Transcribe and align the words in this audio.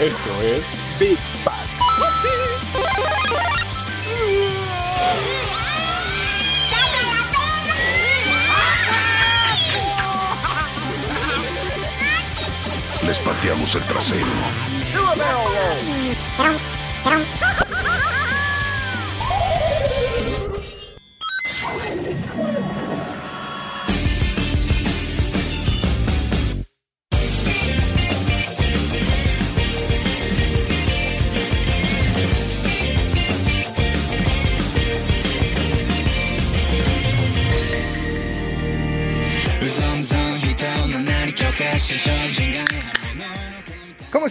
Esto 0.00 0.42
es 0.42 0.64
Big 0.98 1.18
Spot. 1.24 1.54
Les 13.06 13.18
pateamos 13.20 13.74
el 13.76 13.82
trasero. 13.84 14.26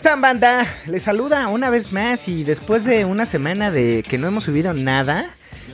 Están, 0.08 0.22
banda? 0.22 0.66
Les 0.86 1.04
saluda 1.04 1.50
una 1.50 1.70
vez 1.70 1.92
más 1.92 2.30
y 2.30 2.46
después 2.46 2.86
de 2.86 3.04
una 3.04 3.26
semana 3.26 3.72
de 3.72 4.06
que 4.08 4.18
no 4.18 4.26
hemos 4.30 4.46
subido 4.46 4.74
nada, 4.74 5.26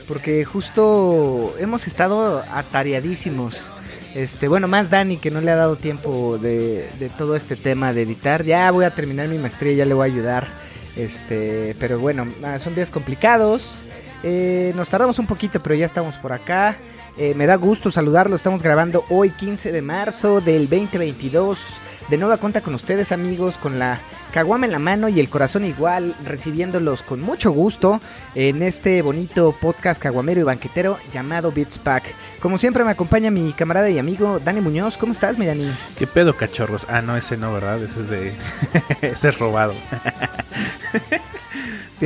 porque 0.08 0.44
justo 0.44 1.54
hemos 1.60 1.86
estado 1.86 2.44
atareadísimos. 2.50 3.70
Este, 4.12 4.48
bueno, 4.48 4.66
más 4.66 4.90
Dani 4.90 5.18
que 5.18 5.30
no 5.30 5.40
le 5.40 5.52
ha 5.52 5.54
dado 5.54 5.76
tiempo 5.76 6.36
de, 6.38 6.88
todo 7.16 7.36
este 7.36 7.54
tema 7.54 7.92
de 7.92 8.02
editar. 8.02 8.42
Ya 8.42 8.68
voy 8.72 8.84
a 8.84 8.90
terminar 8.90 9.28
mi 9.28 9.38
maestría, 9.38 9.72
ya 9.72 9.84
le 9.84 9.94
voy 9.94 10.10
a 10.10 10.12
ayudar. 10.12 10.48
Este, 10.96 11.76
pero 11.78 12.00
bueno, 12.00 12.26
ah, 12.42 12.58
son 12.58 12.74
días 12.74 12.90
complicados. 12.90 13.84
Eh, 14.24 14.72
nos 14.74 14.90
tardamos 14.90 15.20
un 15.20 15.28
poquito, 15.28 15.60
pero 15.60 15.76
ya 15.76 15.86
estamos 15.86 16.18
por 16.18 16.32
acá. 16.32 16.74
Eh, 17.16 17.32
me 17.34 17.46
da 17.46 17.54
gusto 17.56 17.92
saludarlo. 17.92 18.34
Estamos 18.34 18.62
grabando 18.62 19.04
hoy 19.08 19.30
15 19.30 19.70
de 19.70 19.82
marzo 19.82 20.40
del 20.40 20.68
2022. 20.68 21.80
De 22.08 22.18
nueva 22.18 22.38
cuenta 22.38 22.60
con 22.60 22.74
ustedes 22.74 23.12
amigos, 23.12 23.56
con 23.56 23.78
la 23.78 24.00
caguama 24.32 24.66
en 24.66 24.72
la 24.72 24.80
mano 24.80 25.08
y 25.08 25.20
el 25.20 25.28
corazón 25.28 25.64
igual, 25.64 26.12
recibiéndolos 26.24 27.04
con 27.04 27.20
mucho 27.20 27.52
gusto 27.52 28.00
en 28.34 28.64
este 28.64 29.00
bonito 29.00 29.54
podcast 29.60 30.02
caguamero 30.02 30.40
y 30.40 30.44
banquetero 30.44 30.98
llamado 31.12 31.52
Beats 31.52 31.78
Pack. 31.78 32.02
Como 32.40 32.58
siempre 32.58 32.82
me 32.82 32.90
acompaña 32.90 33.30
mi 33.30 33.52
camarada 33.52 33.88
y 33.90 33.98
amigo 34.00 34.40
Dani 34.44 34.60
Muñoz. 34.60 34.98
¿Cómo 34.98 35.12
estás, 35.12 35.38
mi 35.38 35.46
Dani? 35.46 35.70
¿Qué 35.96 36.08
pedo, 36.08 36.36
cachorros? 36.36 36.84
Ah, 36.90 37.00
no, 37.00 37.16
ese 37.16 37.36
no, 37.36 37.52
¿verdad? 37.52 37.80
Ese 37.80 38.00
es 38.00 38.10
de... 38.10 38.32
ese 39.02 39.28
es 39.28 39.38
robado. 39.38 39.74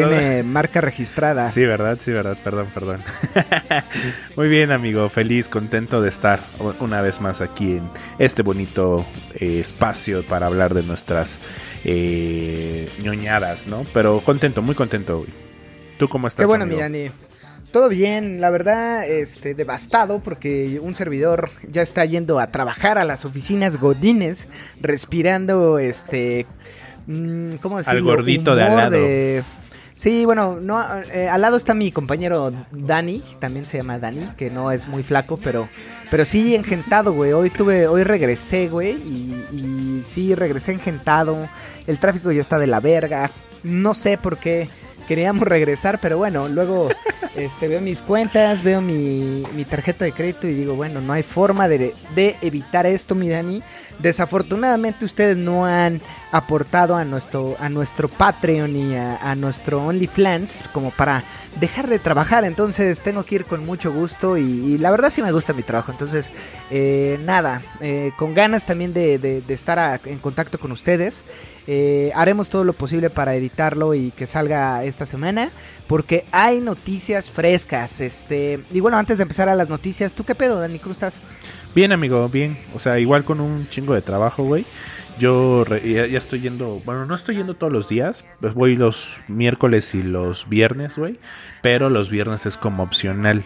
Tiene 0.06 0.42
marca 0.42 0.80
registrada. 0.80 1.50
Sí, 1.50 1.64
¿verdad? 1.64 1.98
Sí, 2.00 2.10
¿verdad? 2.10 2.36
Perdón, 2.42 2.68
perdón. 2.72 3.02
Muy 4.36 4.48
bien, 4.48 4.70
amigo. 4.70 5.08
Feliz, 5.08 5.48
contento 5.48 6.00
de 6.02 6.08
estar 6.08 6.40
una 6.80 7.02
vez 7.02 7.20
más 7.20 7.40
aquí 7.40 7.76
en 7.76 7.90
este 8.18 8.42
bonito 8.42 9.04
eh, 9.34 9.60
espacio 9.60 10.22
para 10.22 10.46
hablar 10.46 10.74
de 10.74 10.82
nuestras 10.82 11.40
eh, 11.84 12.88
ñoñadas, 13.02 13.66
¿no? 13.66 13.84
Pero 13.92 14.20
contento, 14.20 14.62
muy 14.62 14.74
contento 14.74 15.20
hoy. 15.20 15.28
¿Tú 15.98 16.08
cómo 16.08 16.28
estás, 16.28 16.44
Qué 16.44 16.46
bueno, 16.46 16.64
amigo? 16.64 16.78
mi 16.78 16.82
Dani. 16.82 17.10
Todo 17.70 17.90
bien, 17.90 18.40
la 18.40 18.48
verdad, 18.48 19.06
este, 19.06 19.54
devastado 19.54 20.20
porque 20.20 20.80
un 20.82 20.94
servidor 20.94 21.50
ya 21.70 21.82
está 21.82 22.04
yendo 22.06 22.40
a 22.40 22.46
trabajar 22.46 22.96
a 22.96 23.04
las 23.04 23.26
oficinas 23.26 23.76
Godines, 23.76 24.48
respirando, 24.80 25.78
este, 25.78 26.46
mm, 27.06 27.56
¿cómo 27.60 27.76
decirlo? 27.76 27.98
Al 27.98 28.04
gordito 28.04 28.56
de 28.56 28.62
al 28.62 28.76
lado. 28.76 28.96
Sí, 29.98 30.24
bueno, 30.26 30.60
no, 30.60 30.80
eh, 31.12 31.28
al 31.28 31.40
lado 31.40 31.56
está 31.56 31.74
mi 31.74 31.90
compañero 31.90 32.52
Dani, 32.70 33.20
también 33.40 33.64
se 33.64 33.78
llama 33.78 33.98
Dani, 33.98 34.28
que 34.36 34.48
no 34.48 34.70
es 34.70 34.86
muy 34.86 35.02
flaco, 35.02 35.36
pero, 35.42 35.68
pero 36.08 36.24
sí 36.24 36.54
engentado, 36.54 37.12
güey. 37.12 37.32
Hoy 37.32 37.50
tuve, 37.50 37.88
hoy 37.88 38.04
regresé, 38.04 38.68
güey, 38.68 38.92
y, 38.92 39.44
y 39.50 40.00
sí 40.04 40.36
regresé 40.36 40.70
engentado. 40.70 41.48
El 41.88 41.98
tráfico 41.98 42.30
ya 42.30 42.40
está 42.40 42.60
de 42.60 42.68
la 42.68 42.78
verga. 42.78 43.32
No 43.64 43.92
sé 43.92 44.18
por 44.18 44.38
qué 44.38 44.68
queríamos 45.08 45.42
regresar, 45.48 45.98
pero 46.00 46.16
bueno, 46.16 46.46
luego 46.46 46.90
este, 47.34 47.66
veo 47.66 47.80
mis 47.80 48.00
cuentas, 48.00 48.62
veo 48.62 48.80
mi, 48.80 49.42
mi 49.56 49.64
tarjeta 49.64 50.04
de 50.04 50.12
crédito 50.12 50.46
y 50.46 50.54
digo, 50.54 50.76
bueno, 50.76 51.00
no 51.00 51.12
hay 51.12 51.24
forma 51.24 51.66
de, 51.66 51.92
de 52.14 52.36
evitar 52.40 52.86
esto, 52.86 53.16
mi 53.16 53.28
Dani. 53.28 53.64
Desafortunadamente 53.98 55.04
ustedes 55.04 55.36
no 55.36 55.66
han 55.66 56.00
aportado 56.30 56.94
a 56.94 57.04
nuestro, 57.04 57.56
a 57.58 57.68
nuestro 57.68 58.08
Patreon 58.08 58.76
y 58.76 58.96
a, 58.96 59.34
nuestro 59.34 59.84
OnlyFans 59.84 60.64
como 60.72 60.90
para 60.90 61.24
dejar 61.58 61.88
de 61.88 61.98
trabajar, 61.98 62.44
entonces 62.44 63.00
tengo 63.00 63.24
que 63.24 63.36
ir 63.36 63.44
con 63.44 63.64
mucho 63.66 63.92
gusto 63.92 64.36
y, 64.36 64.78
la 64.78 64.90
verdad 64.90 65.10
sí 65.10 65.22
me 65.22 65.32
gusta 65.32 65.52
mi 65.52 65.62
trabajo, 65.62 65.90
entonces 65.90 66.30
eh, 66.70 67.18
nada, 67.24 67.62
eh, 67.80 68.12
con 68.16 68.34
ganas 68.34 68.66
también 68.66 68.92
de, 68.92 69.42
estar 69.48 70.00
en 70.04 70.18
contacto 70.18 70.58
con 70.58 70.70
ustedes. 70.72 71.24
Eh, 71.70 72.12
haremos 72.14 72.48
todo 72.48 72.64
lo 72.64 72.72
posible 72.72 73.10
para 73.10 73.34
editarlo 73.34 73.92
y 73.92 74.10
que 74.12 74.26
salga 74.26 74.84
esta 74.84 75.04
semana. 75.04 75.50
Porque 75.88 76.24
hay 76.30 76.60
noticias 76.60 77.30
frescas. 77.30 78.00
Este. 78.00 78.60
Y 78.70 78.80
bueno, 78.80 78.98
antes 78.98 79.18
de 79.18 79.22
empezar 79.22 79.48
a 79.48 79.56
las 79.56 79.68
noticias, 79.68 80.14
¿tú 80.14 80.24
qué 80.24 80.34
pedo, 80.34 80.60
Dani? 80.60 80.78
¿Cómo 80.78 80.92
estás? 80.92 81.20
Bien, 81.74 81.92
amigo, 81.92 82.28
bien. 82.28 82.56
O 82.74 82.78
sea, 82.78 82.98
igual 82.98 83.24
con 83.24 83.40
un 83.40 83.68
chingo 83.68 83.94
de 83.94 84.02
trabajo, 84.02 84.44
güey. 84.44 84.64
Yo 85.18 85.64
ya 85.66 86.16
estoy 86.16 86.40
yendo, 86.40 86.80
bueno, 86.84 87.04
no 87.04 87.14
estoy 87.16 87.36
yendo 87.36 87.54
todos 87.54 87.72
los 87.72 87.88
días, 87.88 88.24
pues 88.40 88.54
voy 88.54 88.76
los 88.76 89.18
miércoles 89.26 89.92
y 89.96 90.02
los 90.02 90.48
viernes, 90.48 90.96
güey, 90.96 91.18
pero 91.60 91.90
los 91.90 92.08
viernes 92.08 92.46
es 92.46 92.56
como 92.56 92.84
opcional. 92.84 93.44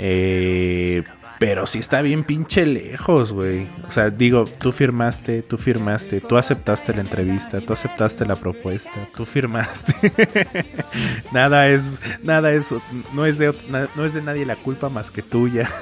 Eh, 0.00 1.04
pero 1.38 1.66
sí 1.66 1.78
está 1.80 2.00
bien 2.02 2.24
pinche 2.24 2.64
lejos, 2.66 3.32
güey. 3.32 3.66
O 3.86 3.90
sea, 3.90 4.10
digo, 4.10 4.44
tú 4.44 4.72
firmaste, 4.72 5.42
tú 5.42 5.56
firmaste, 5.56 6.20
tú 6.20 6.36
aceptaste 6.38 6.94
la 6.94 7.00
entrevista, 7.00 7.60
tú 7.60 7.72
aceptaste 7.72 8.24
la 8.24 8.36
propuesta, 8.36 9.06
tú 9.16 9.24
firmaste. 9.26 9.94
nada 11.32 11.68
es, 11.68 12.00
nada 12.22 12.52
es, 12.52 12.74
no 13.12 13.26
es 13.26 13.38
de, 13.38 13.54
no 13.94 14.04
es 14.04 14.14
de 14.14 14.22
nadie 14.22 14.46
la 14.46 14.56
culpa 14.56 14.88
más 14.88 15.10
que 15.10 15.22
tuya. 15.22 15.68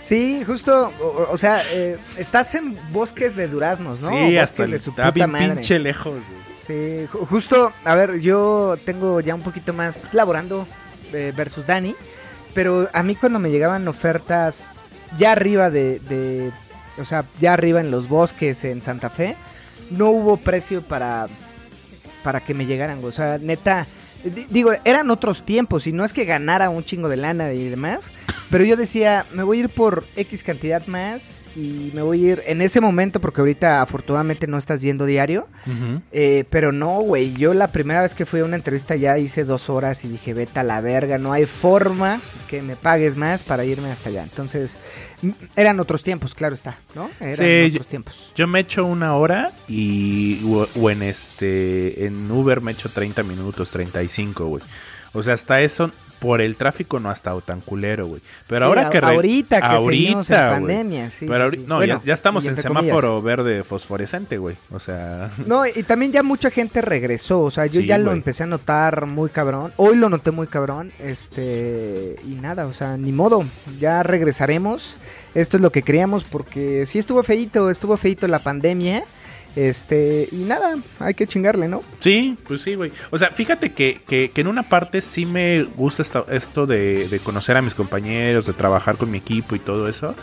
Sí, 0.00 0.44
justo. 0.46 0.92
O, 1.00 1.32
o 1.32 1.36
sea, 1.36 1.60
eh, 1.72 1.98
estás 2.16 2.54
en 2.54 2.78
bosques 2.92 3.34
de 3.34 3.48
duraznos, 3.48 4.00
¿no? 4.00 4.10
Sí, 4.10 4.14
Bosques 4.14 4.38
hasta 4.40 4.62
el, 4.64 4.70
de 4.70 4.78
su 4.78 4.90
está 4.90 5.02
puta 5.12 5.26
bien 5.26 5.30
madre. 5.32 5.52
pinche 5.54 5.78
lejos, 5.80 6.12
güey. 6.14 6.46
Sí, 6.64 7.08
ju- 7.12 7.26
justo, 7.26 7.72
a 7.84 7.94
ver, 7.96 8.20
yo 8.20 8.76
tengo 8.84 9.18
ya 9.20 9.34
un 9.34 9.40
poquito 9.42 9.72
más 9.72 10.14
laborando 10.14 10.64
eh, 11.12 11.32
versus 11.36 11.66
Dani, 11.66 11.96
pero 12.56 12.88
a 12.94 13.02
mí 13.02 13.14
cuando 13.16 13.38
me 13.38 13.50
llegaban 13.50 13.86
ofertas 13.86 14.76
ya 15.18 15.32
arriba 15.32 15.68
de, 15.68 16.00
de, 16.00 16.50
o 16.96 17.04
sea, 17.04 17.26
ya 17.38 17.52
arriba 17.52 17.80
en 17.80 17.90
los 17.90 18.08
bosques 18.08 18.64
en 18.64 18.80
Santa 18.80 19.10
Fe, 19.10 19.36
no 19.90 20.08
hubo 20.08 20.38
precio 20.38 20.80
para, 20.80 21.26
para 22.24 22.40
que 22.40 22.54
me 22.54 22.64
llegaran, 22.64 23.04
o 23.04 23.12
sea, 23.12 23.36
neta, 23.36 23.86
digo, 24.50 24.72
eran 24.84 25.10
otros 25.10 25.44
tiempos 25.44 25.86
y 25.86 25.92
no 25.92 26.04
es 26.04 26.12
que 26.12 26.24
ganara 26.24 26.70
un 26.70 26.84
chingo 26.84 27.08
de 27.08 27.16
lana 27.16 27.52
y 27.52 27.68
demás, 27.68 28.12
pero 28.50 28.64
yo 28.64 28.76
decía, 28.76 29.26
me 29.32 29.42
voy 29.42 29.58
a 29.58 29.60
ir 29.60 29.68
por 29.68 30.04
X 30.16 30.42
cantidad 30.42 30.86
más 30.86 31.44
y 31.56 31.90
me 31.94 32.02
voy 32.02 32.24
a 32.24 32.32
ir 32.32 32.42
en 32.46 32.62
ese 32.62 32.80
momento 32.80 33.20
porque 33.20 33.40
ahorita 33.40 33.82
afortunadamente 33.82 34.46
no 34.46 34.56
estás 34.56 34.82
yendo 34.82 35.04
diario. 35.04 35.48
Eh, 36.12 36.44
pero 36.50 36.72
no, 36.72 37.00
güey. 37.00 37.34
Yo 37.34 37.54
la 37.54 37.72
primera 37.72 38.02
vez 38.02 38.14
que 38.14 38.26
fui 38.26 38.40
a 38.40 38.44
una 38.44 38.56
entrevista 38.56 38.94
ya 38.96 39.18
hice 39.18 39.44
dos 39.44 39.68
horas 39.68 40.04
y 40.04 40.08
dije, 40.08 40.34
vete 40.34 40.60
a 40.60 40.62
la 40.62 40.80
verga. 40.80 41.18
No 41.18 41.32
hay 41.32 41.44
forma 41.44 42.20
que 42.48 42.62
me 42.62 42.76
pagues 42.76 43.16
más 43.16 43.42
para 43.42 43.64
irme 43.64 43.90
hasta 43.90 44.10
allá. 44.10 44.22
Entonces, 44.22 44.76
eran 45.54 45.80
otros 45.80 46.02
tiempos, 46.02 46.34
claro 46.34 46.54
está, 46.54 46.78
¿no? 46.94 47.10
Eran 47.20 47.36
Sí, 47.36 47.70
otros 47.74 47.86
tiempos. 47.86 48.32
Yo 48.34 48.46
me 48.46 48.60
echo 48.60 48.84
una 48.84 49.14
hora 49.16 49.52
y 49.68 50.40
o, 50.44 50.66
o 50.80 50.90
en 50.90 51.02
este 51.02 52.06
en 52.06 52.30
Uber 52.30 52.60
me 52.60 52.72
echo 52.72 52.88
30 52.88 53.22
minutos, 53.22 53.70
35, 53.70 54.46
güey. 54.46 54.62
O 55.12 55.22
sea, 55.22 55.34
hasta 55.34 55.60
eso 55.62 55.90
por 56.18 56.40
el 56.40 56.56
tráfico 56.56 56.98
no 57.00 57.10
ha 57.10 57.12
estado 57.12 57.40
tan 57.40 57.60
culero, 57.60 58.06
güey. 58.06 58.20
Pero 58.46 58.66
Sí, 58.66 58.68
ahora 58.68 58.90
que 58.90 59.00
re- 59.00 59.06
ahorita 59.14 59.60
que 59.60 59.78
seguimos 59.84 60.30
en 60.30 60.36
pandemia, 60.36 61.10
sí, 61.10 61.26
Pero 61.28 61.50
sí, 61.50 61.64
no, 61.66 61.76
Bueno, 61.76 61.98
ya, 62.00 62.06
ya 62.06 62.14
estamos 62.14 62.46
en 62.46 62.56
semáforo 62.56 63.20
verde 63.22 63.62
fosforescente, 63.62 64.38
güey. 64.38 64.56
O 64.72 64.78
sea, 64.80 65.30
No, 65.46 65.66
y 65.66 65.82
también 65.82 66.12
ya 66.12 66.22
mucha 66.22 66.50
gente 66.50 66.80
regresó. 66.80 67.42
O 67.42 67.50
sea, 67.50 67.66
yo 67.66 67.80
ya 67.80 67.98
lo 67.98 68.12
empecé 68.12 68.42
a 68.44 68.46
notar 68.46 69.06
muy 69.06 69.30
cabrón. 69.30 69.72
Hoy 69.76 69.96
lo 69.96 70.08
noté 70.08 70.30
muy 70.30 70.46
cabrón. 70.46 70.90
Este. 71.00 72.16
Y 72.26 72.34
nada, 72.40 72.66
o 72.66 72.72
sea, 72.72 72.96
ni 72.96 73.12
modo. 73.12 73.44
Ya 73.78 74.02
regresaremos. 74.02 74.96
Esto 75.34 75.56
es 75.58 75.62
lo 75.62 75.70
que 75.70 75.82
queríamos 75.82 76.24
porque 76.24 76.86
sí 76.86 76.98
estuvo 76.98 77.22
feito, 77.22 77.68
estuvo 77.70 77.96
feito 77.96 78.26
la 78.26 78.38
pandemia. 78.38 79.04
Este, 79.56 80.28
y 80.30 80.44
nada, 80.44 80.76
hay 80.98 81.14
que 81.14 81.26
chingarle, 81.26 81.66
¿no? 81.66 81.82
Sí, 82.00 82.36
pues 82.46 82.60
sí, 82.60 82.74
güey. 82.74 82.92
O 83.10 83.16
sea, 83.16 83.30
fíjate 83.30 83.72
que, 83.72 84.02
que, 84.06 84.30
que 84.30 84.40
en 84.42 84.48
una 84.48 84.64
parte 84.64 85.00
sí 85.00 85.24
me 85.24 85.62
gusta 85.62 86.02
esto, 86.02 86.26
esto 86.30 86.66
de, 86.66 87.08
de 87.08 87.18
conocer 87.20 87.56
a 87.56 87.62
mis 87.62 87.74
compañeros, 87.74 88.44
de 88.44 88.52
trabajar 88.52 88.96
con 88.98 89.10
mi 89.10 89.16
equipo 89.16 89.56
y 89.56 89.58
todo 89.58 89.88
eso. 89.88 90.14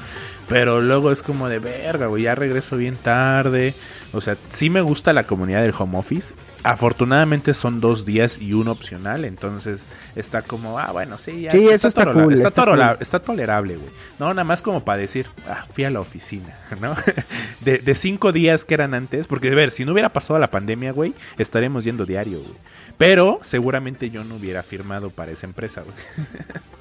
Pero 0.47 0.81
luego 0.81 1.11
es 1.11 1.23
como 1.23 1.47
de 1.49 1.59
verga, 1.59 2.07
güey, 2.07 2.23
ya 2.23 2.35
regreso 2.35 2.77
bien 2.77 2.95
tarde. 2.95 3.73
O 4.11 4.21
sea, 4.21 4.37
sí 4.49 4.69
me 4.69 4.81
gusta 4.81 5.13
la 5.13 5.23
comunidad 5.23 5.61
del 5.63 5.73
home 5.77 5.97
office. 5.97 6.33
Afortunadamente 6.63 7.53
son 7.53 7.79
dos 7.79 8.05
días 8.05 8.37
y 8.39 8.53
uno 8.53 8.71
opcional. 8.71 9.25
Entonces 9.25 9.87
está 10.15 10.41
como, 10.41 10.77
ah, 10.77 10.91
bueno, 10.91 11.17
sí, 11.17 11.41
ya 11.41 11.51
Sí, 11.51 11.67
eso 11.69 11.87
está 11.87 12.03
tolerable, 12.03 12.23
cool, 12.25 12.33
está, 12.33 12.47
está 12.49 12.65
cool. 12.65 12.97
está 12.99 13.19
tolerable, 13.21 13.77
güey. 13.77 13.89
No, 14.19 14.27
nada 14.29 14.43
más 14.43 14.61
como 14.61 14.83
para 14.83 14.99
decir, 14.99 15.27
ah, 15.49 15.65
fui 15.69 15.85
a 15.85 15.89
la 15.89 16.01
oficina, 16.01 16.55
¿no? 16.81 16.93
De, 17.61 17.77
de 17.77 17.95
cinco 17.95 18.31
días 18.31 18.65
que 18.65 18.73
eran 18.73 18.93
antes. 18.93 19.22
Porque, 19.27 19.49
a 19.49 19.55
ver, 19.55 19.71
si 19.71 19.85
no 19.85 19.93
hubiera 19.93 20.09
pasado 20.09 20.39
la 20.39 20.51
pandemia, 20.51 20.91
güey, 20.91 21.13
estaríamos 21.37 21.83
yendo 21.83 22.05
diario, 22.05 22.39
güey. 22.39 22.53
Pero 22.97 23.39
seguramente 23.41 24.09
yo 24.09 24.23
no 24.23 24.35
hubiera 24.35 24.63
firmado 24.63 25.09
para 25.09 25.31
esa 25.31 25.45
empresa, 25.47 25.81
güey. 25.81 25.95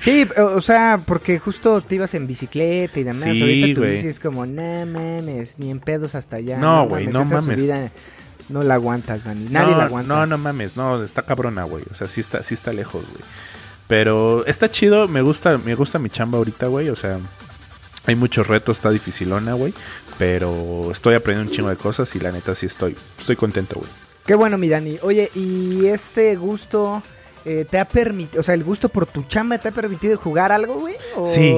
Sí, 0.00 0.28
o 0.36 0.60
sea, 0.60 1.02
porque 1.04 1.40
justo 1.40 1.80
te 1.80 1.96
ibas 1.96 2.14
en 2.14 2.28
bicicleta 2.28 3.00
y 3.00 3.02
demás. 3.02 3.20
Sí, 3.20 3.42
Ahorita 3.42 3.80
tu 3.80 3.84
bici 3.84 4.06
es 4.06 4.20
como, 4.20 4.46
no 4.46 4.86
mames, 4.86 5.58
ni 5.58 5.70
en 5.70 5.80
pedos 5.80 6.14
hasta 6.14 6.36
allá. 6.36 6.56
No, 6.56 6.86
güey, 6.86 7.08
no 7.08 7.24
mames. 7.24 7.42
subida 7.42 7.90
no 8.48 8.62
la 8.62 8.74
aguantas, 8.74 9.24
Dani. 9.24 9.46
Nadie 9.50 9.72
no, 9.72 9.78
la 9.78 9.84
aguanta. 9.84 10.14
No, 10.14 10.26
no 10.26 10.38
mames, 10.38 10.76
no, 10.76 11.02
está 11.02 11.22
cabrona, 11.22 11.64
güey. 11.64 11.84
O 11.90 11.94
sea, 11.94 12.08
sí 12.08 12.20
está, 12.20 12.42
sí 12.42 12.54
está 12.54 12.72
lejos, 12.72 13.04
güey. 13.04 13.24
Pero 13.88 14.44
está 14.46 14.70
chido, 14.70 15.08
me 15.08 15.22
gusta, 15.22 15.58
me 15.58 15.74
gusta 15.74 15.98
mi 15.98 16.10
chamba 16.10 16.38
ahorita, 16.38 16.66
güey. 16.66 16.88
O 16.90 16.96
sea, 16.96 17.18
hay 18.06 18.14
muchos 18.14 18.46
retos, 18.46 18.78
está 18.78 18.90
dificilona, 18.90 19.54
güey. 19.54 19.74
Pero 20.18 20.90
estoy 20.90 21.14
aprendiendo 21.14 21.50
un 21.50 21.56
chingo 21.56 21.70
de 21.70 21.76
cosas 21.76 22.14
y 22.16 22.20
la 22.20 22.32
neta 22.32 22.54
sí 22.54 22.66
estoy, 22.66 22.96
estoy 23.18 23.36
contento, 23.36 23.76
güey. 23.76 23.88
Qué 24.26 24.34
bueno, 24.34 24.58
mi 24.58 24.68
Dani. 24.68 24.98
Oye, 25.02 25.30
¿y 25.34 25.86
este 25.86 26.36
gusto 26.36 27.02
eh, 27.44 27.64
te 27.70 27.78
ha 27.78 27.86
permitido, 27.86 28.40
o 28.40 28.42
sea, 28.42 28.52
el 28.54 28.62
gusto 28.64 28.88
por 28.90 29.06
tu 29.06 29.22
chamba 29.22 29.56
te 29.58 29.68
ha 29.68 29.72
permitido 29.72 30.18
jugar 30.18 30.52
algo, 30.52 30.80
güey? 30.80 30.96
¿O- 31.16 31.24
Sí. 31.26 31.54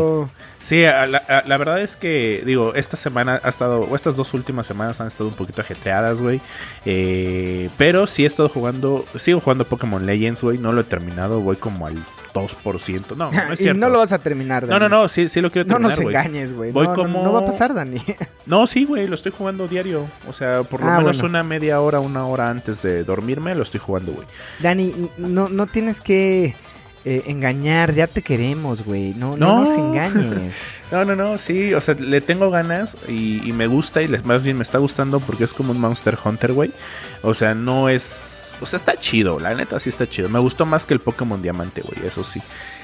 Sí, 0.61 0.85
a- 0.85 1.07
la, 1.07 1.19
a- 1.19 1.43
la 1.49 1.57
verdad 1.57 1.81
es 1.81 1.97
que, 1.97 2.43
digo, 2.45 2.75
esta 2.75 2.97
semana 2.99 3.41
ha 3.43 3.49
estado, 3.49 3.81
o 3.81 3.97
estas 3.97 4.15
dos 4.15 4.35
últimas 4.35 4.67
semanas 4.67 5.01
han 5.01 5.07
estado 5.09 5.31
un 5.31 5.35
poquito 5.35 5.63
ajetreadas, 5.63 6.21
güey. 6.21 6.41
Eh, 6.85 7.71
pero 7.79 8.07
sí 8.07 8.25
he 8.25 8.27
estado 8.27 8.51
jugando, 8.51 9.07
sigo 9.17 9.41
jugando 9.41 9.65
Pokémon 9.65 10.05
Legends, 10.05 10.43
güey. 10.43 10.59
No 10.59 10.73
lo 10.73 10.83
he 10.83 10.85
terminado, 10.85 11.41
voy 11.41 11.57
como 11.57 11.87
al 11.87 11.97
2%. 12.35 13.17
No, 13.17 13.31
no 13.33 13.53
es 13.53 13.61
y 13.61 13.63
cierto. 13.65 13.81
no 13.81 13.89
lo 13.89 13.99
vas 13.99 14.13
a 14.13 14.19
terminar, 14.19 14.63
No, 14.65 14.69
Dani. 14.71 14.81
no, 14.81 14.89
no, 14.89 15.09
sí, 15.09 15.29
sí 15.29 15.41
lo 15.41 15.51
quiero 15.51 15.67
No 15.69 15.75
terminar, 15.75 15.91
nos 15.99 16.01
güey. 16.05 16.17
engañes, 16.17 16.53
güey. 16.53 16.73
Voy 16.73 16.87
No, 16.87 16.91
no, 16.95 17.03
como- 17.03 17.23
no 17.25 17.33
va 17.33 17.41
a 17.41 17.47
pasar, 17.47 17.75
Dani. 17.75 18.01
No, 18.47 18.67
sí, 18.67 18.85
güey, 18.85 19.07
lo 19.07 19.15
estoy 19.15 19.33
jugando 19.37 19.69
diario. 19.69 20.07
O 20.29 20.33
sea, 20.33 20.63
por 20.65 20.81
lo 20.81 20.89
Ah, 20.91 20.99
menos 20.99 21.19
bueno. 21.19 21.29
una 21.31 21.43
media 21.45 21.81
hora, 21.81 22.01
una 22.01 22.27
hora 22.27 22.51
antes 22.51 22.83
de 22.83 23.05
dormirme, 23.05 23.55
lo 23.55 23.63
estoy 23.63 23.79
jugando, 23.81 24.13
güey. 24.13 24.27
Dani, 24.61 24.93
no, 25.19 25.49
no 25.49 25.67
tienes 25.67 26.01
que 26.01 26.55
eh, 27.05 27.23
engañar, 27.29 27.95
ya 27.95 28.07
te 28.09 28.21
queremos, 28.23 28.85
güey. 28.85 29.15
No, 29.15 29.37
no, 29.37 29.47
No. 29.55 29.61
nos 29.65 29.69
engañes. 29.79 30.55
No, 30.91 31.05
no, 31.05 31.15
no, 31.15 31.39
sí, 31.39 31.73
o 31.75 31.81
sea, 31.81 31.95
le 31.95 32.21
tengo 32.21 32.51
ganas 32.51 32.97
y, 33.09 33.41
y 33.49 33.53
me 33.53 33.67
gusta 33.69 34.03
y 34.03 34.09
les, 34.09 34.25
más 34.25 34.43
bien 34.43 34.57
me 34.57 34.63
está 34.65 34.79
gustando 34.79 35.21
porque 35.21 35.45
es 35.45 35.55
como 35.55 35.71
un 35.73 35.81
Monster 35.81 36.19
Hunter, 36.23 36.53
güey. 36.53 36.73
O 37.23 37.33
sea, 37.35 37.55
no 37.55 37.89
es... 37.89 38.50
O 38.61 38.67
sea, 38.67 38.77
está 38.77 38.97
chido, 38.97 39.41
la 39.41 39.55
neta 39.55 39.79
sí 39.79 39.89
está 39.89 40.09
chido. 40.09 40.29
Me 40.29 40.39
gustó 40.39 40.67
más 40.67 40.87
que 40.87 40.95
el 40.95 41.01
Pokémon 41.01 41.41
Diamante, 41.41 41.83
güey, 41.83 42.07
eso 42.07 42.25
sí. 42.25 42.43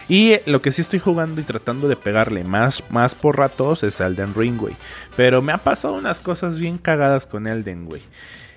Y 0.08 0.36
lo 0.46 0.62
que 0.62 0.72
sí 0.72 0.80
estoy 0.80 1.00
jugando 1.00 1.40
y 1.40 1.44
tratando 1.44 1.88
de 1.88 1.96
pegarle 1.96 2.44
más, 2.44 2.82
más 2.90 3.14
por 3.14 3.36
ratos 3.36 3.82
es 3.82 4.00
Elden 4.00 4.34
Ring, 4.34 4.56
güey. 4.56 4.74
Pero 5.16 5.42
me 5.42 5.52
ha 5.52 5.58
pasado 5.58 5.94
unas 5.94 6.20
cosas 6.20 6.58
bien 6.58 6.78
cagadas 6.78 7.26
con 7.26 7.46
Elden, 7.46 7.86
güey. 7.86 8.02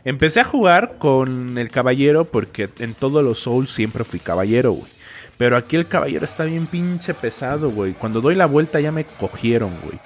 Empecé 0.06 0.40
a 0.40 0.46
jugar 0.46 0.98
con 0.98 1.58
el 1.58 1.70
caballero 1.70 2.26
porque 2.26 2.70
en 2.80 2.94
todos 2.94 3.24
los 3.24 3.40
Souls 3.40 3.72
siempre 3.72 4.04
fui 4.04 4.20
caballero, 4.20 4.72
güey. 4.72 4.92
Pero 5.38 5.56
aquí 5.56 5.76
el 5.78 5.88
caballero 5.88 6.26
está 6.26 6.44
bien 6.44 6.68
pinche 6.68 7.14
pesado, 7.14 7.70
güey. 7.70 7.94
Cuando 7.94 8.20
doy 8.22 8.36
la 8.36 8.46
vuelta 8.46 8.80
ya 8.80 8.92
me 8.92 9.06
cogieron, 9.06 9.72
güey. 9.84 9.98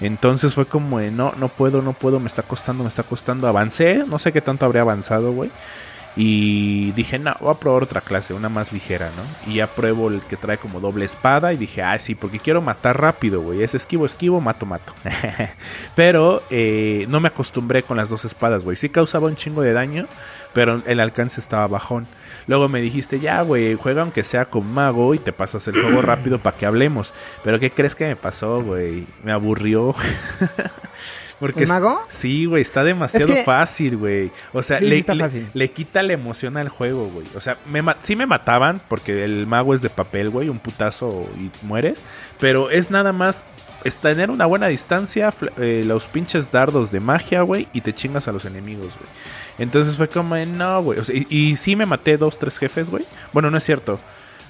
Entonces 0.00 0.54
fue 0.54 0.64
como 0.64 0.98
de, 0.98 1.10
no, 1.10 1.34
no 1.36 1.48
puedo, 1.48 1.82
no 1.82 1.92
puedo, 1.92 2.20
me 2.20 2.26
está 2.26 2.42
costando, 2.42 2.84
me 2.84 2.88
está 2.88 3.02
costando. 3.02 3.46
Avancé, 3.46 4.04
no 4.06 4.18
sé 4.18 4.32
qué 4.32 4.40
tanto 4.40 4.64
habría 4.64 4.82
avanzado, 4.82 5.32
güey. 5.32 5.50
Y 6.16 6.90
dije, 6.92 7.18
no, 7.18 7.34
voy 7.40 7.52
a 7.52 7.58
probar 7.58 7.84
otra 7.84 8.00
clase, 8.00 8.34
una 8.34 8.48
más 8.48 8.72
ligera, 8.72 9.10
¿no? 9.16 9.52
Y 9.52 9.56
ya 9.56 9.66
pruebo 9.68 10.08
el 10.08 10.20
que 10.22 10.36
trae 10.36 10.58
como 10.58 10.80
doble 10.80 11.04
espada. 11.04 11.52
Y 11.52 11.56
dije, 11.56 11.82
ah, 11.82 11.98
sí, 11.98 12.14
porque 12.14 12.40
quiero 12.40 12.60
matar 12.60 13.00
rápido, 13.00 13.40
güey. 13.40 13.62
Es 13.62 13.74
esquivo, 13.74 14.04
esquivo, 14.04 14.40
mato, 14.40 14.66
mato. 14.66 14.92
pero 15.94 16.42
eh, 16.50 17.06
no 17.08 17.20
me 17.20 17.28
acostumbré 17.28 17.82
con 17.82 17.96
las 17.96 18.08
dos 18.08 18.24
espadas, 18.24 18.64
güey. 18.64 18.76
Sí 18.76 18.88
causaba 18.88 19.28
un 19.28 19.36
chingo 19.36 19.62
de 19.62 19.72
daño, 19.72 20.08
pero 20.52 20.82
el 20.86 21.00
alcance 21.00 21.40
estaba 21.40 21.66
bajón. 21.68 22.06
Luego 22.48 22.68
me 22.68 22.80
dijiste, 22.80 23.20
ya, 23.20 23.42
güey, 23.42 23.74
juega 23.74 24.02
aunque 24.02 24.24
sea 24.24 24.46
con 24.46 24.66
mago 24.66 25.14
y 25.14 25.18
te 25.18 25.32
pasas 25.32 25.68
el 25.68 25.80
juego 25.80 26.02
rápido 26.02 26.38
para 26.38 26.56
que 26.56 26.66
hablemos. 26.66 27.12
Pero 27.44 27.60
¿qué 27.60 27.70
crees 27.70 27.94
que 27.94 28.06
me 28.06 28.16
pasó, 28.16 28.62
güey? 28.62 29.06
Me 29.22 29.32
aburrió. 29.32 29.94
Porque 31.40 31.60
¿El 31.60 31.64
es- 31.64 31.68
mago? 31.70 32.00
Sí, 32.08 32.46
güey, 32.46 32.62
está 32.62 32.82
demasiado 32.82 33.28
Es 33.28 33.34
que- 33.40 33.44
fácil, 33.44 33.96
güey. 33.96 34.30
O 34.52 34.62
sea, 34.62 34.78
Sí, 34.78 34.86
le, 34.86 35.04
le- 35.54 35.70
quita 35.70 36.02
la 36.02 36.12
emoción 36.12 36.56
al 36.56 36.68
juego, 36.68 37.08
güey. 37.08 37.26
O 37.36 37.40
sea, 37.40 37.56
me 37.70 37.82
sí 38.00 38.16
me 38.16 38.26
mataban 38.26 38.80
porque 38.88 39.24
el 39.24 39.46
mago 39.46 39.72
es 39.74 39.80
de 39.82 39.90
papel, 39.90 40.30
güey, 40.30 40.48
un 40.48 40.58
putazo 40.58 41.28
y 41.38 41.50
mueres. 41.64 42.04
Pero 42.40 42.70
es 42.70 42.90
nada 42.90 43.12
más 43.12 43.44
es 43.84 43.98
tener 43.98 44.30
una 44.32 44.46
buena 44.46 44.66
distancia, 44.66 45.32
eh, 45.58 45.84
los 45.86 46.06
pinches 46.06 46.50
dardos 46.50 46.90
de 46.90 46.98
magia, 46.98 47.42
güey, 47.42 47.68
y 47.72 47.80
te 47.82 47.94
chingas 47.94 48.26
a 48.26 48.32
los 48.32 48.44
enemigos, 48.44 48.86
güey. 48.98 49.08
Entonces 49.60 49.96
fue 49.96 50.08
como, 50.08 50.34
no, 50.36 50.82
güey. 50.82 50.98
O 50.98 51.04
sea, 51.04 51.14
y, 51.16 51.26
y 51.30 51.54
sí 51.56 51.76
me 51.76 51.86
maté 51.86 52.16
dos, 52.16 52.38
tres 52.40 52.58
jefes, 52.58 52.90
güey. 52.90 53.04
Bueno, 53.32 53.50
no 53.52 53.58
es 53.58 53.64
cierto. 53.64 54.00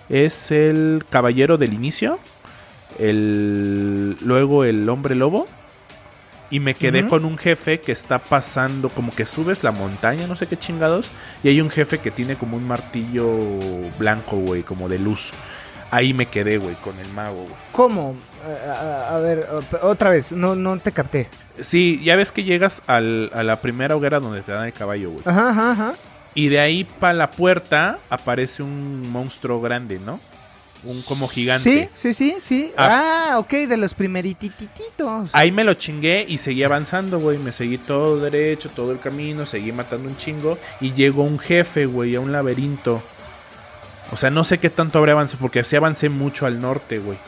Es 0.09 0.51
el 0.51 1.05
caballero 1.11 1.59
del 1.59 1.75
inicio. 1.75 2.19
El, 2.99 4.17
luego 4.23 4.65
el 4.65 4.89
hombre 4.89 5.15
lobo. 5.15 5.47
Y 6.51 6.61
me 6.61 6.75
quedé 6.75 7.07
con 7.07 7.25
un 7.27 7.37
jefe 7.37 7.79
que 7.81 7.93
está 7.93 8.19
pasando, 8.19 8.89
como 8.89 9.13
que 9.15 9.27
subes 9.27 9.63
la 9.65 9.71
montaña, 9.71 10.27
no 10.27 10.35
sé 10.35 10.47
qué 10.47 10.57
chingados. 10.57 11.11
Y 11.43 11.49
hay 11.49 11.61
un 11.61 11.69
jefe 11.69 11.99
que 11.99 12.11
tiene 12.11 12.37
como 12.37 12.57
un 12.57 12.67
martillo 12.67 13.29
blanco, 13.99 14.37
güey, 14.39 14.63
como 14.63 14.89
de 14.89 14.99
luz. 14.99 15.31
Ahí 15.91 16.13
me 16.15 16.27
quedé, 16.27 16.59
güey, 16.59 16.75
con 16.77 16.99
el 16.99 17.09
mago, 17.13 17.43
güey. 17.43 17.55
¿Cómo? 17.73 18.15
A, 18.67 18.71
a- 18.73 19.17
a 19.17 19.21
ver, 19.21 19.47
otra 19.83 20.11
vez, 20.11 20.33
no, 20.33 20.55
no 20.55 20.79
te 20.79 20.93
capté. 20.93 21.29
Sí, 21.61 22.01
ya 22.05 22.15
ves 22.17 22.31
que 22.33 22.45
llegas 22.45 22.83
al- 22.87 23.31
a 23.35 23.43
la 23.43 23.57
primera 23.61 23.97
hoguera 23.97 24.21
donde 24.21 24.43
te 24.43 24.53
dan 24.53 24.65
el 24.67 24.73
caballo, 24.73 25.11
güey. 25.11 25.23
Ajá, 25.27 25.51
ajá, 25.51 25.71
ajá. 25.73 25.95
Y 26.35 26.49
de 26.49 26.61
ahí 26.61 26.85
para 26.85 27.15
la 27.15 27.31
puerta 27.31 27.99
aparece 28.11 28.63
un 28.63 29.11
monstruo 29.11 29.61
grande, 29.61 29.99
¿no? 29.99 30.21
Un 30.85 31.03
como 31.03 31.27
gigante. 31.29 31.91
Sí, 31.95 32.13
sí, 32.13 32.15
sí, 32.15 32.37
sí. 32.41 32.73
Ah. 32.77 33.31
Ah, 33.33 33.39
ok, 33.41 33.51
de 33.51 33.77
los 33.77 33.95
primeritititos. 33.95 35.31
Ahí 35.33 35.51
me 35.53 35.65
lo 35.65 35.75
chingué 35.75 36.25
y 36.29 36.39
seguí 36.39 36.63
avanzando, 36.63 37.19
güey. 37.19 37.39
Me 37.39 37.53
seguí 37.53 37.79
todo 37.79 38.19
derecho, 38.21 38.69
todo 38.75 38.93
el 38.93 39.01
camino, 39.01 39.45
seguí 39.45 39.73
matando 39.73 40.09
un 40.09 40.17
chingo. 40.17 40.57
Y 40.81 40.93
llegó 40.93 41.23
un 41.25 41.39
jefe, 41.39 41.87
güey, 41.87 42.15
a 42.15 42.21
un 42.21 42.33
laberinto. 42.33 43.03
O 44.13 44.17
sea, 44.17 44.31
no 44.31 44.45
sé 44.45 44.59
qué 44.59 44.71
tanto 44.71 44.99
habré 44.99 45.13
avanzado, 45.13 45.41
porque 45.41 45.65
sí 45.65 45.77
avancé 45.77 46.09
mucho 46.09 46.47
al 46.47 46.61
norte, 46.61 46.99
güey. 46.99 47.19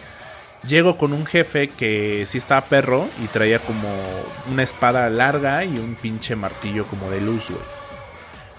Llego 0.66 0.96
con 0.96 1.12
un 1.12 1.26
jefe 1.26 1.68
que 1.68 2.24
sí 2.26 2.38
estaba 2.38 2.60
perro 2.62 3.06
y 3.24 3.26
traía 3.28 3.58
como 3.58 3.88
una 4.50 4.62
espada 4.62 5.08
larga 5.10 5.64
y 5.64 5.78
un 5.78 5.94
pinche 5.94 6.36
martillo 6.36 6.84
como 6.86 7.10
de 7.10 7.20
luz, 7.20 7.46
güey. 7.48 7.60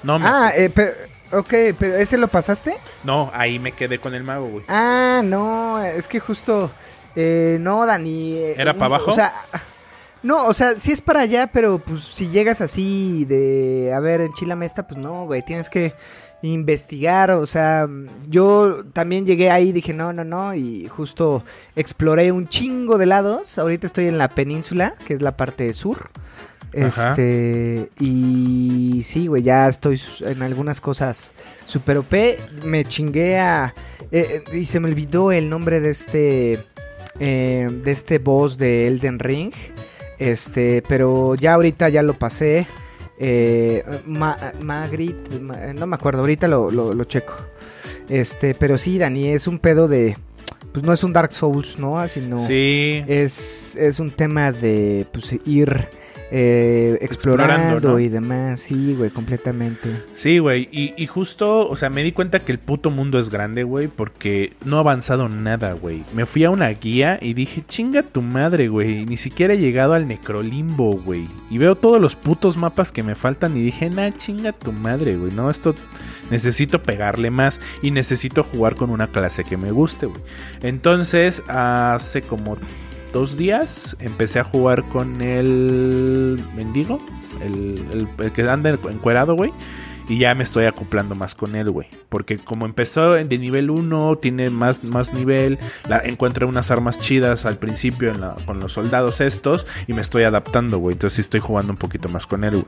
No, 0.03 0.17
me- 0.19 0.27
Ah, 0.27 0.51
eh, 0.55 0.69
pero, 0.73 0.91
ok, 1.33 1.53
pero 1.77 1.95
¿ese 1.95 2.17
lo 2.17 2.27
pasaste? 2.27 2.75
no, 3.03 3.31
ahí 3.33 3.59
me 3.59 3.71
quedé 3.71 3.99
con 3.99 4.13
el 4.15 4.23
mago, 4.23 4.47
güey. 4.47 4.65
Ah, 4.67 5.21
no, 5.23 5.83
es 5.83 6.07
que 6.07 6.19
justo, 6.19 6.71
eh, 7.15 7.57
no, 7.59 7.85
Dani. 7.85 8.33
eh, 8.35 8.55
¿Era 8.57 8.73
pa' 8.73 8.79
un- 8.87 8.93
abajo? 8.93 9.11
O 9.11 9.13
sea, 9.13 9.33
no, 10.23 10.45
o 10.45 10.53
sea, 10.53 10.79
sí 10.79 10.91
es 10.91 11.01
para 11.01 11.21
allá, 11.21 11.47
pero 11.51 11.79
pues 11.79 12.03
si 12.03 12.29
llegas 12.29 12.61
así 12.61 13.25
de, 13.25 13.91
a 13.95 13.99
ver, 13.99 14.21
en 14.21 14.33
Chilamesta, 14.33 14.87
pues 14.87 14.99
no, 15.03 15.25
güey, 15.25 15.43
tienes 15.43 15.69
que 15.69 15.93
investigar, 16.43 17.31
o 17.31 17.45
sea, 17.45 17.87
yo 18.27 18.83
también 18.93 19.25
llegué 19.25 19.51
ahí, 19.51 19.71
dije, 19.71 19.93
no, 19.93 20.11
no, 20.11 20.23
no, 20.23 20.53
y 20.55 20.87
justo 20.87 21.43
exploré 21.75 22.31
un 22.31 22.47
chingo 22.47 22.97
de 22.97 23.05
lados, 23.05 23.57
ahorita 23.59 23.85
estoy 23.87 24.07
en 24.07 24.17
la 24.17 24.27
península, 24.29 24.95
que 25.05 25.13
es 25.13 25.21
la 25.21 25.37
parte 25.37 25.71
sur. 25.73 26.09
Ajá. 26.79 27.11
Este, 27.11 27.89
y 27.99 29.01
sí, 29.03 29.27
güey, 29.27 29.43
ya 29.43 29.67
estoy 29.67 29.99
en 30.25 30.41
algunas 30.41 30.79
cosas 30.81 31.33
super 31.65 31.97
OP. 31.97 32.13
Me 32.65 32.85
chingué 32.85 33.39
a. 33.39 33.73
eh, 34.11 34.43
eh, 34.51 34.57
y 34.57 34.65
se 34.65 34.79
me 34.79 34.87
olvidó 34.89 35.31
el 35.31 35.49
nombre 35.49 35.79
de 35.81 35.89
este. 35.89 36.59
eh, 37.19 37.67
de 37.83 37.91
este 37.91 38.19
boss 38.19 38.57
de 38.57 38.87
Elden 38.87 39.19
Ring. 39.19 39.51
Este, 40.19 40.83
pero 40.87 41.35
ya 41.35 41.55
ahorita 41.55 41.89
ya 41.89 42.03
lo 42.03 42.13
pasé. 42.13 42.67
Eh, 43.19 43.83
Ma- 44.05 44.37
Magritte, 44.61 45.39
Ma- 45.39 45.73
no 45.75 45.85
me 45.87 45.95
acuerdo, 45.95 46.21
ahorita 46.21 46.47
lo, 46.47 46.71
lo, 46.71 46.93
lo 46.93 47.03
checo. 47.03 47.35
Este, 48.09 48.55
pero 48.55 48.77
sí, 48.77 48.97
Dani, 48.97 49.29
es 49.29 49.47
un 49.47 49.59
pedo 49.59 49.87
de. 49.87 50.17
Pues 50.73 50.85
no 50.85 50.93
es 50.93 51.03
un 51.03 51.11
Dark 51.11 51.33
Souls, 51.33 51.77
¿no? 51.79 52.07
Sino 52.07 52.37
Sí. 52.37 53.03
es, 53.07 53.75
es 53.75 53.99
un 53.99 54.09
tema 54.09 54.51
de 54.53 55.05
pues, 55.11 55.35
ir 55.45 55.89
eh, 56.33 56.97
explorando, 57.01 57.53
Explorando, 57.53 57.91
¿no? 57.91 57.99
y 57.99 58.07
demás. 58.07 58.61
Sí, 58.61 58.95
güey, 58.97 59.09
completamente. 59.09 60.01
Sí, 60.13 60.39
güey, 60.39 60.69
y, 60.71 60.93
y 60.95 61.05
justo, 61.05 61.67
o 61.67 61.75
sea, 61.75 61.89
me 61.89 62.03
di 62.03 62.13
cuenta 62.13 62.39
que 62.39 62.53
el 62.53 62.59
puto 62.59 62.89
mundo 62.89 63.19
es 63.19 63.29
grande, 63.29 63.63
güey, 63.63 63.89
porque 63.89 64.53
no 64.63 64.77
ha 64.77 64.79
avanzado 64.79 65.27
nada, 65.27 65.73
güey. 65.73 66.05
Me 66.13 66.25
fui 66.25 66.45
a 66.45 66.49
una 66.49 66.69
guía 66.69 67.19
y 67.21 67.33
dije, 67.33 67.63
chinga 67.67 68.01
tu 68.03 68.21
madre, 68.21 68.69
güey, 68.69 69.05
ni 69.05 69.17
siquiera 69.17 69.55
he 69.55 69.57
llegado 69.57 69.93
al 69.93 70.07
necrolimbo, 70.07 70.93
güey. 70.93 71.27
Y 71.49 71.57
veo 71.57 71.75
todos 71.75 71.99
los 71.99 72.15
putos 72.15 72.55
mapas 72.55 72.93
que 72.93 73.03
me 73.03 73.15
faltan 73.15 73.57
y 73.57 73.61
dije, 73.61 73.89
nah, 73.89 74.11
chinga 74.11 74.53
tu 74.53 74.71
madre, 74.71 75.17
güey, 75.17 75.33
no, 75.33 75.49
esto 75.49 75.75
necesito 76.29 76.81
pegarle 76.81 77.29
más 77.29 77.59
y 77.81 77.91
necesito 77.91 78.43
jugar 78.43 78.75
con 78.75 78.89
una 78.89 79.07
clase 79.07 79.43
que 79.43 79.57
me 79.57 79.71
guste, 79.71 80.05
güey. 80.05 80.21
Entonces, 80.61 81.43
hace 81.49 82.21
como 82.21 82.57
dos 83.13 83.37
días 83.37 83.95
empecé 83.99 84.39
a 84.39 84.43
jugar 84.43 84.83
con 84.89 85.21
el 85.21 86.43
mendigo, 86.55 86.99
el, 87.41 87.85
el- 87.91 88.07
el 88.25 88.31
que 88.31 88.43
anda 88.43 88.69
encuerado, 88.89 89.35
güey. 89.35 89.51
Y 90.09 90.17
ya 90.17 90.35
me 90.35 90.43
estoy 90.43 90.65
acoplando 90.65 91.15
más 91.15 91.35
con 91.35 91.55
él, 91.55 91.69
güey. 91.69 91.87
Porque 92.09 92.37
como 92.37 92.65
empezó 92.65 93.13
de 93.13 93.37
nivel 93.37 93.69
1, 93.69 94.17
tiene 94.17 94.49
más, 94.49 94.83
más 94.83 95.13
nivel. 95.13 95.57
La, 95.87 95.99
encuentra 95.99 96.45
unas 96.47 96.69
armas 96.69 96.99
chidas 96.99 97.45
al 97.45 97.57
principio 97.59 98.09
en 98.11 98.19
la- 98.19 98.35
con 98.45 98.59
los 98.59 98.73
soldados 98.73 99.21
estos. 99.21 99.65
Y 99.87 99.93
me 99.93 100.01
estoy 100.01 100.23
adaptando, 100.23 100.79
güey. 100.79 100.93
Entonces 100.95 101.15
sí 101.15 101.21
estoy 101.21 101.39
jugando 101.39 101.71
un 101.71 101.77
poquito 101.77 102.09
más 102.09 102.25
con 102.27 102.43
él, 102.43 102.51
güey. 102.55 102.65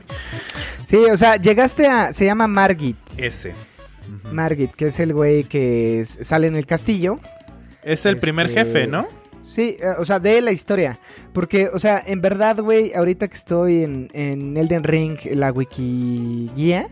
Sí, 0.86 0.96
o 0.96 1.16
sea, 1.18 1.36
llegaste 1.36 1.86
a. 1.86 2.12
Se 2.14 2.24
llama 2.24 2.46
Margit. 2.46 2.96
Ese. 3.18 3.52
Margit, 4.32 4.70
que 4.70 4.86
es 4.86 5.00
el 5.00 5.12
güey 5.12 5.44
que 5.44 6.02
sale 6.04 6.46
en 6.46 6.56
el 6.56 6.64
castillo. 6.64 7.18
Es 7.82 8.06
el 8.06 8.16
primer 8.16 8.48
jefe, 8.48 8.86
¿no? 8.86 9.06
Sí, 9.44 9.76
eh, 9.78 9.92
o 9.98 10.04
sea, 10.04 10.18
de 10.18 10.40
la 10.40 10.52
historia. 10.52 10.98
Porque, 11.32 11.68
o 11.68 11.78
sea, 11.78 12.02
en 12.04 12.20
verdad, 12.20 12.58
güey, 12.60 12.94
ahorita 12.94 13.28
que 13.28 13.34
estoy 13.34 13.84
en, 13.84 14.08
en 14.12 14.56
Elden 14.56 14.82
Ring, 14.84 15.18
la 15.32 15.52
wiki 15.52 16.50
guía, 16.56 16.88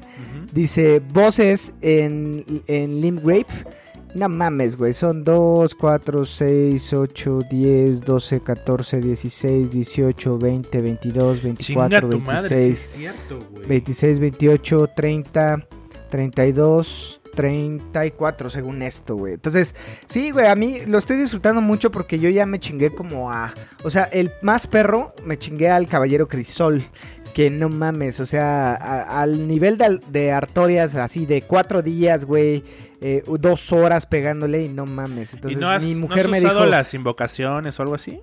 dice 0.52 1.00
voces 1.00 1.73
en, 1.80 2.44
en 2.66 3.00
Limgrave. 3.00 3.47
No 4.14 4.28
mames, 4.28 4.76
güey, 4.76 4.92
son 4.92 5.25
2, 5.25 5.75
4, 5.75 6.26
6, 6.26 6.92
8, 6.92 7.38
10, 7.50 8.00
12, 8.02 8.40
14, 8.40 9.00
16, 9.00 9.71
18, 9.71 10.38
20, 10.38 10.82
22, 10.82 11.37
Chinga 11.56 11.88
24, 11.88 12.09
tu 12.11 12.18
madre, 12.18 12.49
sí 12.49 12.54
26, 12.54 12.73
es 12.73 12.92
cierto, 12.92 13.38
güey. 13.50 13.66
26, 13.66 14.21
28, 14.21 14.90
30, 14.94 15.66
32, 16.11 17.22
34, 17.35 18.51
según 18.51 18.83
esto, 18.83 19.17
güey. 19.17 19.35
Entonces, 19.35 19.75
sí, 20.07 20.31
güey, 20.31 20.47
a 20.47 20.55
mí 20.55 20.81
lo 20.87 20.99
estoy 20.99 21.17
disfrutando 21.17 21.61
mucho 21.61 21.91
porque 21.91 22.19
yo 22.19 22.31
ya 22.31 22.47
me 22.47 22.59
chingué 22.61 22.95
como 22.95 23.31
a... 23.33 23.53
O 23.85 23.91
sea, 23.91 24.05
el 24.05 24.31
más 24.43 24.67
perro 24.67 25.15
me 25.25 25.39
chingué 25.39 25.69
al 25.71 25.89
Caballero 25.89 26.29
Crisol. 26.29 26.83
Que 27.35 27.49
no 27.49 27.71
mames, 27.71 28.21
o 28.21 28.27
sea, 28.27 28.75
a- 28.75 29.23
al 29.23 29.49
nivel 29.49 29.79
de, 29.79 29.99
de 30.11 30.33
Artorias, 30.33 30.95
así 30.97 31.25
de 31.25 31.41
cuatro 31.41 31.81
días, 31.81 32.27
güey, 32.27 32.62
eh, 33.01 33.23
dos 33.41 33.73
horas 33.73 34.05
pegándole 34.05 34.65
y 34.65 34.69
no 34.69 34.85
mames. 34.85 35.33
Entonces, 35.33 35.57
¿Y 35.57 35.61
no 35.62 35.71
has, 35.71 35.83
mi 35.83 35.95
no 35.95 36.01
mujer 36.01 36.27
has 36.27 36.31
me 36.31 36.39
usado 36.41 36.59
dijo... 36.59 36.67
las 36.71 36.93
invocaciones 36.93 37.79
o 37.81 37.83
algo 37.85 37.95
así? 37.95 38.21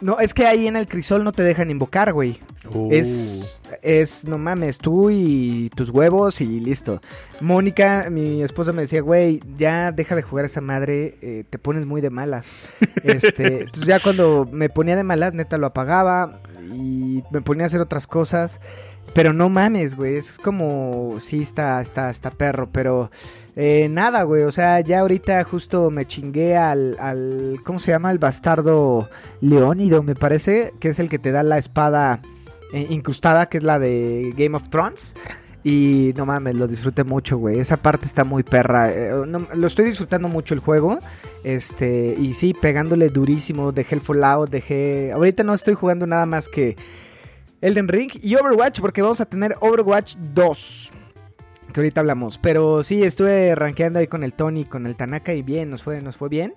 No, 0.00 0.20
es 0.20 0.32
que 0.32 0.46
ahí 0.46 0.66
en 0.66 0.76
el 0.76 0.86
Crisol 0.86 1.24
no 1.24 1.32
te 1.32 1.42
dejan 1.42 1.70
invocar, 1.70 2.12
güey. 2.12 2.38
Uh. 2.72 2.88
Es, 2.92 3.60
es, 3.82 4.24
no 4.24 4.38
mames, 4.38 4.78
tú 4.78 5.10
y 5.10 5.70
tus 5.74 5.90
huevos 5.90 6.40
y 6.40 6.60
listo. 6.60 7.00
Mónica, 7.40 8.08
mi 8.10 8.42
esposa 8.42 8.72
me 8.72 8.82
decía, 8.82 9.00
güey, 9.00 9.40
ya 9.56 9.90
deja 9.90 10.14
de 10.14 10.22
jugar 10.22 10.44
esa 10.44 10.60
madre, 10.60 11.18
eh, 11.20 11.44
te 11.48 11.58
pones 11.58 11.86
muy 11.86 12.00
de 12.00 12.10
malas. 12.10 12.50
Este, 13.04 13.60
entonces 13.60 13.86
ya 13.86 14.00
cuando 14.00 14.48
me 14.50 14.68
ponía 14.68 14.96
de 14.96 15.04
malas, 15.04 15.32
neta 15.32 15.56
lo 15.56 15.68
apagaba 15.68 16.40
y 16.74 17.22
me 17.30 17.40
ponía 17.40 17.64
a 17.64 17.66
hacer 17.66 17.80
otras 17.80 18.06
cosas. 18.06 18.60
Pero 19.14 19.32
no 19.32 19.48
mames, 19.48 19.96
güey, 19.96 20.16
es 20.16 20.38
como, 20.38 21.16
sí, 21.20 21.40
está, 21.40 21.80
está, 21.80 22.10
está 22.10 22.30
perro, 22.30 22.68
pero 22.70 23.10
eh, 23.60 23.88
nada, 23.90 24.22
güey, 24.22 24.44
o 24.44 24.52
sea, 24.52 24.78
ya 24.80 25.00
ahorita 25.00 25.42
justo 25.42 25.90
me 25.90 26.06
chingué 26.06 26.56
al, 26.56 26.96
al, 27.00 27.58
¿cómo 27.64 27.80
se 27.80 27.90
llama? 27.90 28.12
El 28.12 28.18
bastardo 28.18 29.10
Leónido, 29.40 30.04
me 30.04 30.14
parece, 30.14 30.72
que 30.78 30.90
es 30.90 31.00
el 31.00 31.08
que 31.08 31.18
te 31.18 31.32
da 31.32 31.42
la 31.42 31.58
espada 31.58 32.20
eh, 32.72 32.86
incrustada, 32.88 33.48
que 33.48 33.58
es 33.58 33.64
la 33.64 33.80
de 33.80 34.32
Game 34.36 34.54
of 34.56 34.68
Thrones. 34.68 35.16
Y 35.64 36.14
no 36.16 36.24
mames, 36.24 36.54
lo 36.54 36.68
disfruté 36.68 37.02
mucho, 37.02 37.36
güey. 37.36 37.58
Esa 37.58 37.76
parte 37.76 38.06
está 38.06 38.22
muy 38.22 38.44
perra. 38.44 38.92
Eh, 38.92 39.10
no- 39.26 39.48
lo 39.52 39.66
estoy 39.66 39.86
disfrutando 39.86 40.28
mucho 40.28 40.54
el 40.54 40.60
juego. 40.60 41.00
Este, 41.42 42.14
y 42.16 42.34
sí, 42.34 42.54
pegándole 42.54 43.08
durísimo. 43.08 43.72
Dejé 43.72 43.96
el 43.96 44.00
Fallout, 44.00 44.48
dejé. 44.50 45.10
Ahorita 45.12 45.42
no 45.42 45.52
estoy 45.52 45.74
jugando 45.74 46.06
nada 46.06 46.26
más 46.26 46.46
que 46.48 46.76
Elden 47.60 47.88
Ring 47.88 48.10
y 48.22 48.36
Overwatch, 48.36 48.80
porque 48.80 49.02
vamos 49.02 49.20
a 49.20 49.26
tener 49.26 49.56
Overwatch 49.60 50.14
2. 50.32 50.92
Que 51.72 51.80
ahorita 51.80 52.00
hablamos. 52.00 52.38
Pero 52.38 52.82
sí, 52.82 53.02
estuve 53.02 53.54
rankeando 53.54 53.98
ahí 53.98 54.06
con 54.06 54.22
el 54.24 54.32
Tony, 54.34 54.64
con 54.64 54.86
el 54.86 54.96
Tanaka 54.96 55.34
y 55.34 55.42
bien, 55.42 55.70
nos 55.70 55.82
fue, 55.82 56.00
nos 56.00 56.16
fue 56.16 56.28
bien. 56.28 56.54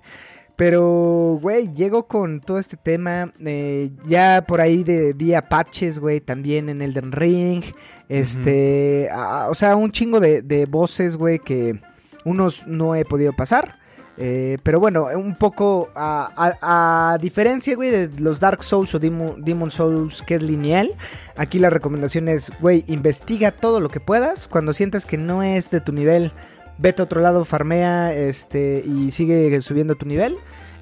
Pero, 0.55 1.39
güey, 1.41 1.73
llego 1.73 2.07
con 2.07 2.39
todo 2.39 2.59
este 2.59 2.77
tema. 2.77 3.33
eh, 3.43 3.91
ya 4.05 4.45
por 4.47 4.61
ahí 4.61 4.83
de, 4.83 5.13
vi 5.13 5.33
a 5.33 5.47
patches, 5.49 5.99
güey, 5.99 6.21
también 6.21 6.69
en 6.69 6.81
Elden 6.81 7.11
Ring. 7.11 7.63
Este, 8.09 9.09
a- 9.11 9.47
o 9.49 9.55
sea, 9.55 9.75
un 9.75 9.91
chingo 9.91 10.19
de, 10.19 10.41
de 10.41 10.65
voces, 10.65 11.15
güey, 11.17 11.39
que 11.39 11.79
unos 12.25 12.67
no 12.67 12.93
he 12.95 13.05
podido 13.05 13.33
pasar. 13.33 13.79
Eh, 14.23 14.59
pero 14.61 14.79
bueno, 14.79 15.07
un 15.15 15.35
poco 15.35 15.89
a, 15.95 16.29
a- 16.61 17.13
a 17.13 17.17
diferencia, 17.17 17.75
güey, 17.75 17.89
de 17.89 18.09
los 18.19 18.39
Dark 18.39 18.63
Souls 18.63 18.93
o 18.93 18.99
Demon, 18.99 19.43
Demon 19.43 19.71
Souls, 19.71 20.21
que 20.27 20.35
es 20.35 20.41
lineal. 20.43 20.91
Aquí 21.35 21.57
la 21.57 21.71
recomendación 21.71 22.27
es, 22.27 22.51
güey, 22.59 22.83
investiga 22.87 23.51
todo 23.51 23.79
lo 23.79 23.89
que 23.89 23.99
puedas. 23.99 24.47
Cuando 24.47 24.73
sientas 24.73 25.05
que 25.07 25.17
no 25.17 25.41
es 25.41 25.71
de 25.71 25.81
tu 25.81 25.91
nivel, 25.91 26.31
vete 26.77 27.01
a 27.01 27.05
otro 27.05 27.19
lado, 27.19 27.45
farmea, 27.45 28.13
este, 28.13 28.83
y 28.85 29.09
sigue 29.11 29.59
subiendo 29.61 29.95
tu 29.95 30.05
nivel. 30.05 30.37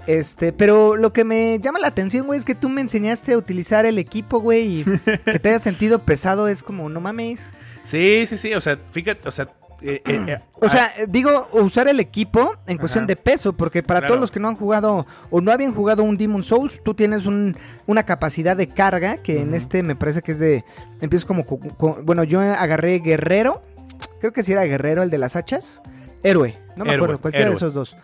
Este, 0.05 0.51
pero 0.53 0.95
lo 0.95 1.13
que 1.13 1.23
me 1.23 1.59
llama 1.59 1.77
la 1.79 1.87
atención, 1.87 2.25
güey, 2.25 2.39
es 2.39 2.43
que 2.45 2.55
tú 2.55 2.67
me 2.67 2.81
enseñaste 2.81 3.33
a 3.33 3.37
utilizar 3.37 3.85
el 3.85 3.99
equipo, 3.99 4.39
güey, 4.39 4.79
y 4.81 4.83
que 5.25 5.39
te 5.39 5.49
hayas 5.49 5.61
sentido 5.61 5.99
pesado, 5.99 6.47
es 6.47 6.63
como, 6.63 6.89
no 6.89 6.99
mames. 6.99 7.49
Sí, 7.83 8.25
sí, 8.27 8.35
sí, 8.37 8.53
o 8.53 8.59
sea, 8.61 8.77
fíjate, 8.91 9.27
o 9.27 9.31
sea... 9.31 9.47
eh, 9.81 10.01
eh, 10.05 10.23
eh, 10.27 10.39
O 10.53 10.67
sea, 10.69 10.91
eh, 10.97 11.05
digo, 11.07 11.47
usar 11.53 11.87
el 11.87 11.99
equipo 11.99 12.53
en 12.67 12.77
cuestión 12.77 13.03
Ajá. 13.03 13.07
de 13.07 13.15
peso, 13.15 13.53
porque 13.53 13.81
para 13.83 14.01
Claro. 14.01 14.13
todos 14.13 14.21
los 14.21 14.31
que 14.31 14.39
no 14.39 14.47
han 14.49 14.55
jugado 14.55 15.05
o 15.29 15.41
no 15.41 15.51
habían 15.51 15.73
jugado 15.73 16.03
un 16.03 16.17
Demon 16.17 16.43
Souls, 16.43 16.81
tú 16.83 16.93
tienes 16.93 17.25
un- 17.25 17.55
una 17.87 18.03
capacidad 18.03 18.57
de 18.57 18.67
carga 18.67 19.17
que 19.17 19.41
en 19.41 19.53
este 19.53 19.83
me 19.83 19.95
parece 19.95 20.21
que 20.21 20.31
es 20.33 20.39
de. 20.39 20.63
Empiezas 21.01 21.25
como. 21.25 21.45
co- 21.45 21.59
co- 21.77 21.99
bueno, 22.03 22.23
yo 22.23 22.41
agarré 22.41 22.99
Guerrero, 22.99 23.61
creo 24.19 24.33
que 24.33 24.43
sí 24.43 24.51
era 24.51 24.63
Guerrero 24.65 25.03
el 25.03 25.09
de 25.09 25.17
las 25.17 25.35
hachas. 25.35 25.81
Héroe, 26.23 26.57
no 26.75 26.83
me 26.83 26.91
Héroe, 26.93 27.05
acuerdo, 27.05 27.21
cualquiera 27.21 27.45
héroe. 27.45 27.53
de 27.53 27.57
esos 27.57 27.73
dos. 27.73 27.95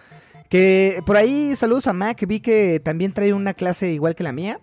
Que 0.50 1.02
por 1.06 1.18
ahí, 1.18 1.56
saludos 1.56 1.88
a 1.88 1.94
Mac, 1.94 2.24
vi 2.28 2.40
que 2.40 2.80
también 2.80 3.12
trae 3.12 3.34
una 3.34 3.54
clase 3.54 3.90
igual 3.92 4.16
que 4.16 4.24
la 4.24 4.32
mía. 4.32 4.60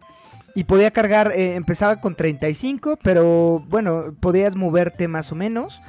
Y 0.54 0.64
podía 0.64 0.90
cargar, 0.90 1.32
eh, 1.34 1.54
empezaba 1.54 2.00
con 2.00 2.14
35, 2.14 2.98
pero 3.02 3.64
bueno, 3.68 4.14
podías 4.20 4.54
moverte 4.54 5.08
más 5.08 5.32
o 5.32 5.34
menos. 5.34 5.80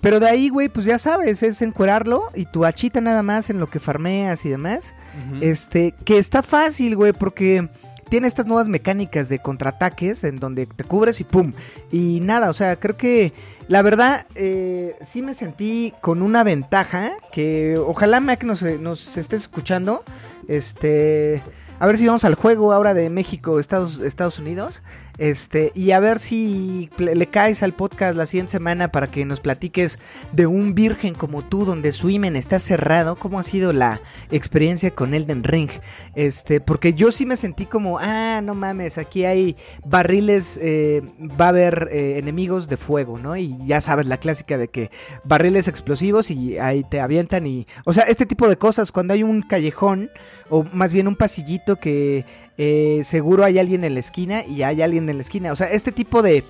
Pero 0.00 0.20
de 0.20 0.28
ahí, 0.28 0.48
güey, 0.48 0.68
pues 0.68 0.86
ya 0.86 0.98
sabes, 0.98 1.42
es 1.42 1.60
encuerarlo 1.60 2.28
y 2.34 2.46
tu 2.46 2.64
hachita 2.64 3.00
nada 3.00 3.22
más 3.22 3.50
en 3.50 3.58
lo 3.58 3.68
que 3.68 3.80
farmeas 3.80 4.44
y 4.44 4.50
demás. 4.50 4.94
Este, 5.40 5.92
que 6.04 6.18
está 6.18 6.42
fácil, 6.42 6.94
güey, 6.94 7.12
porque 7.12 7.68
tiene 8.08 8.28
estas 8.28 8.46
nuevas 8.46 8.68
mecánicas 8.68 9.28
de 9.28 9.40
contraataques 9.40 10.24
en 10.24 10.38
donde 10.38 10.66
te 10.66 10.84
cubres 10.84 11.20
y 11.20 11.24
pum. 11.24 11.52
Y 11.90 12.20
nada, 12.20 12.48
o 12.48 12.52
sea, 12.52 12.76
creo 12.76 12.96
que 12.96 13.32
la 13.66 13.82
verdad 13.82 14.26
eh, 14.34 14.96
sí 15.02 15.20
me 15.20 15.34
sentí 15.34 15.92
con 16.00 16.22
una 16.22 16.44
ventaja 16.44 17.12
que 17.32 17.76
ojalá 17.78 18.20
Mac 18.20 18.44
nos, 18.44 18.62
nos 18.62 19.16
estés 19.16 19.42
escuchando. 19.42 20.04
Este, 20.46 21.42
a 21.78 21.86
ver 21.86 21.96
si 21.98 22.06
vamos 22.06 22.24
al 22.24 22.34
juego 22.34 22.72
ahora 22.72 22.94
de 22.94 23.10
México, 23.10 23.58
Estados, 23.58 23.98
Estados 23.98 24.38
Unidos. 24.38 24.82
Este, 25.18 25.72
y 25.74 25.90
a 25.90 26.00
ver 26.00 26.20
si 26.20 26.90
le 26.96 27.26
caes 27.26 27.62
al 27.62 27.72
podcast 27.72 28.16
la 28.16 28.26
siguiente 28.26 28.52
semana 28.52 28.92
para 28.92 29.08
que 29.08 29.24
nos 29.24 29.40
platiques 29.40 29.98
de 30.32 30.46
un 30.46 30.74
virgen 30.74 31.14
como 31.14 31.42
tú, 31.42 31.64
donde 31.64 31.92
su 31.92 32.08
imen 32.08 32.36
está 32.36 32.58
cerrado. 32.58 33.16
¿Cómo 33.16 33.38
ha 33.38 33.42
sido 33.42 33.72
la 33.72 34.00
experiencia 34.30 34.92
con 34.92 35.14
Elden 35.14 35.42
Ring? 35.42 35.70
Este, 36.14 36.60
porque 36.60 36.94
yo 36.94 37.10
sí 37.10 37.26
me 37.26 37.36
sentí 37.36 37.66
como, 37.66 37.98
ah, 37.98 38.40
no 38.42 38.54
mames, 38.54 38.96
aquí 38.96 39.24
hay 39.24 39.56
barriles, 39.84 40.58
eh, 40.62 41.02
va 41.20 41.46
a 41.46 41.48
haber 41.48 41.88
eh, 41.90 42.18
enemigos 42.18 42.68
de 42.68 42.76
fuego, 42.76 43.18
¿no? 43.18 43.36
Y 43.36 43.56
ya 43.66 43.80
sabes, 43.80 44.06
la 44.06 44.18
clásica 44.18 44.56
de 44.56 44.68
que 44.68 44.90
barriles 45.24 45.68
explosivos 45.68 46.30
y 46.30 46.58
ahí 46.58 46.84
te 46.84 47.00
avientan 47.00 47.46
y, 47.46 47.66
o 47.84 47.92
sea, 47.92 48.04
este 48.04 48.26
tipo 48.26 48.48
de 48.48 48.56
cosas, 48.56 48.92
cuando 48.92 49.14
hay 49.14 49.22
un 49.24 49.42
callejón, 49.42 50.10
o 50.48 50.64
más 50.72 50.92
bien 50.92 51.08
un 51.08 51.16
pasillito 51.16 51.76
que 51.76 52.24
eh, 52.58 53.00
seguro 53.04 53.44
hay 53.44 53.58
alguien 53.58 53.84
en 53.84 53.94
la 53.94 54.00
esquina 54.00 54.44
y 54.44 54.62
hay 54.62 54.82
alguien 54.82 55.08
en 55.08 55.16
la 55.16 55.22
esquina. 55.22 55.52
O 55.52 55.56
sea, 55.56 55.68
este 55.70 55.92
tipo 55.92 56.20
de, 56.22 56.44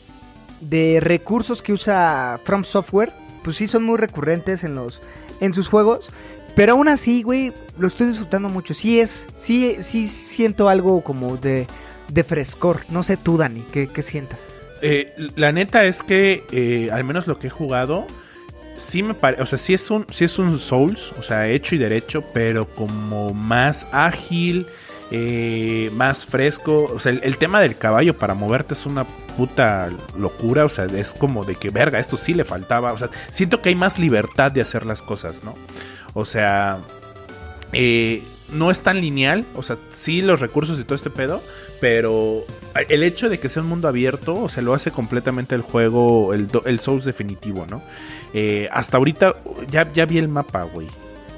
de 0.61 0.99
recursos 1.01 1.63
que 1.63 1.73
usa 1.73 2.41
From 2.43 2.65
Software, 2.65 3.13
pues 3.45 3.57
sí 3.59 3.69
son 3.69 3.85
muy 3.85 3.99
recurrentes 3.99 4.65
en 4.65 4.75
los 4.75 5.01
en 5.41 5.53
sus 5.55 5.69
juegos. 5.69 6.11
Pero 6.57 6.73
aún 6.73 6.89
así, 6.89 7.23
güey, 7.23 7.53
lo 7.79 7.87
estoy 7.87 8.09
disfrutando 8.09 8.49
mucho. 8.49 8.75
Sí 8.75 8.99
es, 8.99 9.29
sí, 9.37 9.77
sí 9.81 10.09
siento 10.09 10.69
algo 10.69 11.03
como 11.03 11.37
de, 11.37 11.69
de 12.13 12.25
frescor. 12.25 12.81
No 12.89 13.05
sé 13.05 13.17
tú, 13.17 13.37
Dani, 13.37 13.63
¿qué, 13.73 13.87
qué 13.87 14.03
sientas? 14.03 14.49
eh, 14.83 15.13
la 15.37 15.53
neta 15.53 15.85
es 15.85 16.03
que, 16.03 16.45
eh, 16.53 16.91
al 16.93 17.05
menos 17.05 17.27
lo 17.27 17.39
que 17.39 17.49
he 17.49 17.51
jugado, 17.51 18.07
sí 18.77 19.03
me 19.03 19.15
parece, 19.15 19.43
o 19.43 19.47
sea, 19.47 19.59
sí 19.59 19.75
es 19.75 19.91
un, 19.91 20.07
sí 20.11 20.25
es 20.25 20.39
un 20.39 20.59
Souls, 20.59 21.13
o 21.19 21.23
sea, 21.23 21.49
hecho 21.49 21.75
y 21.75 21.79
derecho, 21.79 22.25
pero 22.33 22.67
como 22.67 23.35
más 23.35 23.87
ágil, 23.93 24.67
eh, 25.11 25.91
más 25.95 26.27
fresco. 26.27 26.85
O 26.85 27.01
sea, 27.01 27.13
el, 27.13 27.39
tema 27.39 27.61
del 27.61 27.77
caballo 27.77 28.17
para 28.17 28.35
moverte 28.35 28.75
es 28.75 28.87
una 28.87 29.05
puta 29.05 29.89
locura, 30.19 30.65
o 30.65 30.69
sea, 30.69 30.85
es 30.85 31.15
como 31.15 31.45
de 31.45 31.57
que, 31.57 31.71
verga, 31.71 31.99
esto 31.99 32.17
sí 32.17 32.35
le 32.35 32.45
faltaba, 32.45 32.93
o 32.93 32.99
sea, 32.99 33.11
siento 33.31 33.63
que 33.63 33.71
hay 33.71 33.75
más 33.75 33.99
libertad 33.99 34.53
de 34.53 34.61
hacer 34.61 34.85
las 34.85 35.03
cosas, 35.03 35.45
¿no? 35.45 35.55
O 36.15 36.25
sea, 36.25 36.81
eh, 37.73 38.23
no 38.51 38.71
es 38.71 38.83
tan 38.83 39.01
lineal, 39.01 39.45
o 39.55 39.63
sea, 39.63 39.77
sí 39.91 40.23
los 40.23 40.41
recursos 40.41 40.79
y 40.79 40.85
todo 40.85 40.95
este 40.95 41.11
pedo, 41.11 41.43
pero 41.81 42.45
el 42.89 43.03
hecho 43.03 43.29
de 43.29 43.39
que 43.39 43.49
sea 43.49 43.63
un 43.63 43.69
mundo 43.69 43.89
abierto, 43.89 44.35
o 44.35 44.49
sea, 44.49 44.63
lo 44.63 44.75
hace 44.75 44.91
completamente 44.91 45.55
el 45.55 45.63
juego, 45.63 46.35
el, 46.35 46.49
el 46.65 46.81
Souls 46.81 47.05
definitivo, 47.05 47.67
¿no? 47.69 47.83
Eh, 48.35 48.69
hasta 48.73 48.97
ahorita 48.97 49.37
ya, 49.69 49.91
ya 49.93 50.07
vi 50.07 50.19
el 50.19 50.29
mapa, 50.29 50.63
güey. 50.65 50.89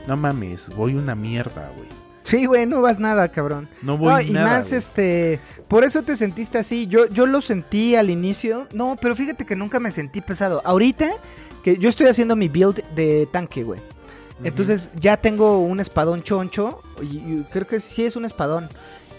No 0.07 0.17
mames, 0.17 0.69
voy 0.75 0.95
una 0.95 1.15
mierda, 1.15 1.71
güey. 1.77 2.00
Sí, 2.23 2.47
güey, 2.47 2.67
no 2.67 2.81
vas 2.81 2.99
nada, 2.99 3.31
cabrón. 3.31 3.69
No 3.83 3.97
voy 3.97 4.29
y 4.29 4.31
nada, 4.31 4.47
más, 4.47 4.69
güey. 4.69 4.79
este, 4.79 5.41
por 5.69 5.85
eso 5.85 6.03
te 6.03 6.17
sentiste 6.17 6.59
así. 6.59 6.87
Yo, 6.87 7.07
yo 7.09 7.27
lo 7.27 7.41
sentí 7.41 7.97
al 7.97 8.11
inicio. 8.11 8.67
No, 8.73 8.97
pero 9.01 9.17
fíjate 9.17 9.47
que 9.47 9.57
nunca 9.57 9.81
me 9.81 9.91
sentí 9.91 10.21
pesado. 10.21 10.61
Ahorita 10.65 11.11
que 11.65 11.77
yo 11.77 11.89
estoy 11.89 12.07
haciendo 12.07 12.37
mi 12.37 12.49
build 12.49 12.83
de 12.95 13.27
tanque, 13.31 13.65
güey. 13.65 13.81
Entonces 14.43 14.91
ya 14.95 15.17
tengo 15.19 15.59
un 15.59 15.81
espadón 15.81 16.23
choncho. 16.23 16.83
Y, 17.03 17.17
y 17.17 17.47
creo 17.51 17.67
que 17.67 17.81
sí 17.81 18.05
es 18.05 18.17
un 18.17 18.25
espadón. 18.25 18.69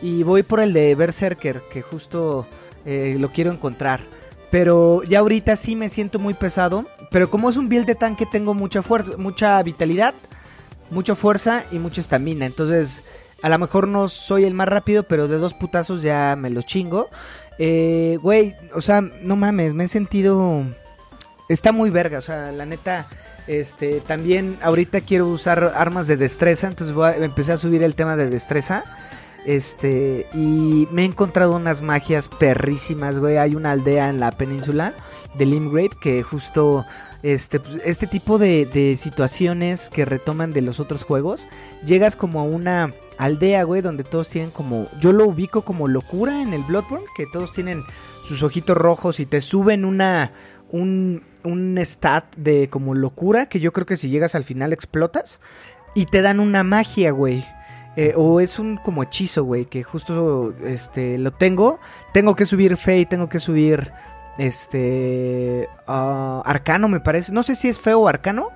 Y 0.01 0.24
voy 0.24 0.43
por 0.43 0.60
el 0.60 0.74
de 0.74 0.96
Berserker, 0.96 1.62
que 1.72 1.81
justo 1.81 2.48
eh, 2.86 3.17
lo 3.20 3.29
quiero 3.31 3.51
encontrar. 3.51 4.01
Pero 4.50 5.03
ya 5.03 5.20
ahorita 5.20 5.55
sí 5.55 5.75
me 5.75 5.89
siento 5.89 6.17
muy 6.20 6.34
pesado. 6.34 6.86
Pero 7.12 7.29
como 7.29 7.50
es 7.50 7.58
un 7.58 7.70
build 7.70 7.86
de 7.86 7.96
tanque, 7.96 8.25
tengo 8.25 8.53
mucha 8.53 8.81
fuerza, 8.81 9.13
mucha 9.17 9.62
vitalidad, 9.63 10.13
mucha 10.91 11.15
fuerza 11.15 11.63
y 11.71 11.79
mucha 11.79 12.01
estamina. 12.01 12.45
Entonces, 12.45 13.03
a 13.41 13.50
lo 13.50 13.57
mejor 13.57 13.88
no 13.88 14.07
soy 14.07 14.43
el 14.43 14.53
más 14.53 14.67
rápido, 14.67 15.03
pero 15.03 15.27
de 15.27 15.38
dos 15.38 15.55
putazos 15.55 16.03
ya 16.03 16.36
me 16.38 16.51
lo 16.51 16.62
chingo. 16.62 17.10
Eh, 17.57 18.19
güey, 18.21 18.55
o 18.75 18.81
sea, 18.81 19.01
no 19.01 19.36
mames, 19.36 19.74
me 19.74 19.86
he 19.86 19.88
sentido. 19.88 20.63
Está 21.50 21.71
muy 21.71 21.89
verga, 21.89 22.19
o 22.19 22.21
sea, 22.21 22.51
la 22.51 22.65
neta. 22.65 23.07
Este, 23.48 24.01
también 24.01 24.57
ahorita 24.62 25.01
quiero 25.01 25.27
usar 25.27 25.74
armas 25.75 26.05
de 26.07 26.15
destreza, 26.15 26.67
entonces 26.67 26.93
voy 26.95 27.07
a- 27.10 27.15
empecé 27.17 27.51
a 27.51 27.57
subir 27.57 27.81
el 27.83 27.95
tema 27.95 28.15
de 28.15 28.29
destreza. 28.29 28.83
Este, 29.45 30.27
y 30.33 30.88
me 30.91 31.01
he 31.01 31.05
encontrado 31.05 31.55
unas 31.55 31.81
magias 31.81 32.27
perrísimas, 32.27 33.17
güey. 33.17 33.38
Hay 33.38 33.55
una 33.55 33.71
aldea 33.71 34.10
en 34.10 34.19
la 34.19 34.31
península 34.31 34.93
de 35.33 35.45
Limgrave 35.48 35.89
que 36.00 36.21
justo 36.21 36.86
este, 37.23 37.59
pues, 37.59 37.79
este 37.85 38.07
tipo 38.07 38.37
de, 38.37 38.65
de 38.65 38.97
situaciones 38.97 39.89
que 39.89 40.05
retoman 40.05 40.51
de 40.51 40.61
los 40.61 40.79
otros 40.79 41.03
juegos, 41.03 41.47
llegas 41.85 42.15
como 42.15 42.39
a 42.39 42.43
una 42.43 42.93
aldea, 43.17 43.63
güey, 43.63 43.81
donde 43.81 44.03
todos 44.03 44.29
tienen 44.29 44.51
como, 44.51 44.87
yo 44.99 45.11
lo 45.11 45.25
ubico 45.25 45.61
como 45.61 45.87
locura 45.87 46.41
en 46.41 46.53
el 46.53 46.63
Bloodborne, 46.63 47.05
que 47.15 47.25
todos 47.31 47.53
tienen 47.53 47.83
sus 48.25 48.43
ojitos 48.43 48.77
rojos 48.77 49.19
y 49.19 49.25
te 49.25 49.41
suben 49.41 49.85
una, 49.85 50.31
un, 50.71 51.23
un 51.43 51.77
stat 51.79 52.35
de 52.35 52.69
como 52.69 52.95
locura, 52.95 53.47
que 53.47 53.59
yo 53.59 53.71
creo 53.73 53.85
que 53.85 53.97
si 53.97 54.09
llegas 54.09 54.35
al 54.35 54.43
final 54.43 54.73
explotas, 54.73 55.41
y 55.93 56.05
te 56.05 56.21
dan 56.21 56.39
una 56.39 56.63
magia, 56.63 57.11
güey. 57.11 57.45
Eh, 57.97 58.13
o 58.15 58.39
es 58.39 58.57
un 58.57 58.77
como 58.77 59.03
hechizo, 59.03 59.43
güey, 59.43 59.65
que 59.65 59.83
justo 59.83 60.53
este 60.65 61.17
lo 61.17 61.31
tengo. 61.31 61.79
Tengo 62.13 62.35
que 62.35 62.45
subir 62.45 62.77
fe 62.77 62.99
y 62.99 63.05
tengo 63.05 63.27
que 63.27 63.39
subir 63.39 63.91
este 64.41 65.67
ah, 65.88 66.41
arcano, 66.45 66.88
me 66.88 67.00
parece. 67.00 67.31
No 67.33 67.43
sé 67.43 67.55
si 67.55 67.67
es 67.69 67.79
feo 67.79 68.01
o 68.01 68.07
arcano, 68.07 68.50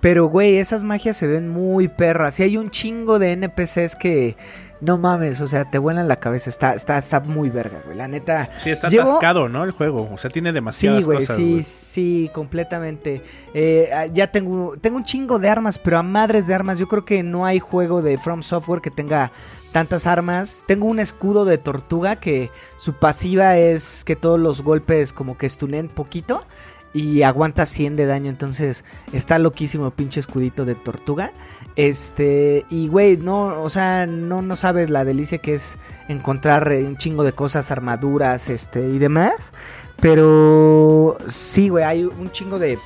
pero 0.00 0.26
güey, 0.26 0.56
esas 0.56 0.84
magias 0.84 1.16
se 1.16 1.26
ven 1.26 1.48
muy 1.48 1.88
perras. 1.88 2.38
Y 2.40 2.44
hay 2.44 2.56
un 2.56 2.70
chingo 2.70 3.18
de 3.18 3.32
NPCs 3.32 3.96
que 3.96 4.36
no 4.80 4.98
mames, 4.98 5.40
o 5.40 5.46
sea, 5.46 5.64
te 5.70 5.78
vuelan 5.78 6.08
la 6.08 6.16
cabeza. 6.16 6.50
Está, 6.50 6.74
está, 6.74 6.98
está 6.98 7.20
muy 7.20 7.48
verga, 7.48 7.78
güey. 7.86 7.96
La 7.96 8.06
neta. 8.08 8.50
Sí, 8.58 8.70
está 8.70 8.88
Llevo- 8.88 9.02
atascado, 9.10 9.48
¿no? 9.48 9.64
El 9.64 9.70
juego. 9.70 10.10
O 10.12 10.18
sea, 10.18 10.30
tiene 10.30 10.50
Sí, 10.50 10.54
demasiadas 10.54 11.06
güey, 11.06 11.18
cosas. 11.18 11.36
sí, 11.36 11.50
güey. 11.52 11.62
sí, 11.62 12.30
completamente. 12.34 13.22
Eh, 13.54 13.90
ah, 13.94 14.06
ya 14.06 14.30
tengo, 14.30 14.74
tengo 14.80 14.96
un 14.98 15.04
chingo 15.04 15.38
de 15.38 15.48
armas, 15.48 15.78
pero 15.78 15.98
a 15.98 16.02
madres 16.02 16.46
de 16.46 16.54
armas. 16.54 16.78
Yo 16.78 16.86
creo 16.88 17.04
que 17.04 17.22
no 17.22 17.46
hay 17.46 17.60
juego 17.60 18.02
de 18.02 18.18
From 18.18 18.42
Software 18.42 18.80
que 18.82 18.90
tenga 18.90 19.32
tantas 19.74 20.06
armas. 20.06 20.62
Tengo 20.68 20.86
un 20.86 21.00
escudo 21.00 21.44
de 21.44 21.58
tortuga 21.58 22.14
que 22.14 22.52
su 22.76 22.92
pasiva 22.92 23.58
es 23.58 24.04
que 24.04 24.14
todos 24.14 24.38
los 24.38 24.62
golpes 24.62 25.12
como 25.12 25.36
que 25.36 25.48
stunen 25.48 25.88
poquito 25.88 26.46
y 26.92 27.22
aguanta 27.22 27.66
100 27.66 27.96
de 27.96 28.06
daño. 28.06 28.30
Entonces 28.30 28.84
está 29.12 29.40
loquísimo 29.40 29.90
pinche 29.90 30.20
escudito 30.20 30.64
de 30.64 30.76
tortuga. 30.76 31.32
Este, 31.74 32.64
y 32.70 32.86
güey, 32.86 33.16
no, 33.16 33.62
o 33.62 33.68
sea, 33.68 34.06
no, 34.06 34.42
no 34.42 34.54
sabes 34.54 34.90
la 34.90 35.04
delicia 35.04 35.38
que 35.38 35.54
es 35.54 35.76
encontrar 36.06 36.68
un 36.68 36.96
chingo 36.96 37.24
de 37.24 37.32
cosas, 37.32 37.72
armaduras, 37.72 38.48
este, 38.50 38.88
y 38.88 39.00
demás. 39.00 39.52
Pero 40.00 41.16
sí, 41.26 41.68
güey, 41.68 41.82
hay 41.82 42.04
un 42.04 42.30
chingo 42.30 42.60
de, 42.60 42.78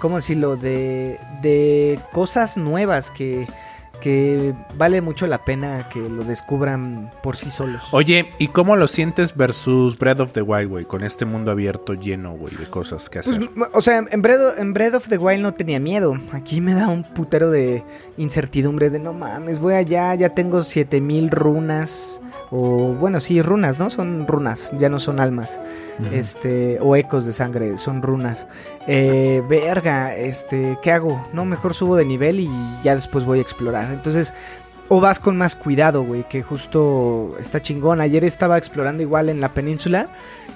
¿cómo 0.00 0.16
decirlo? 0.16 0.56
De, 0.56 1.20
de 1.40 2.00
cosas 2.10 2.56
nuevas 2.56 3.12
que, 3.12 3.46
que 4.02 4.52
vale 4.76 5.00
mucho 5.00 5.26
la 5.28 5.44
pena 5.44 5.88
que 5.88 6.00
lo 6.00 6.24
descubran 6.24 7.10
por 7.22 7.36
sí 7.36 7.50
solos. 7.50 7.82
Oye, 7.92 8.30
¿y 8.38 8.48
cómo 8.48 8.74
lo 8.76 8.88
sientes 8.88 9.36
versus 9.36 9.96
Breath 9.96 10.18
of 10.20 10.32
the 10.32 10.42
Wild, 10.42 10.68
güey? 10.68 10.84
Con 10.84 11.04
este 11.04 11.24
mundo 11.24 11.52
abierto 11.52 11.94
lleno, 11.94 12.32
güey, 12.32 12.54
de 12.56 12.66
cosas 12.66 13.08
que 13.08 13.20
Pues, 13.20 13.38
hacer. 13.38 13.48
o 13.72 13.80
sea, 13.80 14.04
en 14.10 14.20
Breath, 14.22 14.58
en 14.58 14.74
Breath 14.74 14.94
of 14.94 15.08
the 15.08 15.18
Wild 15.18 15.40
no 15.42 15.54
tenía 15.54 15.78
miedo. 15.78 16.18
Aquí 16.32 16.60
me 16.60 16.74
da 16.74 16.88
un 16.88 17.04
putero 17.04 17.50
de 17.50 17.84
incertidumbre 18.16 18.90
de 18.90 18.98
no 18.98 19.12
mames, 19.12 19.60
voy 19.60 19.74
allá, 19.74 20.14
ya 20.16 20.30
tengo 20.30 20.62
7000 20.62 21.30
runas. 21.30 22.20
O 22.54 22.92
bueno, 23.00 23.18
sí, 23.20 23.40
runas, 23.40 23.78
¿no? 23.78 23.88
Son 23.88 24.26
runas, 24.26 24.74
ya 24.78 24.90
no 24.90 24.98
son 24.98 25.20
almas. 25.20 25.58
Este, 26.12 26.78
o 26.82 26.96
ecos 26.96 27.24
de 27.24 27.32
sangre, 27.32 27.78
son 27.78 28.02
runas. 28.02 28.46
Eh, 28.86 29.42
verga, 29.48 30.16
este, 30.16 30.78
¿qué 30.82 30.90
hago? 30.90 31.26
No, 31.32 31.44
mejor 31.44 31.74
subo 31.74 31.96
de 31.96 32.04
nivel 32.04 32.40
y 32.40 32.50
ya 32.82 32.94
después 32.94 33.24
voy 33.24 33.38
a 33.38 33.42
explorar. 33.42 33.92
Entonces, 33.92 34.34
o 34.88 35.00
vas 35.00 35.20
con 35.20 35.36
más 35.36 35.54
cuidado, 35.54 36.02
güey, 36.02 36.24
que 36.24 36.42
justo 36.42 37.34
está 37.40 37.62
chingón. 37.62 38.00
Ayer 38.00 38.24
estaba 38.24 38.58
explorando 38.58 39.02
igual 39.02 39.28
en 39.28 39.40
la 39.40 39.54
península 39.54 40.08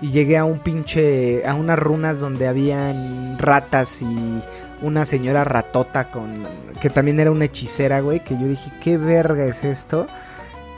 y 0.02 0.10
llegué 0.10 0.36
a 0.36 0.44
un 0.44 0.58
pinche, 0.58 1.46
a 1.46 1.54
unas 1.54 1.78
runas 1.78 2.20
donde 2.20 2.46
habían 2.46 3.38
ratas 3.38 4.02
y 4.02 4.42
una 4.82 5.04
señora 5.04 5.44
ratota 5.44 6.10
con, 6.10 6.44
que 6.80 6.90
también 6.90 7.18
era 7.20 7.30
una 7.30 7.46
hechicera, 7.46 8.00
güey, 8.00 8.22
que 8.22 8.34
yo 8.38 8.46
dije, 8.46 8.70
¿qué 8.82 8.98
verga 8.98 9.46
es 9.46 9.64
esto? 9.64 10.06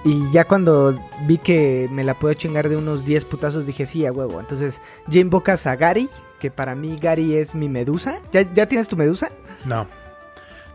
Y 0.04 0.30
ya 0.30 0.44
cuando 0.46 0.98
vi 1.26 1.38
que 1.38 1.88
me 1.90 2.04
la 2.04 2.14
puedo 2.18 2.32
chingar 2.34 2.68
de 2.68 2.76
unos 2.76 3.04
10 3.04 3.24
putazos, 3.24 3.66
dije, 3.66 3.84
sí, 3.84 4.06
a 4.06 4.12
huevo. 4.12 4.38
Entonces, 4.40 4.80
ya 5.08 5.20
invocas 5.20 5.66
a 5.66 5.76
Gary, 5.76 6.08
que 6.38 6.50
para 6.50 6.74
mí 6.74 6.96
Gary 7.00 7.34
es 7.36 7.54
mi 7.54 7.68
medusa. 7.68 8.18
¿Ya, 8.32 8.42
ya 8.54 8.66
tienes 8.66 8.88
tu 8.88 8.96
medusa? 8.96 9.30
No. 9.64 9.86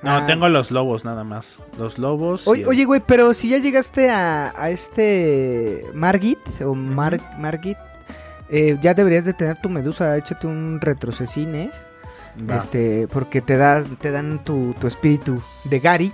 No, 0.02 0.18
Ah. 0.18 0.26
tengo 0.26 0.50
los 0.50 0.70
lobos 0.72 1.06
nada 1.06 1.24
más. 1.24 1.60
Los 1.78 1.98
lobos. 1.98 2.46
Oye, 2.50 2.64
el- 2.64 2.68
oye, 2.68 2.84
güey, 2.86 3.02
pero 3.06 3.34
si 3.34 3.48
ya 3.48 3.58
llegaste 3.60 4.10
a, 4.10 4.54
a 4.62 4.70
este 4.70 5.86
Margit 5.94 6.40
o 6.62 6.76
Mar, 6.76 7.22
Margit, 7.40 7.78
eh, 8.50 8.78
ya 8.82 8.94
deberías 8.94 9.24
de 9.24 9.34
tener 9.34 9.62
tu 9.62 9.70
medusa. 9.70 10.18
Échate 10.18 10.46
un 10.48 10.80
retrocesín, 10.82 11.56
¿eh? 11.56 11.72
Va. 12.50 12.58
Este, 12.58 13.08
porque 13.08 13.42
te, 13.42 13.58
da, 13.58 13.84
te 13.84 14.12
dan 14.12 14.44
tu, 14.44 14.76
tu 14.80 14.88
espíritu 14.88 15.42
de 15.66 15.80
Gary. 15.80 16.12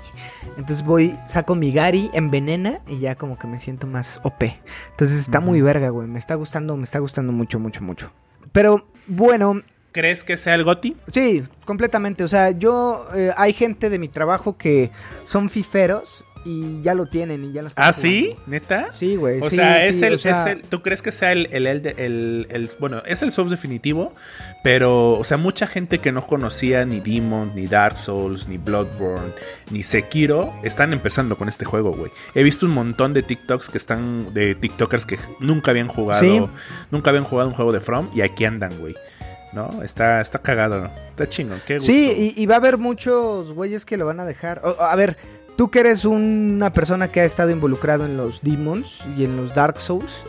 Entonces 0.57 0.83
voy, 0.83 1.15
saco 1.25 1.55
mi 1.55 1.71
Gary, 1.71 2.09
envenena 2.13 2.79
y 2.87 2.99
ya 2.99 3.15
como 3.15 3.37
que 3.37 3.47
me 3.47 3.59
siento 3.59 3.87
más 3.87 4.19
OP. 4.23 4.43
Entonces 4.91 5.19
está 5.19 5.39
muy 5.39 5.61
verga, 5.61 5.89
güey. 5.89 6.07
Me 6.07 6.19
está 6.19 6.35
gustando, 6.35 6.75
me 6.75 6.83
está 6.83 6.99
gustando 6.99 7.31
mucho, 7.31 7.59
mucho, 7.59 7.83
mucho. 7.83 8.11
Pero 8.51 8.87
bueno, 9.07 9.61
¿Crees 9.91 10.23
que 10.23 10.37
sea 10.37 10.53
el 10.53 10.63
Goti? 10.63 10.95
Sí, 11.11 11.43
completamente. 11.65 12.23
O 12.23 12.27
sea, 12.27 12.51
yo, 12.51 13.07
eh, 13.15 13.31
hay 13.35 13.53
gente 13.53 13.89
de 13.89 13.97
mi 13.97 14.07
trabajo 14.07 14.55
que 14.55 14.91
son 15.23 15.49
fiferos 15.49 16.25
y 16.45 16.81
ya 16.81 16.93
lo 16.93 17.05
tienen 17.05 17.43
y 17.43 17.51
ya 17.51 17.61
lo 17.61 17.67
están 17.67 17.85
¿Ah, 17.89 17.93
sí? 17.93 18.35
¿Neta? 18.47 18.87
Sí, 18.93 19.15
güey. 19.17 19.41
O 19.41 19.49
sí, 19.49 19.57
sea, 19.57 19.81
sí, 19.83 19.87
es 19.89 20.01
el, 20.01 20.13
o 20.13 20.17
sea, 20.17 20.31
es 20.31 20.45
el- 20.47 20.61
¿tú 20.63 20.81
crees 20.81 21.01
que 21.01 21.11
sea 21.11 21.31
el, 21.33 21.47
el, 21.51 21.67
el, 21.67 22.47
el- 22.49 22.69
bueno, 22.79 23.01
es 23.05 23.21
el 23.23 23.31
Souls 23.31 23.51
definitivo, 23.51 24.13
pero, 24.63 25.13
o 25.13 25.23
sea, 25.23 25.37
mucha 25.37 25.67
gente 25.67 25.99
que 25.99 26.11
no 26.11 26.25
conocía 26.25 26.85
ni 26.85 26.99
Demon, 26.99 27.51
ni 27.55 27.67
Dark 27.67 27.97
Souls, 27.97 28.47
ni 28.47 28.57
Bloodborne, 28.57 29.33
ni 29.71 29.83
Sekiro, 29.83 30.53
están 30.63 30.93
empezando 30.93 31.37
con 31.37 31.49
este 31.49 31.65
juego, 31.65 31.91
güey. 31.91 32.11
He 32.35 32.43
visto 32.43 32.65
un 32.65 32.73
montón 32.73 33.13
de 33.13 33.23
TikToks 33.23 33.69
que 33.69 33.77
están, 33.77 34.33
de 34.33 34.55
TikTokers 34.55 35.05
que 35.05 35.19
nunca 35.39 35.71
habían 35.71 35.87
jugado, 35.87 36.21
Sí. 36.21 36.41
nunca 36.91 37.09
habían 37.09 37.25
jugado 37.25 37.49
un 37.49 37.55
juego 37.55 37.71
de 37.71 37.79
From 37.79 38.09
y 38.13 38.21
aquí 38.21 38.45
andan, 38.45 38.77
güey. 38.79 38.95
¿No? 39.51 39.81
Está, 39.83 40.21
está 40.21 40.37
cagado, 40.43 40.79
¿no? 40.79 40.91
Está 41.09 41.27
chingón, 41.27 41.59
qué 41.65 41.79
gusto. 41.79 41.91
Sí, 41.91 42.33
y, 42.37 42.39
y 42.39 42.45
va 42.45 42.53
a 42.53 42.57
haber 42.59 42.77
muchos 42.77 43.51
güeyes 43.53 43.83
que 43.83 43.97
lo 43.97 44.05
van 44.05 44.19
a 44.19 44.25
dejar. 44.25 44.61
O- 44.63 44.79
a 44.79 44.95
ver, 44.95 45.17
tú 45.59 45.69
que 45.69 45.81
eres 45.81 46.05
una 46.05 46.71
persona 46.71 47.11
que 47.11 47.19
ha 47.19 47.25
estado 47.25 47.49
involucrado 47.49 48.05
en 48.05 48.15
los 48.15 48.39
Demons 48.41 49.03
y 49.17 49.25
en 49.25 49.35
los 49.35 49.53
Dark 49.53 49.81
Souls, 49.81 50.23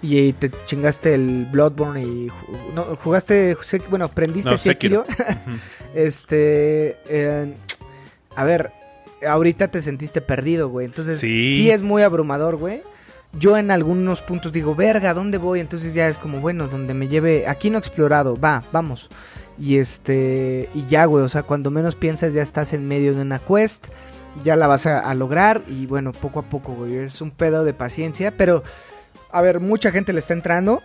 Y 0.00 0.32
te 0.34 0.52
chingaste 0.66 1.12
el 1.14 1.48
Bloodborne 1.50 2.04
y 2.04 2.28
no, 2.72 2.84
jugaste, 3.02 3.56
bueno, 3.90 4.08
prendiste 4.08 4.50
No, 4.52 4.56
Sekiro. 4.58 5.04
Sekiro. 5.04 5.28
Ujú. 5.46 5.56
este, 5.96 6.96
eh, 7.08 7.52
a 8.36 8.44
ver, 8.44 8.70
ahorita 9.28 9.72
te 9.72 9.82
sentiste 9.82 10.20
perdido, 10.20 10.68
güey. 10.68 10.86
Entonces, 10.86 11.18
Sí. 11.18 11.48
sí 11.48 11.70
es 11.72 11.82
muy 11.82 12.02
abrumador, 12.02 12.54
güey. 12.54 12.82
Yo 13.36 13.56
en 13.56 13.72
algunos 13.72 14.20
puntos 14.22 14.52
digo, 14.52 14.76
verga, 14.76 15.14
¿dónde 15.14 15.38
voy? 15.38 15.58
Entonces 15.58 15.94
ya 15.94 16.06
es 16.06 16.16
como, 16.18 16.38
bueno, 16.38 16.68
donde 16.68 16.94
me 16.94 17.08
lleve, 17.08 17.48
aquí 17.48 17.70
no 17.70 17.78
he 17.78 17.80
explorado, 17.80 18.36
va, 18.38 18.62
vamos. 18.70 19.08
Y 19.58 19.78
este, 19.78 20.68
y 20.76 20.86
ya, 20.86 21.06
güey, 21.06 21.24
o 21.24 21.28
sea, 21.28 21.42
cuando 21.42 21.72
menos 21.72 21.96
piensas 21.96 22.34
ya 22.34 22.42
estás 22.42 22.72
en 22.72 22.86
medio 22.86 23.14
de 23.16 23.22
una 23.22 23.40
quest, 23.40 23.86
ya 24.44 24.56
la 24.56 24.66
vas 24.66 24.86
a, 24.86 25.00
a 25.00 25.14
lograr 25.14 25.62
y 25.68 25.86
bueno, 25.86 26.12
poco 26.12 26.40
a 26.40 26.42
poco, 26.42 26.72
güey, 26.74 26.96
es 26.96 27.20
un 27.20 27.30
pedo 27.30 27.64
de 27.64 27.72
paciencia, 27.74 28.36
pero, 28.36 28.62
a 29.30 29.40
ver, 29.42 29.60
mucha 29.60 29.90
gente 29.90 30.12
le 30.12 30.20
está 30.20 30.34
entrando, 30.34 30.82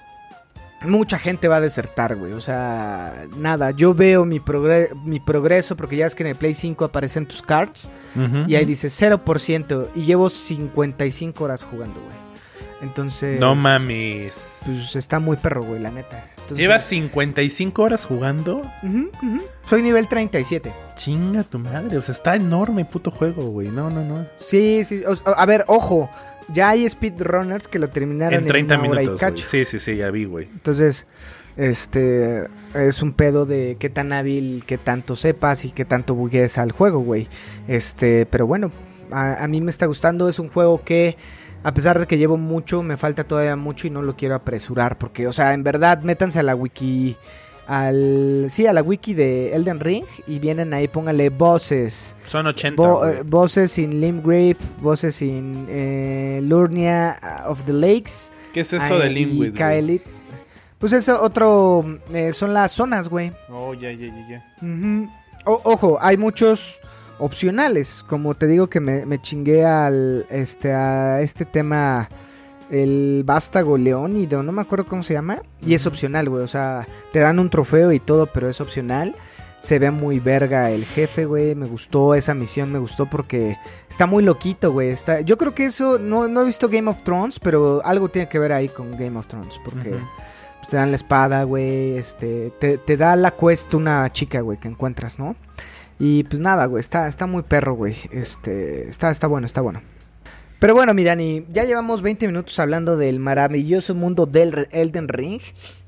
mucha 0.84 1.20
gente 1.20 1.48
va 1.48 1.58
a 1.58 1.62
desertar, 1.62 2.16
güey, 2.16 2.34
o 2.34 2.42
sea, 2.42 3.26
nada, 3.38 3.72
yo 3.72 3.94
veo 3.94 4.26
mi, 4.26 4.40
progre- 4.40 4.90
mi 5.04 5.20
progreso, 5.20 5.76
porque 5.78 5.96
ya 5.98 6.06
es 6.08 6.16
que 6.16 6.24
en 6.24 6.28
el 6.30 6.36
Play 6.36 6.54
5 6.56 6.86
aparecen 6.86 7.26
tus 7.28 7.42
cards, 7.42 7.90
y 8.48 8.56
ahí 8.56 8.66
dice 8.66 8.88
0%, 8.88 9.90
y 9.96 10.02
llevo 10.06 10.30
55 10.30 11.44
horas 11.44 11.64
jugando, 11.64 12.00
güey. 12.02 12.31
Entonces... 12.82 13.39
No 13.39 13.56
mames. 13.56 14.62
Pues 14.65 14.96
está 14.96 15.20
muy 15.20 15.38
perro, 15.38 15.63
güey, 15.63 15.80
la 15.82 15.91
neta. 15.91 16.26
Entonces- 16.38 16.58
Llevas 16.58 16.84
55 16.86 17.82
horas 17.82 18.06
jugando. 18.06 18.62
Soy 19.65 19.82
nivel 19.82 20.08
37. 20.08 20.72
Chinga 20.96 21.44
tu 21.44 21.60
madre. 21.60 21.98
O 21.98 22.02
sea, 22.02 22.13
está 22.13 22.36
enorme 22.36 22.86
puto 22.86 23.12
juego, 23.12 23.44
güey. 23.50 23.70
No, 23.70 23.89
no, 23.89 24.04
no. 24.04 24.26
Sí, 24.38 24.84
sí. 24.84 25.02
o- 25.06 25.30
a 25.38 25.46
ver, 25.46 25.63
ojo. 25.67 26.10
Ya 26.48 26.70
hay 26.70 26.89
speedrunners 26.89 27.67
que 27.67 27.80
lo 27.80 27.89
terminaron 27.89 28.34
En 28.41 28.46
30 28.48 28.76
una 28.80 28.89
hora 28.89 29.02
y 29.02 29.06
minutos. 29.06 29.22
cacho. 29.22 29.46
Sí, 29.46 29.63
sí, 29.63 29.80
sí, 29.80 29.96
ya 29.96 30.10
vi, 30.12 30.26
güey. 30.26 30.46
Entonces, 30.52 31.08
este 31.56 32.48
es 32.74 33.02
un 33.02 33.13
pedo 33.13 33.46
de 33.46 33.78
qué 33.80 33.89
tan 33.89 34.12
hábil, 34.12 34.63
qué 34.65 34.78
tanto 34.78 35.15
sepas 35.15 35.63
y 35.65 35.72
qué 35.72 35.86
tanto 35.86 36.15
bugues 36.15 36.58
al 36.58 36.72
juego, 36.72 37.00
güey. 37.00 37.28
Este, 37.67 38.26
pero 38.26 38.48
bueno, 38.48 38.72
a, 39.12 39.44
a 39.44 39.48
mí 39.48 39.62
me 39.62 39.70
está 39.70 39.86
gustando. 39.86 40.28
Es 40.28 40.39
un 40.39 40.50
juego 40.50 40.82
que, 40.84 41.15
a 41.63 41.74
pesar 41.74 42.00
de 42.00 42.08
que 42.08 42.17
llevo 42.17 42.38
mucho, 42.38 42.82
me 42.84 42.97
falta 42.97 43.24
todavía 43.24 43.56
mucho 43.56 43.88
y 43.88 43.89
no 43.89 44.02
lo 44.02 44.15
quiero 44.15 44.36
apresurar. 44.36 44.97
Porque, 44.97 45.28
o 45.28 45.34
sea, 45.34 45.54
en 45.54 45.63
verdad, 45.63 46.02
métanse 46.02 46.39
a 46.39 46.43
la 46.43 46.56
wiki. 46.56 47.15
Al, 47.67 48.47
sí, 48.50 48.67
a 48.67 48.74
la 48.74 48.82
wiki 48.82 49.13
de 49.13 49.54
Elden 49.56 49.80
Ring 49.80 50.04
y 50.28 50.39
vienen 50.39 50.74
ahí, 50.74 50.88
póngale 50.89 51.30
voces. 51.30 52.15
Son 52.28 52.45
80. 52.45 52.82
Vo- 52.82 52.97
güey. 53.00 53.13
eh, 53.13 53.21
voces 53.24 53.71
sin 53.71 54.02
Limgrave, 54.02 54.58
voces 54.82 55.15
sin 55.15 55.67
eh, 55.69 56.41
Lurnia 56.43 57.17
of 57.47 57.63
the 57.63 57.71
Lakes. 57.74 58.32
¿Qué 58.54 58.62
es 58.62 58.74
eso 58.74 58.97
de 59.00 59.26
güey? 59.26 59.54
Kaelit. 59.54 60.04
Pues 60.80 60.91
eso 60.93 61.21
otro, 61.21 62.00
eh, 62.12 62.34
son 62.34 62.54
las 62.54 62.71
zonas, 62.74 63.08
güey. 63.08 63.32
Oh, 63.50 63.74
ya, 63.74 63.91
ya, 63.91 64.08
ya, 64.08 64.28
ya. 64.28 64.43
O- 65.45 65.62
ojo, 65.63 65.97
hay 66.02 66.17
muchos 66.17 66.82
opcionales. 67.21 68.03
Como 68.07 68.36
te 68.36 68.47
digo 68.47 68.67
que 68.67 68.79
me, 68.79 69.05
me 69.05 69.21
chingué 69.21 69.65
al, 69.65 70.25
este, 70.29 70.73
a 70.73 71.21
este 71.21 71.45
tema, 71.45 72.10
el 72.69 73.23
vástago 73.25 73.77
leónido, 73.77 74.43
no 74.43 74.51
me 74.51 74.62
acuerdo 74.62 74.86
cómo 74.86 75.03
se 75.03 75.13
llama. 75.13 75.41
Y 75.62 75.75
es 75.75 75.86
opcional, 75.86 76.27
güey. 76.29 76.43
O 76.43 76.47
sea, 76.47 76.88
te 77.13 77.19
dan 77.19 77.39
un 77.39 77.49
trofeo 77.49 77.91
y 77.91 77.99
todo, 77.99 78.25
pero 78.25 78.49
es 78.49 78.60
opcional. 78.60 79.15
Se 79.60 79.77
ve 79.77 79.91
muy 79.91 80.19
verga 80.19 80.71
el 80.71 80.84
jefe, 80.86 81.25
güey. 81.25 81.53
Me 81.53 81.67
gustó 81.67 82.15
esa 82.15 82.34
misión, 82.34 82.71
me 82.71 82.79
gustó 82.79 83.05
porque 83.05 83.57
está 83.88 84.07
muy 84.07 84.23
loquito, 84.23 84.71
güey. 84.71 84.89
Está... 84.89 85.21
Yo 85.21 85.38
creo 85.38 85.53
que 85.53 85.65
eso, 85.65 85.99
no, 85.99 86.27
no 86.27 86.41
he 86.41 86.45
visto 86.45 86.67
Game 86.67 86.89
of 86.89 87.03
Thrones, 87.03 87.39
pero 87.39 87.81
algo 87.86 88.10
tiene 88.10 88.27
que 88.27 88.39
ver 88.39 88.51
ahí 88.51 88.69
con 88.69 88.91
Game 88.97 89.19
of 89.19 89.27
Thrones. 89.27 89.60
Porque 89.63 89.91
pues, 89.91 90.69
te 90.69 90.77
dan 90.77 90.89
la 90.89 90.95
espada, 90.95 91.43
güey. 91.43 91.97
Este, 91.97 92.51
te, 92.60 92.79
te 92.79 92.97
da 92.97 93.15
la 93.15 93.31
quest 93.31 93.75
una 93.75 94.12
chica, 94.12 94.41
güey, 94.41 94.57
que 94.57 94.67
encuentras, 94.67 95.19
¿no? 95.19 95.36
Y 96.04 96.24
pues 96.24 96.40
nada, 96.40 96.66
güey, 96.66 96.80
está, 96.80 97.08
está 97.08 97.28
muy 97.28 97.44
perro, 97.44 97.76
güey. 97.76 97.96
Este, 98.10 98.90
está, 98.90 99.12
está 99.12 99.28
bueno, 99.28 99.46
está 99.46 99.62
bueno. 99.62 99.84
Pero 100.58 100.74
bueno, 100.74 100.96
mi 100.96 101.04
Dani, 101.04 101.46
ya 101.48 101.64
llevamos 101.64 102.02
20 102.02 102.26
minutos 102.26 102.58
hablando 102.58 102.98
del 102.98 103.20
maravilloso 103.20 103.94
mundo 103.94 104.26
del 104.26 104.68
Elden 104.72 105.08
Ring. 105.10 105.42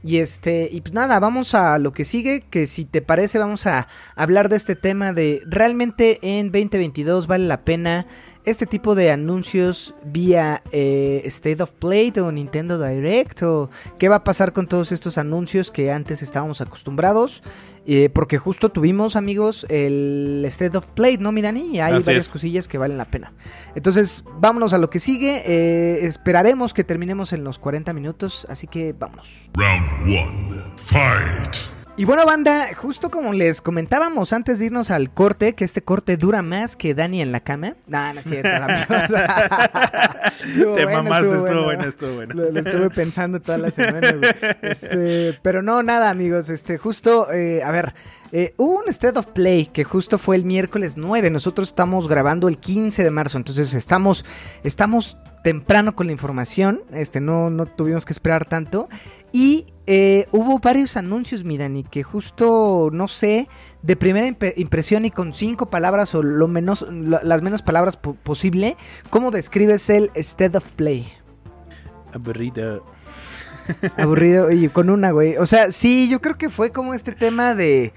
Y 0.04 0.18
este, 0.18 0.70
y 0.72 0.82
pues 0.82 0.94
nada, 0.94 1.20
vamos 1.20 1.56
a 1.56 1.80
lo 1.80 1.92
que 1.92 2.06
sigue, 2.06 2.42
que 2.48 2.68
si 2.68 2.86
te 2.86 3.02
parece 3.02 3.40
vamos 3.40 3.66
a 3.66 3.88
hablar 4.16 4.50
de 4.50 4.58
este 4.58 4.76
tema 4.76 5.14
de 5.14 5.42
realmente 5.48 6.20
en 6.22 6.52
2022 6.52 7.26
vale 7.26 7.48
la 7.48 7.62
pena 7.62 8.06
este 8.46 8.66
tipo 8.66 8.96
de 8.96 9.12
anuncios 9.12 9.96
vía 10.04 10.62
eh, 10.72 11.22
State 11.26 11.64
of 11.64 11.72
Play 11.72 12.12
o 12.20 12.32
Nintendo 12.32 12.78
Direct 12.78 13.42
o 13.44 13.70
qué 13.98 14.10
va 14.10 14.18
a 14.18 14.24
pasar 14.24 14.52
con 14.54 14.68
todos 14.68 14.92
estos 14.92 15.18
anuncios 15.18 15.72
que 15.72 15.92
antes 15.92 16.22
estábamos 16.22 16.62
acostumbrados. 16.62 17.42
Eh, 17.86 18.10
porque 18.14 18.38
justo 18.38 18.70
tuvimos, 18.70 19.18
amigos, 19.18 19.66
el 19.70 20.44
State 20.48 20.78
of 20.78 20.86
Play, 20.88 21.18
¿no, 21.18 21.34
mi 21.34 21.42
Dani? 21.42 21.76
Y 21.76 21.80
hay 21.82 21.96
Así 21.96 22.06
varias 22.06 22.26
es. 22.28 22.32
cosillas 22.32 22.68
que 22.70 22.78
valen 22.78 22.98
la 22.98 23.06
pena. 23.06 23.34
Entonces, 23.76 24.24
vámonos 24.40 24.74
a 24.74 24.78
lo 24.78 24.90
que 24.90 25.00
sigue. 25.00 25.44
Eh, 25.46 26.06
esperaremos 26.06 26.74
que 26.74 26.86
terminemos 26.86 27.34
en 27.34 27.44
los 27.44 27.60
40 27.60 27.92
minutos, 27.92 28.48
así 28.50 28.68
que 28.68 28.94
vámonos. 28.98 29.50
Round 29.54 29.90
one. 30.04 30.64
Fight. 30.78 31.83
Y 31.96 32.06
bueno, 32.06 32.26
banda, 32.26 32.74
justo 32.76 33.12
como 33.12 33.34
les 33.34 33.62
comentábamos 33.62 34.34
antes 34.34 34.58
de 34.58 34.66
irnos 34.66 34.90
al 34.90 35.14
corte, 35.14 35.54
que 35.54 35.64
este 35.64 35.84
corte 35.84 36.18
dura 36.18 36.42
más 36.42 36.76
que 36.76 36.96
Dani 36.96 37.22
en 37.22 37.32
la 37.32 37.42
cama. 37.42 37.76
No, 37.86 38.14
no 38.14 38.20
es 38.20 38.26
cierto, 38.26 38.50
amigos. 38.50 38.88
Te 40.76 40.86
bueno, 40.86 41.04
mamaste, 41.04 41.36
estuvo 41.38 41.44
bueno. 41.44 41.64
bueno, 41.64 41.84
estuvo 41.84 42.16
bueno. 42.16 42.34
Lo, 42.34 42.52
lo 42.52 42.60
estuve 42.60 42.90
pensando 42.90 43.40
toda 43.42 43.60
la 43.60 43.70
semana, 43.70 44.12
güey. 44.12 44.32
Este, 44.64 45.38
pero 45.44 45.62
no, 45.62 45.84
nada, 45.84 46.10
amigos. 46.10 46.50
Este, 46.50 46.80
justo, 46.80 47.32
eh, 47.32 47.62
a 47.64 47.70
ver, 47.70 47.94
eh, 48.32 48.56
hubo 48.58 48.80
un 48.80 48.90
State 48.90 49.20
of 49.20 49.28
Play 49.28 49.68
que 49.68 49.84
justo 49.84 50.18
fue 50.18 50.36
el 50.36 50.46
miércoles 50.46 50.98
9. 50.98 51.30
Nosotros 51.30 51.70
estamos 51.70 52.08
grabando 52.08 52.48
el 52.48 52.58
15 52.58 53.04
de 53.04 53.12
marzo, 53.12 53.38
entonces 53.38 53.76
estamos, 53.76 54.26
estamos 54.64 55.20
temprano 55.44 55.96
con 55.96 56.08
la 56.08 56.14
información. 56.14 56.82
Este, 56.92 57.22
no, 57.22 57.52
no 57.52 57.68
tuvimos 57.68 58.04
que 58.06 58.14
esperar 58.14 58.46
tanto. 58.46 58.90
Y 59.36 59.66
eh, 59.88 60.28
hubo 60.32 60.60
varios 60.60 60.96
anuncios, 60.96 61.44
mi 61.44 61.58
Dani, 61.58 61.84
que 61.84 62.04
justo, 62.04 62.90
no 62.94 63.08
sé, 63.08 63.50
de 63.82 63.96
primera 63.96 64.28
impresión 64.56 65.06
y 65.06 65.12
con 65.12 65.34
cinco 65.34 65.66
palabras 65.72 66.14
o 66.16 66.22
lo 66.24 66.48
menos, 66.48 66.86
las 66.90 67.42
menos 67.42 67.64
palabras 67.64 67.98
po- 67.98 68.14
posible, 68.14 68.78
¿cómo 69.10 69.32
describes 69.32 69.90
el 69.90 70.12
State 70.14 70.56
of 70.56 70.66
Play? 70.74 71.12
Aburrido. 72.14 72.86
Aburrido 73.98 74.52
y 74.52 74.68
con 74.70 74.90
una, 74.90 75.12
güey. 75.12 75.38
O 75.38 75.46
sea, 75.46 75.72
sí, 75.72 76.10
yo 76.10 76.22
creo 76.22 76.38
que 76.38 76.50
fue 76.50 76.72
como 76.72 76.94
este 76.94 77.12
tema 77.12 77.56
de. 77.56 77.94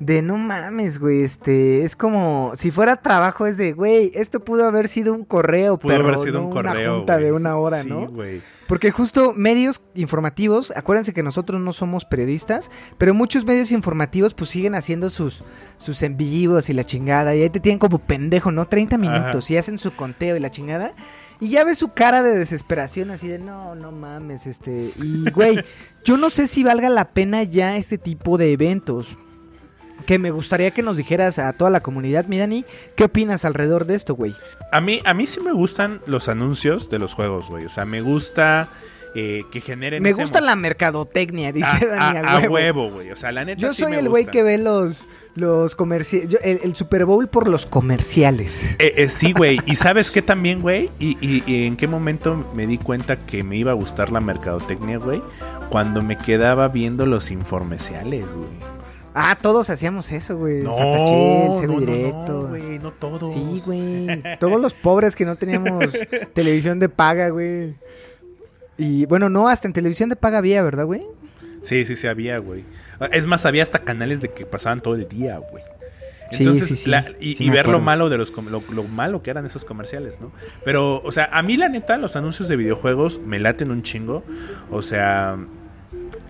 De 0.00 0.22
no 0.22 0.36
mames, 0.36 1.00
güey. 1.00 1.22
Este. 1.22 1.82
Es 1.84 1.96
como. 1.96 2.52
Si 2.54 2.70
fuera 2.70 2.96
trabajo, 2.96 3.46
es 3.46 3.56
de, 3.56 3.72
güey. 3.72 4.12
Esto 4.14 4.40
pudo 4.44 4.64
haber 4.64 4.86
sido 4.86 5.12
un 5.12 5.24
correo, 5.24 5.76
Pudo 5.78 5.92
pero 5.92 6.04
haber 6.06 6.18
sido 6.18 6.40
no 6.40 6.46
un 6.46 6.52
correo. 6.52 6.90
Una 6.92 6.98
junta 6.98 7.14
güey. 7.14 7.24
de 7.26 7.32
una 7.32 7.56
hora, 7.56 7.82
Sí, 7.82 7.88
¿no? 7.88 8.06
güey. 8.08 8.40
Porque 8.68 8.90
justo 8.90 9.32
medios 9.34 9.80
informativos, 9.94 10.72
acuérdense 10.76 11.14
que 11.14 11.22
nosotros 11.22 11.58
no 11.58 11.72
somos 11.72 12.04
periodistas, 12.04 12.70
pero 12.98 13.14
muchos 13.14 13.46
medios 13.46 13.72
informativos 13.72 14.34
pues 14.34 14.50
siguen 14.50 14.74
haciendo 14.74 15.08
sus, 15.08 15.42
sus 15.78 16.02
en 16.02 16.18
vivos 16.18 16.68
y 16.68 16.74
la 16.74 16.84
chingada, 16.84 17.34
y 17.34 17.40
ahí 17.42 17.48
te 17.48 17.60
tienen 17.60 17.78
como 17.78 17.98
pendejo, 17.98 18.52
¿no? 18.52 18.68
30 18.68 18.98
minutos 18.98 19.50
y 19.50 19.56
hacen 19.56 19.78
su 19.78 19.94
conteo 19.94 20.36
y 20.36 20.40
la 20.40 20.50
chingada, 20.50 20.92
y 21.40 21.50
ya 21.50 21.64
ves 21.64 21.78
su 21.78 21.88
cara 21.92 22.22
de 22.22 22.36
desesperación 22.36 23.10
así 23.10 23.28
de, 23.28 23.38
no, 23.38 23.74
no 23.74 23.92
mames, 23.92 24.46
este, 24.46 24.92
y 24.96 25.30
güey, 25.30 25.60
yo 26.04 26.16
no 26.16 26.30
sé 26.30 26.46
si 26.46 26.64
valga 26.64 26.88
la 26.88 27.10
pena 27.10 27.42
ya 27.44 27.76
este 27.76 27.98
tipo 27.98 28.38
de 28.38 28.52
eventos. 28.52 29.16
Que 30.06 30.18
me 30.18 30.30
gustaría 30.30 30.70
que 30.70 30.82
nos 30.82 30.96
dijeras 30.96 31.38
a 31.38 31.52
toda 31.52 31.70
la 31.70 31.80
comunidad, 31.80 32.26
mi 32.26 32.38
Dani, 32.38 32.64
¿qué 32.96 33.04
opinas 33.04 33.44
alrededor 33.44 33.84
de 33.84 33.94
esto, 33.94 34.14
güey? 34.14 34.34
A 34.72 34.80
mí, 34.80 35.02
a 35.04 35.12
mí 35.12 35.26
sí 35.26 35.40
me 35.40 35.52
gustan 35.52 36.00
los 36.06 36.28
anuncios 36.28 36.88
de 36.88 36.98
los 36.98 37.12
juegos, 37.12 37.50
güey. 37.50 37.66
O 37.66 37.68
sea, 37.68 37.84
me 37.84 38.00
gusta 38.00 38.70
eh, 39.14 39.44
que 39.50 39.60
generen. 39.60 40.02
Me 40.02 40.12
gusta 40.12 40.40
la 40.40 40.54
mercadotecnia, 40.56 41.52
dice 41.52 41.66
a, 41.66 41.86
Dani, 41.86 42.18
a- 42.18 42.30
a 42.30 42.36
a 42.38 42.48
huevo. 42.50 42.90
güey. 42.90 43.10
O 43.10 43.16
sea, 43.16 43.32
la 43.32 43.44
neta 43.44 43.60
Yo 43.60 43.72
sí 43.72 43.82
soy 43.82 43.92
me 43.92 43.98
el 44.00 44.08
güey 44.08 44.26
que 44.26 44.42
ve 44.42 44.58
los, 44.58 45.08
los 45.34 45.74
comerciales. 45.76 46.38
El, 46.42 46.60
el 46.62 46.74
Super 46.74 47.04
Bowl 47.04 47.28
por 47.28 47.48
los 47.48 47.66
comerciales. 47.66 48.76
Eh, 48.78 48.94
eh, 48.96 49.08
sí, 49.08 49.32
güey. 49.32 49.58
¿Y 49.66 49.76
sabes 49.76 50.10
qué 50.10 50.22
también, 50.22 50.60
güey? 50.60 50.90
Y, 50.98 51.16
y- 51.20 51.42
y 51.46 51.66
en 51.66 51.76
qué 51.76 51.86
momento 51.88 52.46
me 52.54 52.66
di 52.66 52.78
cuenta 52.78 53.18
que 53.18 53.42
me 53.42 53.56
iba 53.56 53.70
a 53.72 53.74
gustar 53.74 54.12
la 54.12 54.20
mercadotecnia, 54.20 54.98
güey? 54.98 55.22
Cuando 55.70 56.02
me 56.02 56.16
quedaba 56.16 56.68
viendo 56.68 57.06
los 57.06 57.30
informeciales, 57.30 58.34
güey. 58.34 58.48
Ah, 59.14 59.36
todos 59.40 59.68
hacíamos 59.70 60.12
eso, 60.12 60.36
güey. 60.36 60.62
No, 60.62 60.76
Fatachel, 60.76 61.66
no, 61.68 61.80
directo. 61.80 62.32
no, 62.42 62.48
güey, 62.50 62.78
no 62.78 62.92
todos. 62.92 63.32
sí, 63.32 63.62
güey. 63.66 64.22
Todos 64.38 64.60
los 64.60 64.74
pobres 64.74 65.16
que 65.16 65.24
no 65.24 65.34
teníamos 65.34 65.92
televisión 66.34 66.78
de 66.78 66.88
paga, 66.88 67.30
güey. 67.30 67.74
Y 68.78 69.04
bueno, 69.06 69.28
no, 69.28 69.48
hasta 69.48 69.66
en 69.66 69.74
televisión 69.74 70.08
de 70.08 70.16
paga 70.16 70.38
había, 70.38 70.62
¿verdad, 70.62 70.84
güey? 70.86 71.02
Sí, 71.60 71.84
sí, 71.84 71.96
sí 71.96 72.06
había, 72.06 72.38
güey. 72.38 72.64
Es 73.12 73.26
más, 73.26 73.44
había 73.44 73.62
hasta 73.62 73.80
canales 73.80 74.22
de 74.22 74.30
que 74.30 74.46
pasaban 74.46 74.80
todo 74.80 74.94
el 74.94 75.08
día, 75.08 75.38
güey. 75.38 75.64
Entonces, 76.30 76.68
sí, 76.68 76.76
sí. 76.76 76.90
la- 76.90 77.12
y, 77.20 77.50
ver 77.50 77.68
lo 77.68 77.80
malo 77.80 78.08
de 78.08 78.18
los 78.18 78.32
lo, 78.36 78.62
lo 78.72 78.84
malo 78.84 79.22
que 79.22 79.30
eran 79.30 79.46
esos 79.46 79.64
comerciales, 79.64 80.20
¿no? 80.20 80.30
Pero, 80.64 81.00
o 81.02 81.10
sea, 81.10 81.28
a 81.32 81.42
mí 81.42 81.56
la 81.56 81.68
neta, 81.68 81.96
los 81.96 82.16
anuncios 82.16 82.48
de 82.48 82.56
videojuegos 82.56 83.18
me 83.24 83.38
laten 83.40 83.70
un 83.70 83.82
chingo. 83.82 84.24
O 84.70 84.82
sea, 84.82 85.38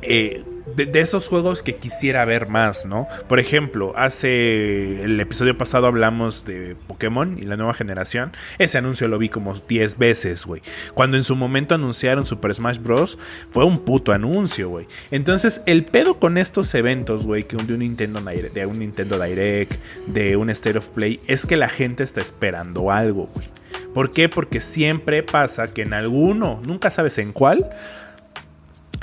eh, 0.02 0.44
de, 0.76 1.00
esos 1.00 1.28
juegos 1.28 1.62
que 1.62 1.76
quisiera 1.76 2.24
ver 2.24 2.48
más, 2.48 2.86
¿no? 2.86 3.06
Por 3.28 3.40
ejemplo, 3.40 3.92
hace 3.96 5.02
el 5.04 5.18
episodio 5.20 5.56
pasado 5.56 5.86
hablamos 5.86 6.44
de 6.44 6.76
Pokémon 6.86 7.38
y 7.38 7.42
la 7.42 7.56
nueva 7.56 7.74
generación. 7.74 8.32
Ese 8.58 8.78
anuncio 8.78 9.08
lo 9.08 9.18
vi 9.18 9.28
como 9.28 9.54
10 9.54 9.98
veces, 9.98 10.44
güey. 10.46 10.62
Cuando 10.94 11.16
en 11.16 11.24
su 11.24 11.36
momento 11.36 11.74
anunciaron 11.74 12.26
Super 12.26 12.54
Smash 12.54 12.78
Bros. 12.78 13.18
fue 13.50 13.64
un 13.64 13.80
puto 13.80 14.12
anuncio, 14.12 14.68
güey. 14.68 14.86
Entonces, 15.10 15.62
el 15.66 15.84
pedo 15.84 16.18
con 16.18 16.38
estos 16.38 16.74
eventos, 16.74 17.26
güey, 17.26 17.44
que 17.44 17.56
de 17.56 17.74
un 17.74 17.80
Nintendo 17.80 18.20
Direct, 18.20 18.54
de 18.54 18.66
un 18.66 18.78
Nintendo 18.78 19.18
Direct, 19.18 19.80
de 20.06 20.36
un 20.36 20.50
State 20.50 20.78
of 20.78 20.88
Play, 20.88 21.20
es 21.26 21.46
que 21.46 21.56
la 21.56 21.68
gente 21.68 22.02
está 22.02 22.20
esperando 22.20 22.90
algo, 22.90 23.28
güey. 23.34 23.46
¿Por 23.94 24.12
qué? 24.12 24.28
Porque 24.28 24.60
siempre 24.60 25.22
pasa 25.22 25.68
que 25.68 25.82
en 25.82 25.94
alguno, 25.94 26.60
nunca 26.64 26.90
sabes 26.90 27.18
en 27.18 27.32
cuál, 27.32 27.68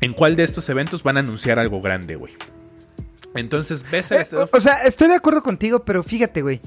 en 0.01 0.13
cuál 0.13 0.36
de 0.36 0.43
estos 0.43 0.67
eventos 0.69 1.03
van 1.03 1.17
a 1.17 1.21
anunciar 1.21 1.60
algo 1.60 1.81
grande, 1.81 2.15
güey. 2.15 2.34
Entonces 3.36 3.86
ves 3.91 4.12
el 4.12 4.21
Eh, 4.21 4.25
o, 4.34 4.58
o 4.58 4.62
sea, 4.62 4.75
estoy 4.86 5.10
de 5.10 5.15
acuerdo 5.15 5.43
contigo, 5.43 5.84
pero 5.84 6.03
fíjate, 6.03 6.41
güey. 6.41 6.62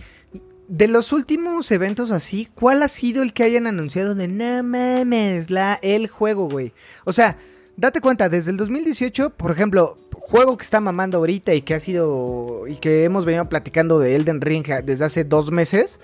De 0.69 0.87
los 0.87 1.13
últimos 1.13 1.71
eventos 1.71 2.11
así, 2.11 2.47
¿cuál 2.55 2.83
ha 2.83 2.89
sido 2.89 3.23
el 3.23 3.33
que 3.33 3.43
hayan 3.43 3.67
anunciado 3.67 4.15
de 4.15 4.29
no 4.29 4.63
mames, 4.63 5.51
la, 5.51 5.79
el 5.81 6.09
juego, 6.09 6.47
güey? 6.49 6.75
O 7.05 7.15
sea, 7.15 7.39
date 7.79 8.03
cuenta, 8.03 8.29
desde 8.29 8.51
el 8.51 8.59
2018, 8.59 9.31
por 9.31 9.51
ejemplo, 9.51 9.97
juego 10.29 10.59
que 10.59 10.65
está 10.65 10.81
mamando 10.81 11.19
ahorita 11.19 11.55
y 11.55 11.63
que 11.63 11.75
ha 11.75 11.81
sido. 11.81 12.67
y 12.69 12.77
que 12.77 13.05
hemos 13.05 13.25
venido 13.25 13.47
platicando 13.47 13.99
de 13.99 14.15
Elden 14.15 14.43
Ring 14.43 14.67
desde 14.85 15.07
hace 15.07 15.25
dos 15.25 15.51
meses. 15.51 16.01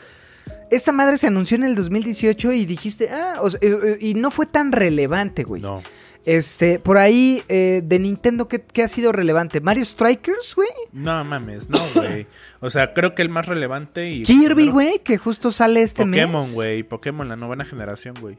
Esta 0.70 0.92
madre 0.92 1.18
se 1.18 1.26
anunció 1.26 1.56
en 1.56 1.64
el 1.64 1.74
2018 1.74 2.52
y 2.52 2.64
dijiste, 2.64 3.10
ah, 3.10 3.36
o 3.40 3.50
sea, 3.50 3.60
eh, 3.62 3.78
eh, 3.82 3.98
y 4.00 4.14
no 4.14 4.30
fue 4.30 4.46
tan 4.46 4.72
relevante, 4.72 5.44
güey. 5.44 5.60
No. 5.60 5.82
Este, 6.24 6.78
por 6.78 6.96
ahí, 6.96 7.42
eh, 7.48 7.82
de 7.84 7.98
Nintendo, 7.98 8.48
¿qué, 8.48 8.62
qué 8.62 8.82
ha 8.82 8.88
sido 8.88 9.12
relevante? 9.12 9.60
¿Mario 9.60 9.84
Strikers, 9.84 10.54
güey? 10.54 10.68
No 10.92 11.22
mames, 11.24 11.68
no, 11.68 11.78
güey. 11.94 12.26
O 12.60 12.70
sea, 12.70 12.94
creo 12.94 13.14
que 13.14 13.20
el 13.22 13.28
más 13.28 13.46
relevante 13.46 14.08
y. 14.08 14.22
Kirby, 14.22 14.54
primero- 14.54 14.72
güey, 14.72 14.98
que 15.00 15.18
justo 15.18 15.50
sale 15.50 15.82
este 15.82 16.06
mes. 16.06 16.22
Pokémon, 16.26 16.52
güey. 16.54 16.82
Pokémon, 16.82 17.28
la 17.28 17.36
novena 17.36 17.64
generación, 17.66 18.14
güey. 18.20 18.38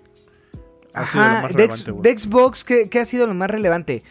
Ha 0.96 1.06
sido 1.06 1.24
lo 1.24 1.30
Ajá, 1.30 1.42
más 1.44 1.54
de, 1.54 1.68
de 2.02 2.18
Xbox, 2.18 2.64
¿qué, 2.64 2.90
qué 2.90 3.00
ha 3.02 3.06
sido 3.06 3.28
lo 3.28 3.34
más 3.34 3.50
relevante? 3.52 4.02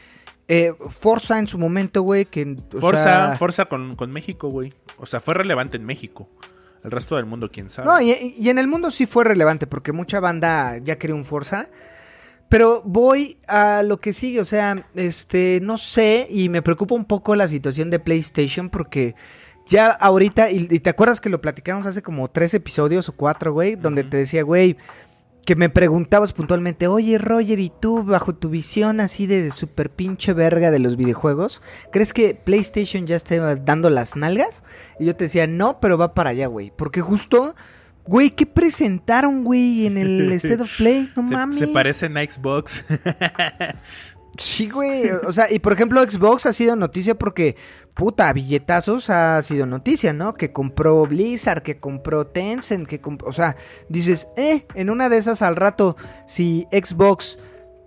Eh, 0.47 0.75
Forza 1.01 1.39
en 1.39 1.49
su 1.49 1.57
momento, 1.59 2.03
güey, 2.03 2.27
que... 2.27 2.57
o 2.75 2.79
Forza, 2.79 3.03
sea- 3.03 3.33
Forza 3.39 3.65
con, 3.65 3.97
con 3.97 4.11
México, 4.13 4.49
güey. 4.51 4.75
O 4.99 5.07
sea, 5.07 5.21
fue 5.21 5.35
relevante 5.35 5.79
en 5.79 5.85
México. 5.87 6.29
El 6.85 6.91
resto 6.91 7.17
del 7.17 7.25
mundo, 7.25 7.51
quién 7.51 7.71
sabe. 7.71 7.89
No, 7.89 8.01
y, 8.03 8.35
y 8.39 8.51
en 8.51 8.59
el 8.59 8.69
mundo 8.69 8.91
sí 8.91 9.07
fue 9.07 9.25
relevante, 9.25 9.67
porque 9.67 9.93
mucha 9.93 10.21
banda 10.21 10.77
ya 10.79 10.97
quería 10.99 11.17
un 11.17 11.25
Forza. 11.25 11.69
Pero 12.49 12.83
voy 12.85 13.39
a 13.49 13.83
lo 13.83 13.97
que 13.97 14.13
sigue, 14.13 14.41
o 14.41 14.45
sea, 14.45 14.87
este, 14.95 15.61
no 15.63 15.77
sé, 15.77 16.27
y 16.31 16.49
me 16.49 16.63
preocupa 16.63 16.95
un 16.95 17.05
poco 17.05 17.35
la 17.35 17.49
situación 17.49 17.91
de 17.91 17.99
PlayStation, 17.99 18.71
porque 18.71 19.15
ya 19.67 19.87
ahorita, 19.87 20.51
y, 20.51 20.69
y 20.71 20.79
te 20.81 20.91
acuerdas 20.91 21.21
que 21.21 21.31
lo 21.31 21.41
platicamos 21.41 21.87
hace 21.87 22.03
como 22.03 22.31
tres 22.31 22.55
episodios 22.55 23.09
o 23.09 23.13
cuatro, 23.17 23.53
güey, 23.53 23.77
donde 23.77 24.05
te 24.05 24.19
decía, 24.19 24.43
güey, 24.43 24.77
que 25.45 25.57
me 25.57 25.69
preguntabas 25.69 26.33
puntualmente, 26.33 26.87
oye 26.87 27.19
Roger, 27.19 27.59
¿y 27.61 27.71
tú 27.71 28.03
bajo 28.03 28.35
tu 28.35 28.49
visión 28.49 29.01
así 29.01 29.27
de 29.27 29.51
super 29.51 29.91
pinche 29.91 30.33
verga 30.33 30.71
de 30.71 30.79
los 30.79 30.97
videojuegos, 30.97 31.61
crees 31.93 32.13
que 32.13 32.35
PlayStation 32.35 33.07
ya 33.07 33.17
esté 33.17 33.39
dando 33.39 33.91
las 33.91 34.17
nalgas? 34.17 34.65
Y 34.99 35.05
yo 35.07 35.17
te 35.17 35.25
decía, 35.25 35.47
no, 35.47 35.81
pero 35.81 35.99
va 35.99 36.15
para 36.15 36.31
allá, 36.31 36.47
güey, 36.47 36.73
porque 36.75 37.01
justo... 37.01 37.55
Güey, 38.07 38.31
¿qué 38.31 38.45
presentaron, 38.47 39.45
güey, 39.45 39.87
en 39.87 39.97
el 39.99 40.33
State 40.35 40.63
of 40.63 40.77
Play? 40.77 41.11
No 41.17 41.27
se, 41.27 41.35
mames. 41.35 41.59
se 41.59 41.69
parecen 41.69 42.17
a 42.17 42.23
Xbox. 42.25 42.85
Sí, 44.37 44.69
güey. 44.69 45.11
O 45.11 45.33
sea, 45.33 45.49
y 45.53 45.61
por 45.61 45.73
ejemplo, 45.73 46.03
Xbox 46.03 46.47
ha 46.47 46.53
sido 46.53 46.75
noticia 46.75 47.15
porque, 47.15 47.55
puta, 47.95 48.33
billetazos 48.33 49.09
ha 49.09 49.41
sido 49.43 49.65
noticia, 49.65 50.13
¿no? 50.13 50.35
Que 50.35 50.51
compró 50.51 51.07
Blizzard, 51.07 51.63
que 51.63 51.79
compró 51.79 52.27
Tencent, 52.27 52.89
que 52.89 53.01
comp- 53.01 53.23
O 53.25 53.31
sea, 53.33 53.55
dices, 53.89 54.27
eh, 54.37 54.67
en 54.75 54.91
una 54.91 55.09
de 55.09 55.19
esas 55.19 55.41
al 55.41 55.55
rato, 55.55 55.97
si 56.27 56.67
Xbox 56.73 57.39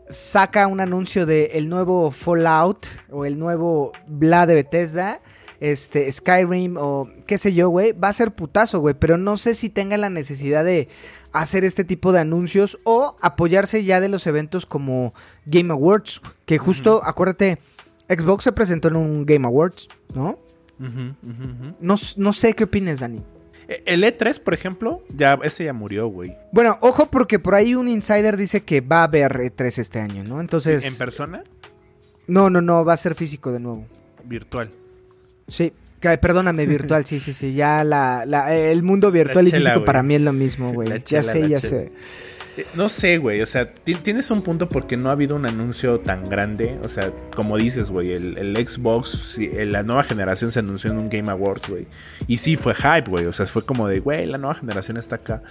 saca 0.09 0.67
un 0.67 0.79
anuncio 0.79 1.25
de 1.25 1.47
el 1.55 1.67
nuevo 1.67 2.11
Fallout 2.11 2.85
o 3.11 3.25
el 3.25 3.37
nuevo 3.37 3.91
Bla 4.07 4.45
de 4.45 4.55
Bethesda, 4.55 5.19
este, 5.59 6.11
Skyrim 6.11 6.77
o 6.77 7.09
qué 7.25 7.37
sé 7.37 7.53
yo, 7.53 7.69
güey, 7.69 7.91
va 7.93 8.09
a 8.09 8.13
ser 8.13 8.31
putazo, 8.35 8.79
güey. 8.79 8.95
Pero 8.97 9.17
no 9.17 9.37
sé 9.37 9.55
si 9.55 9.69
tenga 9.69 9.97
la 9.97 10.09
necesidad 10.09 10.63
de 10.63 10.87
hacer 11.31 11.63
este 11.65 11.83
tipo 11.83 12.11
de 12.11 12.19
anuncios 12.19 12.79
o 12.83 13.15
apoyarse 13.21 13.83
ya 13.83 13.99
de 13.99 14.09
los 14.09 14.27
eventos 14.27 14.65
como 14.65 15.13
Game 15.45 15.71
Awards, 15.71 16.21
que 16.45 16.57
justo, 16.57 17.01
acuérdate, 17.03 17.59
Xbox 18.09 18.43
se 18.45 18.51
presentó 18.53 18.87
en 18.87 18.95
un 18.95 19.25
Game 19.25 19.45
Awards, 19.45 19.87
¿no? 20.15 20.39
No, 20.79 21.95
no 22.17 22.33
sé 22.33 22.53
qué 22.53 22.63
opinas, 22.65 22.99
Dani. 22.99 23.19
E- 23.67 23.83
El 23.85 24.03
E3, 24.03 24.39
por 24.41 24.53
ejemplo, 24.53 25.03
ya 25.09 25.37
ese 25.43 25.65
ya 25.65 25.73
murió, 25.73 26.07
güey. 26.07 26.35
Bueno, 26.51 26.77
ojo 26.81 27.07
porque 27.07 27.39
por 27.39 27.55
ahí 27.55 27.75
un 27.75 27.87
insider 27.89 28.37
dice 28.37 28.61
que 28.63 28.81
va 28.81 28.99
a 29.01 29.03
haber 29.03 29.31
E3 29.33 29.79
este 29.79 29.99
año, 29.99 30.23
¿no? 30.23 30.39
Entonces... 30.39 30.85
¿En 30.85 30.95
persona? 30.95 31.43
No, 32.27 32.49
no, 32.49 32.61
no, 32.61 32.85
va 32.85 32.93
a 32.93 32.97
ser 32.97 33.15
físico 33.15 33.51
de 33.51 33.59
nuevo. 33.59 33.85
Virtual. 34.23 34.69
Sí, 35.47 35.73
que- 35.99 36.17
perdóname, 36.17 36.65
virtual, 36.67 37.05
sí, 37.05 37.19
sí, 37.19 37.33
sí. 37.33 37.53
Ya 37.53 37.83
la, 37.83 38.25
la- 38.25 38.55
el 38.55 38.83
mundo 38.83 39.11
virtual 39.11 39.45
La 39.45 39.49
y 39.49 39.51
chela, 39.51 39.69
físico 39.71 39.85
para 39.85 40.03
mí 40.03 40.15
es 40.15 40.21
lo 40.21 40.33
mismo, 40.33 40.73
güey. 40.73 40.89
Ya 40.89 40.99
chela, 40.99 41.23
sé, 41.23 41.39
ya 41.41 41.59
chela. 41.59 41.59
sé. 41.61 41.91
Eh, 42.57 42.65
No 42.75 42.89
sé, 42.89 43.17
güey, 43.19 43.41
o 43.41 43.45
sea, 43.45 43.71
ti- 43.71 43.95
tienes 43.95 44.31
un 44.31 44.41
punto 44.41 44.67
porque 44.67 44.97
no 44.97 45.09
ha 45.09 45.11
habido 45.13 45.35
un 45.35 45.45
anuncio 45.45 45.99
tan 45.99 46.23
grande, 46.27 46.77
o 46.83 46.87
sea, 46.87 47.11
como 47.35 47.55
dices, 47.57 47.91
güey, 47.91 48.13
el, 48.13 48.55
Xbox, 48.67 49.37
eh, 49.37 49.65
la 49.65 49.83
nueva 49.83 50.03
generación 50.03 50.51
se 50.51 50.59
anunció 50.59 50.91
en 50.91 50.97
un 50.97 51.09
Game 51.09 51.29
Awards, 51.31 51.69
güey, 51.69 51.85
y 52.27 52.37
sí 52.37 52.55
fue 52.55 52.73
hype, 52.73 53.09
güey, 53.09 53.25
o 53.25 53.33
sea, 53.33 53.45
fue 53.45 53.63
como 53.63 53.87
de, 53.87 53.99
güey, 53.99 54.25
la 54.25 54.37
nueva 54.39 54.55
generación 54.55 54.97
está 54.97 55.17
acá, 55.17 55.43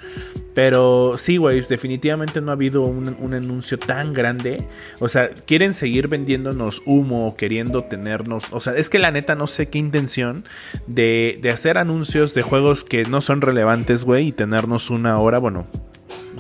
pero 0.55 1.15
sí, 1.17 1.37
güey, 1.37 1.61
definitivamente 1.61 2.41
no 2.41 2.51
ha 2.51 2.55
habido 2.55 2.83
un, 2.83 3.17
un 3.21 3.35
anuncio 3.35 3.79
tan 3.79 4.13
grande, 4.13 4.67
o 4.99 5.09
sea, 5.09 5.29
quieren 5.29 5.75
seguir 5.75 6.09
vendiéndonos 6.09 6.83
humo, 6.87 7.37
queriendo 7.37 7.85
tenernos, 7.85 8.45
o 8.51 8.61
sea, 8.61 8.75
es 8.75 8.91
que 8.91 8.99
la 8.99 9.11
neta 9.13 9.35
no 9.37 9.47
sé 9.47 9.69
qué 9.69 9.79
intención 9.79 10.45
de, 10.87 11.39
de 11.41 11.51
hacer 11.51 11.79
anuncios 11.79 12.35
de 12.35 12.43
juegos 12.43 12.85
que 12.85 13.05
no 13.05 13.21
son 13.21 13.41
relevantes, 13.43 14.05
güey, 14.05 14.29
y 14.29 14.33
tenernos 14.33 14.91
una 14.91 15.19
hora, 15.19 15.39
bueno, 15.39 15.67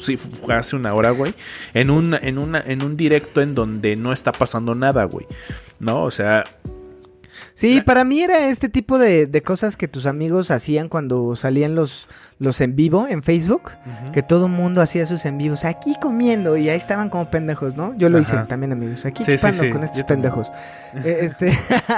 sí, 0.00 0.16
fue 0.16 0.54
hace 0.54 0.76
una 0.76 0.94
hora, 0.94 1.11
güey, 1.11 1.35
en 1.74 1.90
un, 1.90 2.14
en, 2.14 2.38
una, 2.38 2.61
en 2.61 2.82
un 2.82 2.96
directo 2.96 3.40
en 3.40 3.54
donde 3.54 3.96
no 3.96 4.12
está 4.12 4.32
pasando 4.32 4.74
nada, 4.74 5.04
güey. 5.04 5.26
¿No? 5.78 6.04
O 6.04 6.11
sea, 6.11 6.44
Sí, 7.56 7.80
para 7.80 8.04
mí 8.04 8.20
era 8.20 8.48
este 8.50 8.68
tipo 8.68 8.98
de, 8.98 9.26
de 9.26 9.42
cosas 9.42 9.78
que 9.78 9.88
tus 9.88 10.04
amigos 10.04 10.50
hacían 10.50 10.90
cuando 10.90 11.35
salían 11.35 11.74
los, 11.74 12.06
los 12.38 12.61
en 12.61 12.76
vivo 12.76 13.06
en 13.09 13.22
Facebook. 13.22 13.70
Que 14.12 14.22
todo 14.22 14.46
mundo 14.46 14.82
hacía 14.82 15.06
sus 15.06 15.24
en 15.24 15.38
vivos 15.38 15.64
aquí 15.64 15.96
comiendo 15.98 16.59
y 16.59 16.68
ahí 16.68 16.76
estaban 16.76 17.09
como 17.09 17.30
pendejos, 17.30 17.74
¿no? 17.74 17.96
Yo 17.96 18.11
lo 18.11 18.18
hice 18.18 18.37
también, 18.46 18.72
amigos. 18.72 19.06
Aquí 19.06 19.24
Sí, 19.24 19.32
sí, 19.32 19.37
chupando 19.38 19.62
sí, 19.62 19.70
con 19.70 19.85
estos 19.85 20.00
yo 20.00 20.06
pendejos. 20.06 20.52
Eh, 21.04 21.20
este 21.22 21.52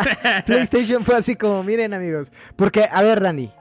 PlayStation 0.47 1.05
fue 1.05 1.17
así 1.17 1.35
como, 1.37 1.63
miren, 1.65 1.93
amigos. 1.93 2.31
Porque, 2.55 2.89
a 2.91 3.03
ver, 3.03 3.21
Dani. 3.21 3.53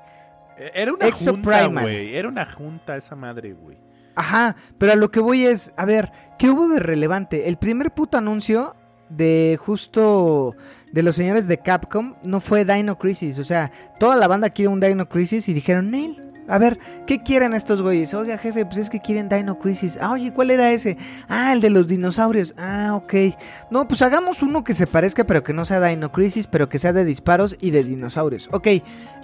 era 0.74 0.94
una 0.94 1.08
Exo 1.08 1.32
junta, 1.32 1.66
güey. 1.66 2.16
Era 2.16 2.28
una 2.28 2.46
junta 2.46 2.96
esa 2.96 3.16
madre, 3.16 3.54
güey. 3.54 3.87
Ajá, 4.18 4.56
pero 4.80 4.94
a 4.94 4.96
lo 4.96 5.12
que 5.12 5.20
voy 5.20 5.46
es, 5.46 5.72
a 5.78 5.86
ver, 5.86 6.12
¿qué 6.40 6.50
hubo 6.50 6.68
de 6.68 6.80
relevante? 6.80 7.48
El 7.50 7.58
primer 7.58 7.92
puto 7.92 8.18
anuncio 8.18 8.76
de 9.10 9.60
justo 9.62 10.56
de 10.92 11.04
los 11.04 11.16
señores 11.16 11.48
de 11.48 11.60
Capcom 11.60 12.16
no 12.24 12.40
fue 12.40 12.66
Dino 12.66 12.98
Crisis, 12.98 13.38
o 13.38 13.44
sea, 13.44 13.72
toda 14.00 14.16
la 14.16 14.28
banda 14.28 14.50
quiere 14.50 14.70
un 14.70 14.80
Dino 14.80 15.08
Crisis 15.08 15.48
y 15.50 15.54
dijeron, 15.54 15.92
Neil, 15.92 16.20
a 16.48 16.58
ver, 16.58 16.80
¿qué 17.06 17.22
quieren 17.22 17.54
estos 17.54 17.84
güeyes? 17.84 18.16
Oiga, 18.16 18.40
jefe, 18.40 18.66
pues 18.66 18.80
es 18.80 18.90
que 18.90 19.02
quieren 19.02 19.30
Dino 19.30 19.60
Crisis. 19.60 20.00
Ah, 20.02 20.14
oye, 20.14 20.34
¿cuál 20.34 20.50
era 20.50 20.72
ese? 20.72 20.98
Ah, 21.30 21.54
el 21.54 21.62
de 21.62 21.70
los 21.70 21.88
dinosaurios. 21.88 22.56
Ah, 22.58 22.94
ok. 22.96 23.36
No, 23.70 23.88
pues 23.88 24.02
hagamos 24.02 24.42
uno 24.42 24.64
que 24.64 24.74
se 24.74 24.88
parezca, 24.88 25.26
pero 25.26 25.44
que 25.44 25.54
no 25.54 25.64
sea 25.64 25.86
Dino 25.86 26.12
Crisis, 26.12 26.48
pero 26.48 26.68
que 26.68 26.80
sea 26.80 26.92
de 26.92 27.06
disparos 27.06 27.56
y 27.60 27.70
de 27.70 27.84
dinosaurios. 27.84 28.50
Ok, 28.52 28.68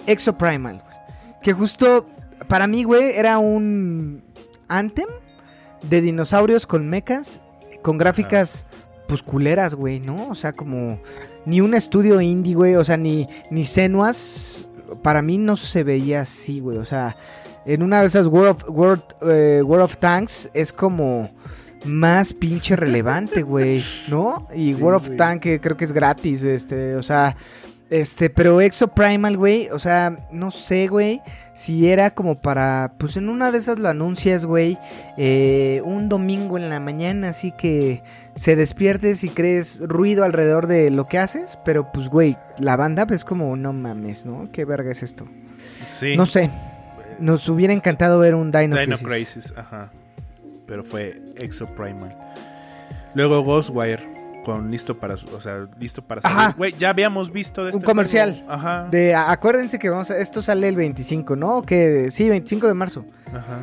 Exo 0.06 0.36
Primal. 0.36 0.84
Que 1.42 1.52
justo, 1.52 2.06
para 2.46 2.68
mí, 2.68 2.84
güey, 2.84 3.16
era 3.16 3.38
un 3.38 4.22
Anthem 4.68 5.08
de 5.88 6.00
dinosaurios 6.00 6.66
con 6.66 6.88
mechas, 6.88 7.40
con 7.82 7.98
gráficas 7.98 8.66
pues 9.06 9.22
culeras, 9.22 9.74
güey, 9.74 10.00
¿no? 10.00 10.28
O 10.28 10.34
sea, 10.34 10.52
como 10.52 10.98
ni 11.44 11.60
un 11.60 11.74
estudio 11.74 12.20
indie, 12.20 12.54
güey, 12.54 12.74
o 12.76 12.84
sea, 12.84 12.96
ni, 12.96 13.28
ni 13.50 13.64
Senuas, 13.64 14.66
para 15.02 15.22
mí 15.22 15.38
no 15.38 15.56
se 15.56 15.84
veía 15.84 16.22
así, 16.22 16.60
güey, 16.60 16.78
o 16.78 16.84
sea, 16.84 17.16
en 17.66 17.82
una 17.82 18.00
de 18.00 18.06
esas 18.06 18.26
World 18.26 18.50
of, 18.50 18.64
World, 18.68 19.02
eh, 19.22 19.62
World 19.64 19.84
of 19.84 19.96
Tanks 19.98 20.50
es 20.54 20.72
como 20.72 21.30
más 21.84 22.32
pinche 22.32 22.76
relevante, 22.76 23.42
güey, 23.42 23.84
¿no? 24.08 24.48
Y 24.54 24.72
Sí, 24.72 24.82
World 24.82 24.96
of 24.96 25.06
güey. 25.06 25.18
Tank 25.18 25.42
que 25.42 25.60
creo 25.60 25.76
que 25.76 25.84
es 25.84 25.92
gratis, 25.92 26.42
este, 26.42 26.96
o 26.96 27.02
sea, 27.02 27.36
Este, 27.90 28.30
pero 28.30 28.60
Exo 28.60 28.88
Primal, 28.88 29.36
güey, 29.36 29.68
o 29.68 29.78
sea, 29.78 30.16
no 30.32 30.50
sé, 30.50 30.88
güey, 30.88 31.20
si 31.52 31.88
era 31.88 32.12
como 32.12 32.34
para, 32.34 32.94
pues 32.98 33.16
en 33.16 33.28
una 33.28 33.52
de 33.52 33.58
esas 33.58 33.78
lo 33.78 33.88
anuncias, 33.88 34.46
güey, 34.46 34.78
eh, 35.18 35.82
un 35.84 36.08
domingo 36.08 36.56
en 36.56 36.70
la 36.70 36.80
mañana, 36.80 37.28
así 37.28 37.52
que 37.52 38.02
se 38.34 38.56
despiertes 38.56 39.22
y 39.22 39.28
crees 39.28 39.80
ruido 39.80 40.24
alrededor 40.24 40.66
de 40.66 40.90
lo 40.90 41.06
que 41.08 41.18
haces, 41.18 41.58
pero 41.64 41.92
pues, 41.92 42.08
güey, 42.08 42.38
la 42.58 42.76
banda 42.76 43.06
pues 43.06 43.24
como, 43.24 43.54
no 43.54 43.72
mames, 43.72 44.24
¿no? 44.24 44.48
¿Qué 44.50 44.64
verga 44.64 44.90
es 44.90 45.02
esto? 45.02 45.26
Sí. 45.86 46.16
No 46.16 46.24
sé, 46.24 46.50
nos 47.18 47.48
hubiera 47.48 47.74
encantado 47.74 48.18
ver 48.18 48.34
un 48.34 48.50
Dino, 48.50 48.78
Dino 48.78 48.96
Crisis. 48.98 49.34
Crisis, 49.34 49.54
ajá. 49.56 49.90
Pero 50.66 50.82
fue 50.82 51.22
Exo 51.36 51.66
Primal. 51.74 52.16
Luego 53.14 53.42
Ghostwire 53.42 54.13
con 54.44 54.70
listo 54.70 54.96
para, 54.96 55.14
o 55.14 55.40
sea, 55.40 55.62
listo 55.78 56.02
para 56.02 56.20
Ajá. 56.22 56.40
salir. 56.42 56.56
Güey, 56.56 56.74
ya 56.78 56.90
habíamos 56.90 57.32
visto 57.32 57.62
de 57.64 57.70
Un 57.70 57.74
este 57.78 57.86
comercial. 57.86 58.34
juego. 58.34 58.52
Ajá. 58.52 58.86
De, 58.90 59.14
acuérdense 59.14 59.78
que 59.78 59.88
vamos 59.90 60.10
a, 60.10 60.18
esto 60.18 60.42
sale 60.42 60.68
el 60.68 60.76
25, 60.76 61.34
¿no? 61.34 61.62
Que 61.62 62.10
sí, 62.10 62.28
25 62.28 62.68
de 62.68 62.74
marzo. 62.74 63.04
Ajá. 63.28 63.60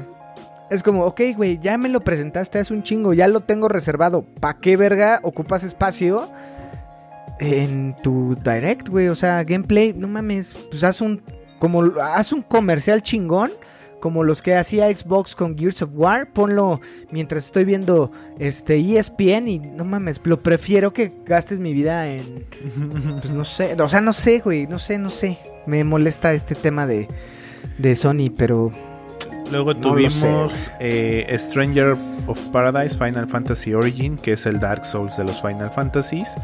Es 0.69 0.83
como, 0.83 1.05
ok, 1.05 1.21
güey, 1.35 1.59
ya 1.59 1.77
me 1.77 1.89
lo 1.89 1.99
presentaste 2.01 2.57
hace 2.59 2.73
un 2.73 2.83
chingo, 2.83 3.13
ya 3.13 3.27
lo 3.27 3.41
tengo 3.41 3.67
reservado. 3.67 4.23
¿Pa' 4.39 4.55
qué 4.55 4.77
verga 4.77 5.19
ocupas 5.21 5.63
espacio 5.63 6.27
en 7.39 7.95
tu 8.01 8.35
direct, 8.43 8.89
güey? 8.89 9.07
O 9.09 9.15
sea, 9.15 9.43
gameplay, 9.43 9.93
no 9.93 10.07
mames, 10.07 10.53
pues 10.69 10.83
haz 10.83 11.01
un, 11.01 11.21
como, 11.59 11.83
haz 12.01 12.31
un 12.31 12.41
comercial 12.41 13.01
chingón, 13.03 13.51
como 14.01 14.25
los 14.25 14.41
que 14.41 14.55
hacía 14.55 14.93
Xbox 14.93 15.35
con 15.35 15.57
Gears 15.57 15.81
of 15.83 15.91
War. 15.93 16.33
Ponlo 16.33 16.81
mientras 17.11 17.45
estoy 17.45 17.63
viendo 17.63 18.11
este 18.37 18.77
ESPN 18.77 19.47
y 19.47 19.59
no 19.59 19.85
mames, 19.85 20.19
lo 20.25 20.37
prefiero 20.37 20.91
que 20.91 21.13
gastes 21.25 21.61
mi 21.61 21.71
vida 21.71 22.07
en, 22.07 22.45
pues 23.21 23.31
no 23.31 23.45
sé, 23.45 23.81
o 23.81 23.87
sea, 23.87 24.01
no 24.01 24.11
sé, 24.11 24.39
güey, 24.39 24.67
no 24.67 24.79
sé, 24.79 24.97
no 24.97 25.09
sé. 25.09 25.37
Me 25.65 25.85
molesta 25.85 26.33
este 26.33 26.55
tema 26.55 26.85
de, 26.85 27.07
de 27.77 27.95
Sony, 27.95 28.29
pero 28.35 28.71
Luego 29.51 29.73
No 29.73 29.81
sé, 29.81 29.89
tuvimos 29.89 30.71
eh, 30.79 31.35
Stranger 31.37 31.95
of 32.27 32.39
Paradise 32.51 32.97
Final 32.97 33.27
Fantasy 33.27 33.73
Origin, 33.73 34.15
que 34.15 34.33
es 34.33 34.45
el 34.45 34.59
Dark 34.59 34.85
Souls 34.85 35.15
de 35.17 35.25
los 35.25 35.41
Final 35.41 35.69
Fantasies. 35.69 36.35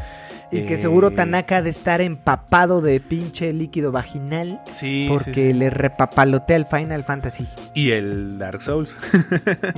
Y 0.50 0.62
que 0.62 0.74
Eh, 0.74 0.78
seguro 0.78 1.10
Tanaka 1.10 1.58
ha 1.58 1.62
de 1.62 1.70
estar 1.70 2.00
empapado 2.00 2.80
de 2.80 3.00
pinche 3.00 3.52
líquido 3.52 3.92
vaginal. 3.92 4.60
Sí, 4.70 5.06
porque 5.08 5.32
sí, 5.34 5.42
sí. 5.48 5.52
le 5.52 5.68
repapalotea 5.70 6.56
el 6.56 6.64
Final 6.64 7.04
Fantasy 7.04 7.46
Y 7.74 7.90
el 7.90 8.38
Dark 8.38 8.62
Souls. 8.62 8.96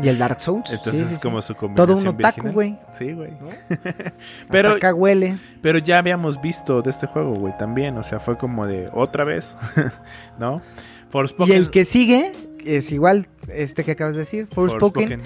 y 0.03 0.09
el 0.09 0.19
Dark 0.19 0.41
Souls. 0.41 0.71
Entonces 0.73 1.09
Sí, 1.09 1.15
es 1.15 1.21
como 1.21 1.43
su 1.43 1.55
combinación 1.57 1.97
Todo 1.99 2.11
un 2.11 2.17
otaku, 2.17 2.49
güey. 2.53 2.79
Sí, 2.93 3.13
güey. 3.13 3.33
Pero 3.69 4.13
Pero, 4.49 4.71
acá 4.71 4.95
huele. 4.95 5.39
pero 5.63 5.79
ya 5.79 5.99
habíamos 5.99 6.41
visto 6.41 6.83
de 6.83 6.91
este 6.91 7.07
juego, 7.07 7.35
güey, 7.35 7.57
también. 7.59 7.97
O 7.99 8.03
sea, 8.05 8.21
fue 8.21 8.37
como 8.39 8.67
de 8.67 8.89
otra 8.93 9.25
vez, 9.25 9.57
¿no? 10.39 10.63
Forspoken. 11.09 11.53
Y 11.55 11.57
el 11.59 11.71
que 11.71 11.85
sigue 11.85 12.33
es 12.65 12.93
igual 12.93 13.27
este 13.49 13.83
que 13.85 13.93
acabas 13.93 14.15
de 14.15 14.21
decir, 14.21 14.47
Forspoken, 14.47 15.23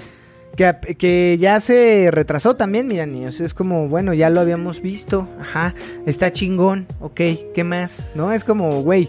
que, 0.57 0.95
que 0.97 1.37
ya 1.41 1.61
se 1.61 2.09
retrasó 2.11 2.55
también, 2.57 2.87
mira, 2.87 3.07
niños. 3.07 3.41
Es 3.41 3.55
como, 3.55 3.89
bueno, 3.89 4.15
ya 4.15 4.31
lo 4.31 4.41
habíamos 4.41 4.81
visto. 4.81 5.29
Ajá, 5.41 5.75
está 6.07 6.33
chingón. 6.33 6.87
Ok, 7.01 7.21
¿qué 7.55 7.65
más? 7.65 8.11
¿No? 8.15 8.33
Es 8.33 8.45
como, 8.45 8.83
güey, 8.83 9.09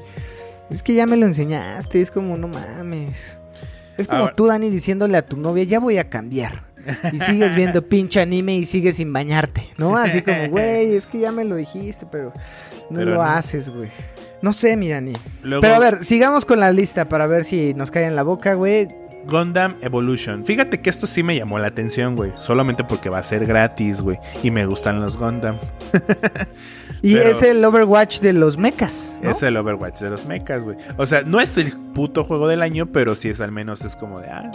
es 0.70 0.84
que 0.84 0.94
ya 0.94 1.06
me 1.06 1.18
lo 1.18 1.26
enseñaste. 1.26 2.02
Es 2.02 2.12
como, 2.12 2.36
no 2.38 2.48
mames. 2.48 3.40
Es 3.98 4.08
como 4.08 4.22
Ahora- 4.22 4.34
tú, 4.34 4.48
Dani, 4.48 4.70
diciéndole 4.70 5.18
a 5.18 5.22
tu 5.26 5.38
novia, 5.38 5.64
ya 5.64 5.80
voy 5.80 5.98
a 5.98 6.10
cambiar. 6.10 6.64
Y 7.12 7.20
sigues 7.20 7.56
viendo 7.56 7.82
pinche 7.90 8.20
anime 8.22 8.56
y 8.58 8.66
sigues 8.66 8.98
sin 8.98 9.12
bañarte, 9.12 9.70
¿no? 9.78 9.98
Así 9.98 10.22
como, 10.22 10.48
güey, 10.50 10.96
es 10.96 11.08
que 11.08 11.20
ya 11.20 11.32
me 11.32 11.44
lo 11.44 11.56
dijiste, 11.56 12.06
pero 12.12 12.32
no 12.90 12.98
Pero 13.00 13.12
lo 13.12 13.16
no. 13.16 13.22
haces, 13.24 13.70
güey. 13.70 13.90
No 14.42 14.54
sé, 14.54 14.78
mi 14.78 14.90
Dani. 14.90 15.14
Luego, 15.42 15.62
Pero 15.62 15.76
a 15.76 15.80
ver, 15.80 16.06
sigamos 16.06 16.46
con 16.46 16.60
la 16.60 16.72
lista 16.72 17.10
para 17.10 17.26
ver 17.26 17.44
si 17.46 17.74
nos 17.74 17.90
cae 17.90 18.06
en 18.06 18.16
la 18.16 18.22
boca, 18.24 18.54
güey. 18.54 18.88
Gundam 19.28 19.76
Evolution. 19.82 20.46
Fíjate 20.46 20.82
que 20.82 20.90
esto 20.90 21.08
sí 21.08 21.24
me 21.24 21.36
llamó 21.36 21.60
la 21.60 21.68
atención, 21.68 22.16
güey. 22.16 22.34
Solamente 22.40 22.84
porque 22.84 23.10
va 23.10 23.20
a 23.20 23.24
ser 23.24 23.46
gratis, 23.46 24.02
güey. 24.02 24.20
Y 24.44 24.52
me 24.52 24.66
gustan 24.66 25.02
los 25.02 25.18
Gundam. 25.18 25.58
Y 27.02 27.18
es 27.18 27.44
el 27.44 27.64
Overwatch 27.64 28.20
de 28.20 28.34
los 28.34 28.58
mechas, 28.58 29.20
¿no? 29.22 29.30
Es 29.30 29.44
el 29.44 29.56
Overwatch 29.58 30.00
de 30.00 30.10
los 30.10 30.26
mechas, 30.26 30.64
güey. 30.64 30.78
O 30.98 31.06
sea, 31.06 31.22
no 31.22 31.40
es 31.40 31.56
el 31.58 31.72
puto 31.94 32.24
juego 32.24 32.48
del 32.48 32.64
año, 32.64 32.88
pero 32.88 33.16
sí 33.16 33.30
es 33.30 33.42
al 33.42 33.52
menos 33.52 33.86
es 33.86 33.96
como 33.96 34.20
de, 34.20 34.28
ah, 34.30 34.50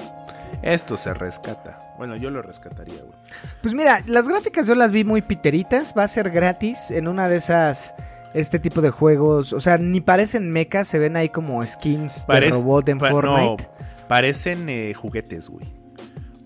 esto 0.63 0.97
se 0.97 1.15
rescata. 1.15 1.79
Bueno, 1.97 2.17
yo 2.17 2.31
lo 2.31 2.43
rescataría, 2.43 2.97
güey. 3.03 3.17
Pues 3.63 3.73
mira, 3.73 4.03
las 4.07 4.29
gráficas 4.29 4.67
yo 4.67 4.75
las 4.75 4.91
vi 4.91 5.05
muy 5.05 5.23
piteritas. 5.23 5.95
Va 5.97 6.03
a 6.03 6.09
ser 6.09 6.31
gratis 6.31 6.91
en 6.91 7.09
una 7.09 7.29
de 7.29 7.37
esas. 7.37 7.95
Este 8.35 8.59
tipo 8.59 8.81
de 8.81 8.91
juegos. 8.91 9.53
O 9.53 9.61
sea, 9.61 9.79
ni 9.79 10.01
parecen 10.01 10.51
mechas, 10.51 10.87
se 10.87 10.99
ven 10.99 11.17
ahí 11.17 11.29
como 11.29 11.65
skins 11.67 12.27
de 12.27 12.51
robot 12.51 12.89
en 12.89 13.01
Fortnite. 13.01 13.65
no, 13.65 13.80
parecen 14.11 14.69
eh, 14.69 14.93
juguetes, 14.93 15.49
güey. 15.49 15.73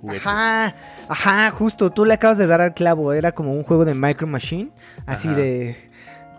Juguetes. 0.03 0.27
Ajá, 0.27 0.75
ajá, 1.09 1.51
justo, 1.51 1.91
tú 1.91 2.05
le 2.05 2.13
acabas 2.13 2.37
de 2.37 2.47
dar 2.47 2.61
al 2.61 2.75
clavo, 2.75 3.15
era 3.15 3.33
como 3.33 3.53
un 3.53 3.63
juego 3.63 3.87
de 3.87 3.95
Micro 3.95 4.27
Machine, 4.27 4.71
así 5.07 5.29
Ajá. 5.29 5.39
de... 5.39 5.77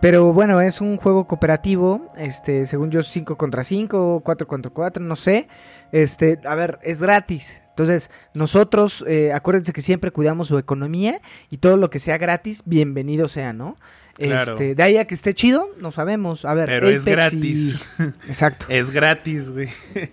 Pero 0.02 0.34
bueno, 0.34 0.62
es 0.62 0.82
un 0.82 0.98
juego 0.98 1.26
cooperativo, 1.26 2.06
este, 2.16 2.68
según 2.68 2.92
yo 2.92 3.02
5 3.02 3.38
contra 3.38 3.64
5, 3.64 4.22
4 4.24 4.48
contra 4.48 4.70
4, 4.70 5.04
no 5.04 5.16
sé. 5.16 5.48
Este, 5.92 6.40
a 6.46 6.54
ver, 6.54 6.78
es 6.84 7.02
gratis. 7.02 7.64
Entonces, 7.70 8.12
nosotros, 8.36 9.04
eh, 9.08 9.34
acuérdense 9.34 9.74
que 9.74 9.82
siempre 9.82 10.12
cuidamos 10.12 10.50
su 10.50 10.60
economía 10.60 11.22
y 11.50 11.58
todo 11.58 11.76
lo 11.78 11.90
que 11.90 11.98
sea 11.98 12.20
gratis, 12.20 12.62
bienvenido 12.68 13.28
sea, 13.28 13.52
¿no? 13.52 13.78
Claro. 14.18 14.54
Este, 14.54 14.76
de 14.76 14.82
ahí 14.84 14.96
a 14.98 15.06
que 15.06 15.14
esté 15.14 15.34
chido, 15.34 15.70
no 15.78 15.92
sabemos. 15.92 16.46
A 16.46 16.54
ver, 16.54 16.68
Pero 16.70 16.88
es 16.90 17.06
y- 17.06 17.10
gratis. 17.10 17.80
Exacto. 18.30 18.68
Es 18.70 18.90
gratis, 18.92 19.52
güey. 19.52 19.68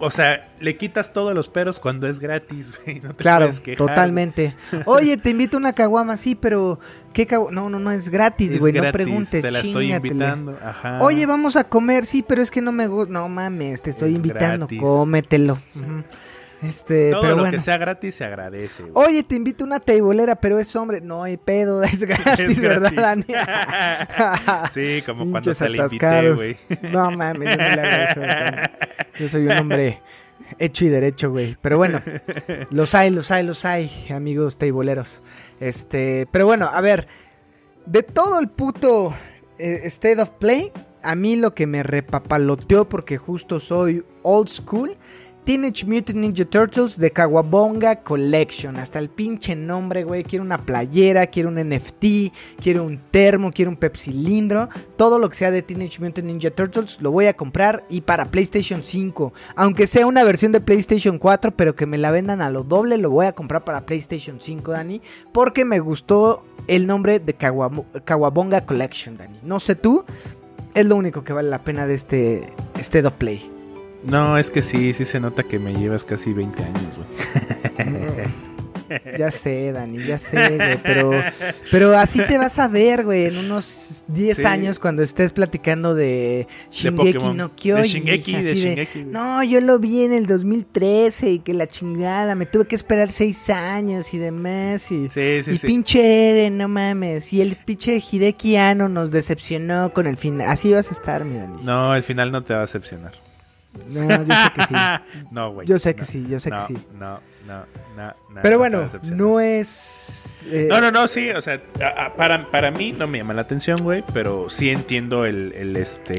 O 0.00 0.10
sea, 0.10 0.48
le 0.58 0.76
quitas 0.78 1.12
todos 1.12 1.34
los 1.34 1.48
peros 1.50 1.78
cuando 1.78 2.08
es 2.08 2.18
gratis, 2.18 2.72
güey. 2.84 3.00
No 3.00 3.10
te 3.10 3.16
Claro, 3.22 3.44
puedes 3.46 3.60
quejar. 3.60 3.86
totalmente. 3.88 4.54
Oye, 4.86 5.16
te 5.18 5.30
invito 5.30 5.56
a 5.56 5.60
una 5.60 5.72
caguama, 5.74 6.16
sí, 6.16 6.34
pero 6.34 6.80
¿qué 7.12 7.26
caguama? 7.26 7.52
No, 7.60 7.68
no, 7.68 7.78
no, 7.78 7.90
es 7.92 8.08
gratis, 8.08 8.52
Es 8.52 8.58
güey, 8.58 8.72
no 8.72 8.90
preguntes, 8.90 9.42
Te 9.42 9.50
la 9.50 9.58
estoy 9.60 9.86
chingatele. 9.88 10.14
invitando. 10.14 10.58
Ajá. 10.64 11.02
Oye, 11.02 11.26
vamos 11.26 11.56
a 11.56 11.64
comer, 11.64 12.06
sí, 12.06 12.24
pero 12.26 12.40
es 12.40 12.50
que 12.50 12.62
no 12.62 12.72
me 12.72 12.86
gusta. 12.86 13.12
No 13.12 13.28
mames, 13.28 13.82
te 13.82 13.90
estoy 13.90 14.10
Es 14.12 14.16
invitando, 14.16 14.66
gratis. 14.66 14.80
cómetelo. 14.80 15.58
Ujú. 15.74 16.04
Este, 16.62 17.10
todo 17.10 17.22
pero 17.22 17.36
lo 17.36 17.42
bueno. 17.42 17.56
que 17.56 17.60
sea 17.60 17.76
gratis 17.76 18.14
se 18.14 18.24
agradece, 18.24 18.84
güey. 18.84 18.92
Oye, 18.94 19.22
te 19.24 19.34
invito 19.34 19.64
a 19.64 19.66
una 19.66 19.80
teibolera, 19.80 20.36
pero 20.36 20.58
es 20.58 20.74
hombre. 20.76 21.00
No 21.00 21.24
hay 21.24 21.36
pedo, 21.36 21.82
es 21.82 22.04
gratis, 22.04 22.50
Es 22.50 22.60
¿verdad, 22.60 22.92
Dani? 22.96 23.24
Sí, 24.70 25.02
como 25.04 25.22
cuando 25.30 25.40
Pinches 25.40 25.58
te 25.58 25.68
la 25.68 25.84
invité, 25.84 26.06
atascados. 26.06 26.36
güey. 26.36 26.56
No 26.92 27.10
mames, 27.10 27.50
yo 27.50 27.56
no 27.56 27.68
le 27.68 28.26
Dani. 28.26 28.56
Yo 29.18 29.28
soy 29.28 29.46
un 29.46 29.52
hombre 29.58 30.00
hecho 30.58 30.84
y 30.84 30.88
derecho, 30.88 31.30
güey. 31.30 31.56
Pero 31.60 31.78
bueno, 31.78 32.00
los 32.70 32.94
hay, 32.94 33.10
los 33.10 33.30
hay, 33.30 33.44
los 33.44 33.64
hay, 33.64 33.90
amigos 34.14 34.58
teiboleros. 34.58 35.20
Este, 35.60 36.26
pero 36.30 36.46
bueno, 36.46 36.70
a 36.72 36.80
ver, 36.80 37.08
de 37.86 38.02
todo 38.02 38.38
el 38.38 38.48
puto 38.48 39.12
eh, 39.58 39.80
State 39.84 40.20
of 40.20 40.30
Play, 40.30 40.72
a 41.02 41.14
mí 41.14 41.36
lo 41.36 41.54
que 41.54 41.66
me 41.66 41.82
repapaloteó 41.82 42.88
porque 42.88 43.18
justo 43.18 43.60
soy 43.60 44.04
old 44.22 44.48
school. 44.48 44.96
Teenage 45.44 45.84
Mutant 45.86 46.18
Ninja 46.18 46.44
Turtles 46.44 46.98
de 47.00 47.10
Kawabonga 47.10 47.96
Collection. 48.04 48.76
Hasta 48.76 49.00
el 49.00 49.08
pinche 49.08 49.56
nombre, 49.56 50.04
güey. 50.04 50.22
Quiero 50.22 50.44
una 50.44 50.64
playera, 50.64 51.26
quiero 51.26 51.48
un 51.48 51.56
NFT, 51.56 52.32
quiero 52.60 52.84
un 52.84 53.00
termo, 53.10 53.50
quiero 53.50 53.72
un 53.72 53.76
pepsilindro. 53.76 54.68
Todo 54.96 55.18
lo 55.18 55.28
que 55.28 55.34
sea 55.34 55.50
de 55.50 55.62
Teenage 55.62 56.00
Mutant 56.00 56.28
Ninja 56.28 56.52
Turtles 56.52 57.00
lo 57.00 57.10
voy 57.10 57.26
a 57.26 57.34
comprar 57.34 57.84
y 57.88 58.02
para 58.02 58.26
PlayStation 58.26 58.84
5. 58.84 59.32
Aunque 59.56 59.88
sea 59.88 60.06
una 60.06 60.22
versión 60.22 60.52
de 60.52 60.60
PlayStation 60.60 61.18
4, 61.18 61.56
pero 61.56 61.74
que 61.74 61.86
me 61.86 61.98
la 61.98 62.12
vendan 62.12 62.40
a 62.40 62.48
lo 62.48 62.62
doble, 62.62 62.96
lo 62.96 63.10
voy 63.10 63.26
a 63.26 63.32
comprar 63.32 63.64
para 63.64 63.84
PlayStation 63.84 64.36
5, 64.40 64.70
Dani. 64.70 65.02
Porque 65.32 65.64
me 65.64 65.80
gustó 65.80 66.44
el 66.68 66.86
nombre 66.86 67.18
de 67.18 67.34
Kawabonga 67.34 68.64
Collection, 68.64 69.16
Dani. 69.16 69.40
No 69.42 69.58
sé 69.58 69.74
tú, 69.74 70.04
es 70.74 70.86
lo 70.86 70.94
único 70.94 71.24
que 71.24 71.32
vale 71.32 71.50
la 71.50 71.58
pena 71.58 71.88
de 71.88 71.94
este 71.94 72.46
of 73.04 73.12
Play. 73.14 73.61
No, 74.04 74.36
es 74.38 74.50
que 74.50 74.62
sí, 74.62 74.92
sí 74.92 75.04
se 75.04 75.20
nota 75.20 75.42
que 75.42 75.58
me 75.58 75.72
llevas 75.74 76.04
casi 76.04 76.32
20 76.32 76.62
años, 76.62 76.96
güey. 76.96 78.26
Ya 79.18 79.30
sé, 79.30 79.72
Dani, 79.72 80.04
ya 80.04 80.18
sé, 80.18 80.36
güey, 80.54 80.76
pero, 80.82 81.12
pero 81.70 81.96
así 81.96 82.20
te 82.26 82.36
vas 82.36 82.58
a 82.58 82.68
ver, 82.68 83.04
güey, 83.04 83.24
en 83.24 83.38
unos 83.38 84.04
10 84.08 84.36
Sí. 84.36 84.44
años 84.44 84.78
cuando 84.78 85.02
estés 85.02 85.32
platicando 85.32 85.94
de 85.94 86.46
Shingeki 86.70 87.32
no 87.32 87.48
De 87.48 87.54
Kyoji. 87.56 87.88
Shingeki, 87.88 88.32
de 88.42 88.54
Shingeki, 88.54 89.04
no, 89.04 89.42
yo 89.44 89.62
lo 89.62 89.78
vi 89.78 90.02
en 90.02 90.12
el 90.12 90.26
2013 90.26 91.30
y 91.30 91.38
que 91.38 91.54
la 91.54 91.66
chingada, 91.66 92.34
me 92.34 92.44
tuve 92.44 92.66
que 92.66 92.74
esperar 92.76 93.12
6 93.12 93.48
años 93.48 94.12
y 94.12 94.18
demás 94.18 94.90
y... 94.92 95.08
Sí, 95.08 95.42
sí, 95.42 95.52
y 95.52 95.58
pinche 95.66 96.28
Eren, 96.30 96.58
no 96.58 96.68
mames. 96.68 97.32
Y 97.32 97.40
el 97.40 97.56
pinche 97.56 97.98
Hideki 97.98 98.56
Anno 98.56 98.90
nos 98.90 99.10
decepcionó 99.10 99.94
con 99.94 100.06
el 100.06 100.18
final. 100.18 100.48
Así 100.50 100.70
vas 100.70 100.88
a 100.88 100.92
estar, 100.92 101.24
mi 101.24 101.38
Dani. 101.38 101.62
No, 101.64 101.96
el 101.96 102.02
final 102.02 102.30
no 102.30 102.42
te 102.42 102.52
va 102.52 102.58
a 102.60 102.62
decepcionar. 102.62 103.12
No, 103.88 104.24
yo 104.24 104.34
sé 104.34 104.52
que 104.54 104.64
sí. 104.66 104.74
no, 105.30 105.52
güey. 105.52 105.66
Yo 105.66 105.78
sé 105.78 105.94
que 105.94 106.04
sí, 106.04 106.26
yo 106.28 106.38
sé 106.38 106.50
no, 106.50 106.56
que 106.56 106.62
sí. 106.62 106.78
No, 106.98 107.20
no, 107.46 107.64
no, 107.96 108.06
no. 108.30 108.40
Pero 108.42 108.58
bueno, 108.58 108.84
no 109.14 109.40
es... 109.40 110.44
eh, 110.46 110.66
No, 110.68 110.80
no, 110.80 110.90
no, 110.90 111.08
sí, 111.08 111.30
o 111.30 111.40
sea, 111.40 111.60
para, 112.16 112.50
para 112.50 112.70
mí 112.70 112.92
no 112.92 113.06
me 113.06 113.18
llama 113.18 113.34
la 113.34 113.42
atención, 113.42 113.82
güey, 113.82 114.04
pero 114.12 114.48
sí 114.50 114.70
entiendo 114.70 115.24
el, 115.24 115.52
el 115.54 115.76
este... 115.76 116.14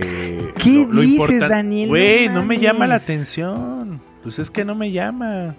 ¿Qué 0.58 0.88
dices, 0.92 1.48
Daniel? 1.48 1.90
Güey, 1.90 2.30
No 2.30 2.44
me 2.44 2.58
llama 2.58 2.88
la 2.88 2.96
atención. 2.96 4.02
Pues 4.24 4.40
es 4.40 4.50
que 4.50 4.64
no 4.66 4.74
me 4.74 4.92
llama. 4.92 5.56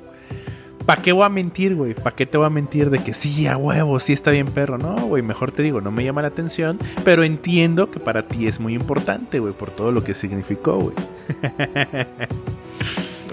¿Para 0.87 1.01
qué 1.01 1.13
voy 1.13 1.25
a 1.25 1.31
mentir, 1.31 1.75
güey? 1.75 1.95
¿Para 1.95 2.15
qué 2.15 2.27
te 2.27 2.37
voy 2.37 2.47
a 2.47 2.51
mentir 2.51 2.91
de 2.91 2.99
que 2.99 3.15
sí, 3.15 3.47
a 3.47 3.57
huevo, 3.57 3.99
sí 4.01 4.13
está 4.13 4.31
bien 4.31 4.49
perro? 4.49 4.77
No, 4.77 4.95
güey, 5.07 5.23
mejor 5.23 5.51
te 5.51 5.63
digo, 5.63 5.81
no 5.81 5.91
me 5.91 6.05
llama 6.05 6.21
la 6.21 6.29
atención, 6.29 6.79
pero 7.05 7.25
entiendo 7.25 7.91
que 7.91 8.01
para 8.01 8.27
ti 8.27 8.47
es 8.47 8.61
muy 8.61 8.75
importante, 8.75 9.39
güey, 9.39 9.55
por 9.55 9.71
todo 9.71 9.93
lo 9.93 10.05
que 10.05 10.13
significó, 10.13 10.79
güey. 10.79 10.95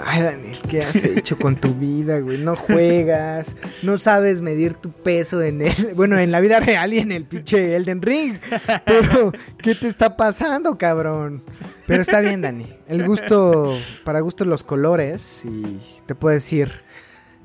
Ay, 0.03 0.23
Daniel, 0.23 0.57
¿qué 0.67 0.79
has 0.79 1.03
hecho 1.03 1.37
con 1.37 1.57
tu 1.57 1.75
vida, 1.75 2.19
güey? 2.19 2.37
No 2.37 2.55
juegas, 2.55 3.55
no 3.83 3.97
sabes 3.97 4.41
medir 4.41 4.73
tu 4.73 4.89
peso 4.91 5.41
en 5.41 5.61
el, 5.61 5.93
bueno, 5.95 6.17
en 6.17 6.31
la 6.31 6.39
vida 6.39 6.59
real 6.59 6.93
y 6.93 6.99
en 6.99 7.11
el 7.11 7.25
pinche 7.25 7.75
Elden 7.75 8.01
Ring. 8.01 8.37
Pero, 8.85 9.31
¿qué 9.57 9.75
te 9.75 9.87
está 9.87 10.15
pasando, 10.15 10.77
cabrón? 10.77 11.43
Pero 11.85 12.01
está 12.01 12.21
bien, 12.21 12.41
Dani. 12.41 12.65
El 12.87 13.05
gusto, 13.05 13.77
para 14.03 14.21
gusto 14.21 14.45
los 14.45 14.63
colores 14.63 15.43
y 15.45 15.79
te 16.05 16.15
puedes 16.15 16.51
ir 16.51 16.71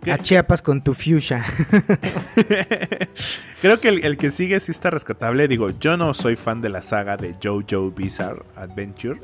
¿Qué? 0.02 0.12
a 0.12 0.18
Chiapas 0.18 0.62
con 0.62 0.82
tu 0.82 0.94
fuchsia. 0.94 1.44
Creo 3.60 3.80
que 3.80 3.88
el, 3.88 4.04
el 4.04 4.16
que 4.16 4.30
sigue 4.30 4.60
sí 4.60 4.70
está 4.70 4.90
rescatable. 4.90 5.48
Digo, 5.48 5.70
yo 5.80 5.96
no 5.96 6.14
soy 6.14 6.36
fan 6.36 6.60
de 6.60 6.68
la 6.68 6.82
saga 6.82 7.16
de 7.16 7.34
JoJo 7.42 7.90
Bizarre 7.90 8.42
Adventure. 8.54 9.18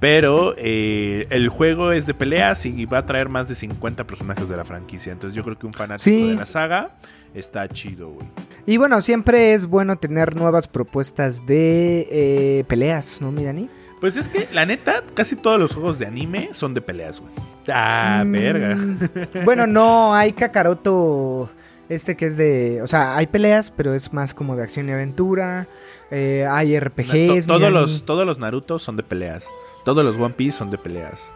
Pero 0.00 0.54
eh, 0.56 1.26
el 1.30 1.48
juego 1.48 1.92
es 1.92 2.06
de 2.06 2.14
peleas 2.14 2.64
y 2.66 2.86
va 2.86 2.98
a 2.98 3.06
traer 3.06 3.28
más 3.28 3.48
de 3.48 3.54
50 3.54 4.06
personajes 4.06 4.48
de 4.48 4.56
la 4.56 4.64
franquicia. 4.64 5.12
Entonces 5.12 5.34
yo 5.36 5.42
creo 5.44 5.58
que 5.58 5.66
un 5.66 5.72
fanático 5.74 6.04
Sí. 6.04 6.28
de 6.30 6.34
la 6.36 6.46
saga 6.46 6.90
está 7.34 7.68
chido, 7.68 8.10
güey. 8.10 8.26
Y 8.66 8.76
bueno, 8.78 9.00
siempre 9.00 9.52
es 9.54 9.66
bueno 9.66 9.96
tener 9.96 10.36
nuevas 10.36 10.68
propuestas 10.68 11.44
de 11.46 12.06
eh, 12.10 12.64
peleas, 12.68 13.20
¿no, 13.20 13.30
mi 13.32 13.44
Dani? 13.44 13.68
Pues 14.00 14.16
es 14.16 14.28
que, 14.28 14.46
la 14.52 14.64
neta, 14.66 15.02
casi 15.14 15.34
todos 15.36 15.58
los 15.58 15.74
juegos 15.74 15.98
de 15.98 16.06
anime 16.06 16.50
son 16.52 16.72
de 16.74 16.80
peleas, 16.80 17.20
güey. 17.20 17.32
Ah, 17.68 18.22
Mm, 18.24 18.32
verga. 18.32 18.76
Bueno, 19.44 19.66
no, 19.66 20.14
hay 20.14 20.32
Kakaroto, 20.32 21.48
este 21.88 22.16
que 22.16 22.26
es 22.26 22.36
de, 22.36 22.80
o 22.82 22.86
sea, 22.86 23.16
hay 23.16 23.26
peleas, 23.26 23.70
pero 23.70 23.94
es 23.94 24.12
más 24.12 24.34
como 24.34 24.56
de 24.56 24.62
acción 24.64 24.88
y 24.88 24.92
aventura. 24.92 25.66
eh, 26.10 26.46
hay 26.48 26.72
To- 26.78 26.80
RPGs. 26.86 27.46
todos, 27.46 27.72
los, 27.72 28.04
todos 28.04 28.26
los 28.26 28.38
Naruto 28.38 28.78
son 28.78 28.96
de 28.96 29.02
peleas. 29.02 29.48
Todos 29.84 30.04
los 30.04 30.16
One 30.16 30.34
Piece 30.34 30.58
son 30.58 30.70
de 30.70 30.78
peleas. 30.78 31.28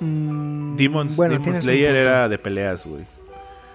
Mm, 0.00 0.76
Demon, 0.76 1.08
bueno, 1.16 1.32
Demon 1.32 1.42
tienes 1.42 1.60
un 1.60 1.62
Slayer 1.64 1.94
era 1.94 2.28
de 2.28 2.38
peleas, 2.38 2.86
güey. 2.86 3.06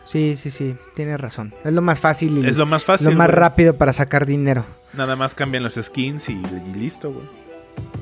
Sí, 0.06 0.36
sí, 0.36 0.50
sí, 0.50 0.76
tienes 0.96 1.20
razón. 1.22 1.54
Es 1.64 1.74
lo 1.74 1.82
más 1.82 2.00
fácil 2.00 2.40
y 2.44 2.48
Es 2.48 2.58
lo 2.58 2.66
más 2.66 2.84
fácil. 2.86 3.10
lo 3.12 3.16
más 3.16 3.28
güey. 3.28 3.38
rápido 3.40 3.76
para 3.78 3.94
sacar 3.94 4.26
dinero. 4.26 4.66
Nada 4.94 5.16
más 5.16 5.36
cambian 5.36 5.64
los 5.64 5.76
skins 5.76 6.28
y, 6.30 6.34
y 6.34 6.74
listo, 6.74 7.12
güey. 7.12 7.26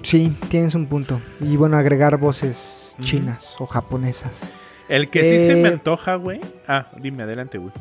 Sí, 0.02 0.36
tienes 0.50 0.76
un 0.76 0.86
punto. 0.88 1.22
Y 1.40 1.56
bueno, 1.58 1.78
agregar 1.78 2.18
voces 2.18 2.96
chinas 3.00 3.56
o 3.60 3.66
japonesas. 3.66 4.54
El 4.88 5.10
que 5.10 5.24
sí 5.24 5.38
se 5.40 5.52
Eh, 5.52 5.56
me 5.56 5.68
antoja, 5.70 6.16
güey. 6.16 6.42
Ah, 6.68 6.88
dime, 7.00 7.24
adelante, 7.24 7.58
güey. 7.58 7.72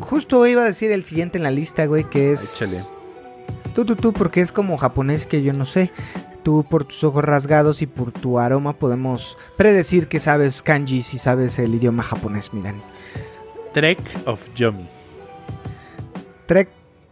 Justo 0.00 0.46
iba 0.46 0.62
a 0.62 0.66
decir 0.66 0.92
el 0.92 1.04
siguiente 1.04 1.38
en 1.38 1.44
la 1.44 1.50
lista, 1.50 1.86
güey, 1.86 2.04
que 2.04 2.32
es... 2.32 2.62
Échale. 2.62 2.78
Tú, 3.74 3.84
tú, 3.84 3.96
tú, 3.96 4.12
porque 4.12 4.40
es 4.40 4.52
como 4.52 4.76
japonés 4.76 5.26
que 5.26 5.42
yo 5.42 5.52
no 5.52 5.64
sé. 5.64 5.90
Tú 6.44 6.64
por 6.68 6.84
tus 6.84 7.02
ojos 7.04 7.24
rasgados 7.24 7.82
y 7.82 7.86
por 7.86 8.12
tu 8.12 8.38
aroma 8.38 8.74
podemos 8.74 9.38
predecir 9.56 10.08
que 10.08 10.20
sabes 10.20 10.62
kanji 10.62 11.02
si 11.02 11.18
sabes 11.18 11.58
el 11.58 11.74
idioma 11.74 12.02
japonés, 12.02 12.52
mi 12.52 12.60
Dani. 12.62 12.80
Trek 13.72 13.98
of 14.26 14.48
Yomi. 14.54 14.88
Trek, 16.46 16.68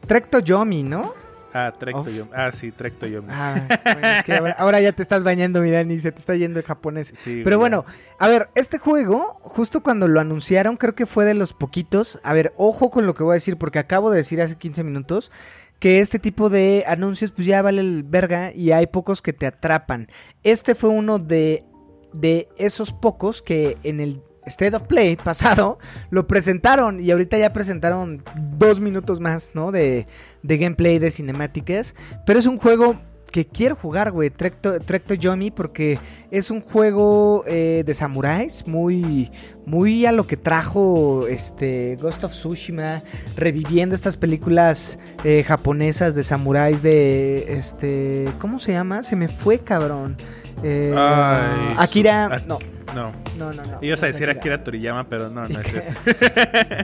Trek 0.06 0.28
to 0.30 0.40
Yomi, 0.40 0.82
¿no? 0.82 1.14
Ah, 1.52 1.72
Trek 1.76 1.96
Of. 1.96 2.06
to 2.06 2.12
Yomi. 2.12 2.30
Ah, 2.34 2.52
sí, 2.52 2.72
Trek 2.72 2.98
to 2.98 3.06
Yomi. 3.06 3.28
Ah, 3.30 3.66
bueno, 3.84 4.08
es 4.08 4.22
que 4.24 4.34
ahora, 4.34 4.56
ahora 4.58 4.80
ya 4.80 4.92
te 4.92 5.02
estás 5.02 5.24
bañando, 5.24 5.60
mi 5.60 5.70
Dani, 5.70 5.98
se 5.98 6.12
te 6.12 6.18
está 6.20 6.36
yendo 6.36 6.58
el 6.60 6.64
japonés. 6.64 7.12
Sí, 7.16 7.40
Pero 7.44 7.58
bueno, 7.58 7.84
a 8.18 8.28
ver, 8.28 8.48
este 8.54 8.78
juego, 8.78 9.38
justo 9.42 9.82
cuando 9.82 10.08
lo 10.08 10.20
anunciaron, 10.20 10.76
creo 10.76 10.94
que 10.94 11.06
fue 11.06 11.24
de 11.24 11.34
los 11.34 11.52
poquitos. 11.52 12.20
A 12.22 12.32
ver, 12.32 12.52
ojo 12.56 12.90
con 12.90 13.06
lo 13.06 13.14
que 13.14 13.22
voy 13.22 13.32
a 13.32 13.34
decir, 13.34 13.56
porque 13.56 13.78
acabo 13.78 14.10
de 14.10 14.18
decir 14.18 14.40
hace 14.40 14.56
15 14.56 14.84
minutos 14.84 15.30
que 15.80 16.00
este 16.00 16.18
tipo 16.18 16.50
de 16.50 16.84
anuncios, 16.86 17.32
pues 17.32 17.46
ya 17.46 17.62
vale 17.62 17.80
el 17.80 18.02
verga 18.02 18.52
y 18.54 18.70
hay 18.72 18.86
pocos 18.86 19.22
que 19.22 19.32
te 19.32 19.46
atrapan. 19.46 20.08
Este 20.42 20.74
fue 20.74 20.90
uno 20.90 21.18
de, 21.18 21.64
de 22.12 22.48
esos 22.58 22.92
pocos 22.92 23.40
que 23.40 23.76
en 23.82 24.00
el 24.00 24.22
State 24.46 24.74
of 24.74 24.84
Play 24.84 25.16
pasado 25.16 25.78
lo 26.10 26.26
presentaron 26.26 27.00
y 27.00 27.10
ahorita 27.10 27.38
ya 27.38 27.52
presentaron 27.52 28.22
dos 28.56 28.80
minutos 28.80 29.20
más, 29.20 29.52
¿no? 29.54 29.72
De, 29.72 30.06
de 30.42 30.58
gameplay, 30.58 30.98
de 30.98 31.10
cinemáticas. 31.10 31.94
Pero 32.24 32.38
es 32.38 32.46
un 32.46 32.56
juego 32.56 32.96
que 33.30 33.46
quiero 33.46 33.76
jugar, 33.76 34.10
güey, 34.10 34.30
Trek 34.30 34.60
to, 34.60 34.80
Trek 34.80 35.04
to 35.04 35.14
Yomi, 35.14 35.50
porque 35.50 35.98
es 36.30 36.50
un 36.50 36.60
juego 36.60 37.44
eh, 37.46 37.84
de 37.86 37.94
samuráis 37.94 38.66
muy, 38.66 39.30
muy 39.66 40.04
a 40.06 40.12
lo 40.12 40.26
que 40.26 40.36
trajo 40.36 41.26
este 41.28 41.96
Ghost 42.00 42.24
of 42.24 42.32
Tsushima, 42.32 43.02
reviviendo 43.36 43.94
estas 43.94 44.16
películas 44.16 44.98
eh, 45.24 45.44
japonesas 45.46 46.14
de 46.14 46.24
samuráis 46.24 46.82
de, 46.82 47.56
este, 47.56 48.28
¿cómo 48.38 48.58
se 48.58 48.72
llama? 48.72 49.02
Se 49.02 49.16
me 49.16 49.28
fue, 49.28 49.60
cabrón. 49.60 50.16
Eh, 50.62 50.92
Ay, 50.94 51.74
Akira, 51.78 52.42
no, 52.46 52.58
No. 52.94 53.12
no, 53.38 53.52
no, 53.52 53.62
no. 53.62 53.78
Ibas 53.80 54.02
a 54.02 54.06
no 54.06 54.08
es 54.08 54.14
decir 54.14 54.30
Akira 54.30 54.62
Toriyama, 54.62 55.08
pero 55.08 55.28
no, 55.30 55.46
no 55.46 55.60
es 55.60 55.74
eso. 55.74 55.94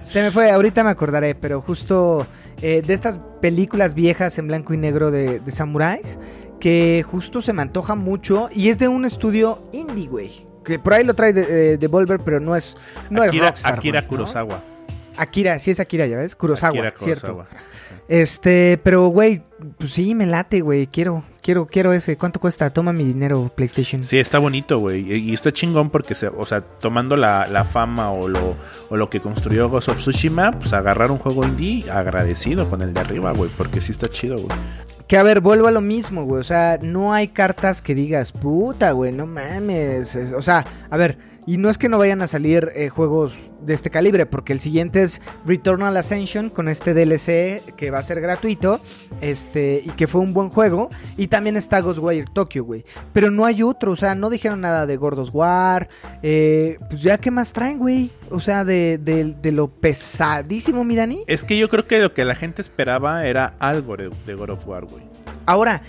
se 0.03 0.23
me 0.23 0.31
fue, 0.31 0.51
ahorita 0.51 0.85
me 0.85 0.91
acordaré, 0.91 1.35
pero 1.35 1.61
justo 1.61 2.27
eh, 2.63 2.83
de 2.87 2.95
estas 2.95 3.19
películas 3.41 3.95
viejas 3.95 4.39
en 4.39 4.49
blanco 4.49 4.73
y 4.75 4.77
negro 4.77 5.11
de, 5.11 5.41
de 5.41 5.51
samuráis, 5.53 6.19
que 6.61 7.05
justo 7.07 7.43
se 7.43 7.53
me 7.53 7.63
antoja 7.63 7.95
mucho 7.95 8.49
y 8.53 8.69
es 8.71 8.79
de 8.79 8.89
un 8.89 9.05
estudio 9.05 9.69
indie, 9.73 10.09
güey. 10.09 10.47
Que 10.65 10.79
por 10.79 10.95
ahí 10.95 11.05
lo 11.05 11.15
trae 11.15 11.33
de, 11.33 11.75
eh, 11.75 11.77
Devolver, 11.79 12.21
pero 12.21 12.41
no 12.41 12.57
es, 12.57 12.77
no 13.11 13.23
es 13.23 13.29
Akira, 13.29 13.47
Rockstar, 13.47 13.75
Akira 13.75 14.01
güey, 14.01 14.03
¿no? 14.03 14.09
Kurosawa. 14.09 14.63
Akira, 15.17 15.59
sí 15.59 15.71
es 15.71 15.81
Akira, 15.81 16.07
ya 16.07 16.17
ves, 16.19 16.35
Kurosawa, 16.35 16.71
Akira 16.71 16.93
cierto. 16.97 17.35
Kurosawa. 17.35 17.61
Este, 18.09 18.79
pero 18.83 19.09
güey, 19.09 19.43
pues 19.79 19.93
sí, 19.93 20.15
me 20.15 20.27
late, 20.27 20.61
güey, 20.61 20.87
quiero, 20.87 21.25
quiero, 21.47 21.67
quiero 21.67 21.93
ese. 21.93 22.17
¿Cuánto 22.19 22.41
cuesta? 22.41 22.69
Toma 22.71 22.93
mi 22.93 23.05
dinero, 23.05 23.53
PlayStation. 23.55 24.03
Sí, 24.03 24.19
está 24.19 24.41
bonito, 24.41 24.81
güey. 24.81 25.13
Y 25.31 25.33
está 25.33 25.53
chingón 25.53 25.91
porque, 25.91 26.17
se, 26.17 26.27
o 26.27 26.45
sea, 26.45 26.61
tomando 26.61 27.17
la, 27.17 27.47
la 27.47 27.65
fama 27.65 28.11
o 28.11 28.27
lo, 28.27 28.57
o 28.91 28.97
lo 28.97 29.09
que 29.09 29.21
construyó 29.21 29.69
Ghost 29.69 29.89
of 29.91 29.99
Tsushima, 30.01 30.51
pues 30.51 30.73
agarrar 30.73 31.13
un 31.13 31.19
juego 31.19 31.45
indie 31.45 31.89
agradecido 31.89 32.69
con 32.69 32.83
el 32.83 32.93
de 32.93 33.01
arriba, 33.01 33.31
güey. 33.33 33.49
Porque 33.57 33.81
sí 33.81 33.93
está 33.93 34.09
chido, 34.09 34.37
güey. 34.39 34.59
Que 35.07 35.17
a 35.17 35.23
ver, 35.23 35.41
vuelvo 35.41 35.69
a 35.69 35.71
lo 35.71 35.81
mismo, 35.81 36.25
güey. 36.25 36.41
O 36.41 36.45
sea, 36.45 36.81
no 36.83 37.13
hay 37.15 37.29
cartas 37.29 37.81
que 37.81 37.95
digas, 37.95 38.33
puta, 38.33 38.91
güey, 38.91 39.13
no 39.13 39.25
mames. 39.27 40.17
Es- 40.17 40.33
o 40.33 40.43
sea, 40.43 40.67
a 40.91 40.97
ver, 40.97 41.17
y 41.47 41.59
no 41.59 41.71
es 41.71 41.79
que 41.79 41.89
no 41.89 41.97
vayan 41.99 42.23
a 42.23 42.27
salir 42.27 42.73
eh, 42.75 42.89
juegos 42.89 43.39
de 43.63 43.73
este 43.75 43.89
calibre, 43.91 44.27
porque 44.27 44.53
el 44.53 44.61
siguiente 44.61 45.03
es 45.03 45.21
Returnal 45.47 45.97
Ascension 45.97 46.51
con 46.51 46.69
este 46.69 46.93
DLC 46.95 47.63
que 47.77 47.91
va 47.91 47.99
a 47.99 48.03
ser 48.03 48.21
gratuito, 48.21 48.81
este, 49.21 49.81
y 49.85 49.91
que 49.91 50.07
fue 50.07 50.21
un 50.21 50.33
buen 50.35 50.49
juego. 50.51 50.91
Y 51.17 51.29
también 51.29 51.57
está 51.57 51.81
Ghostwire 51.81 52.27
Tokyo, 52.33 52.65
güey. 52.65 52.85
Pero 53.13 53.31
no 53.31 53.45
hay 53.45 53.63
otro, 53.63 53.93
o 53.93 53.97
sea, 53.97 54.15
no 54.15 54.29
dijeron 54.31 54.61
nada 54.61 54.87
de 54.87 54.97
Gordos 54.97 55.31
War. 55.33 55.89
eh, 56.23 56.79
pues 56.89 57.03
ya, 57.03 57.19
¿qué 57.19 57.31
más 57.31 57.53
traen, 57.53 57.79
güey? 57.79 58.11
O 58.31 58.41
sea, 58.41 58.65
de, 58.65 58.99
de- 59.03 59.35
de 59.41 59.53
lo 59.53 59.69
pesadísimo, 59.69 60.85
mi 60.85 60.97
Dani. 60.97 61.23
Es 61.27 61.45
que 61.45 61.57
yo 61.59 61.69
creo 61.69 61.87
que 61.87 61.99
lo 62.01 62.13
que 62.13 62.25
la 62.25 62.35
gente 62.35 62.61
esperaba 62.63 63.27
era 63.27 63.55
algo 63.61 63.97
de, 63.97 64.11
de 64.27 64.35
God 64.35 64.51
of 64.51 64.67
War, 64.67 64.85
güey. 64.85 65.05
Ahora, 65.47 65.83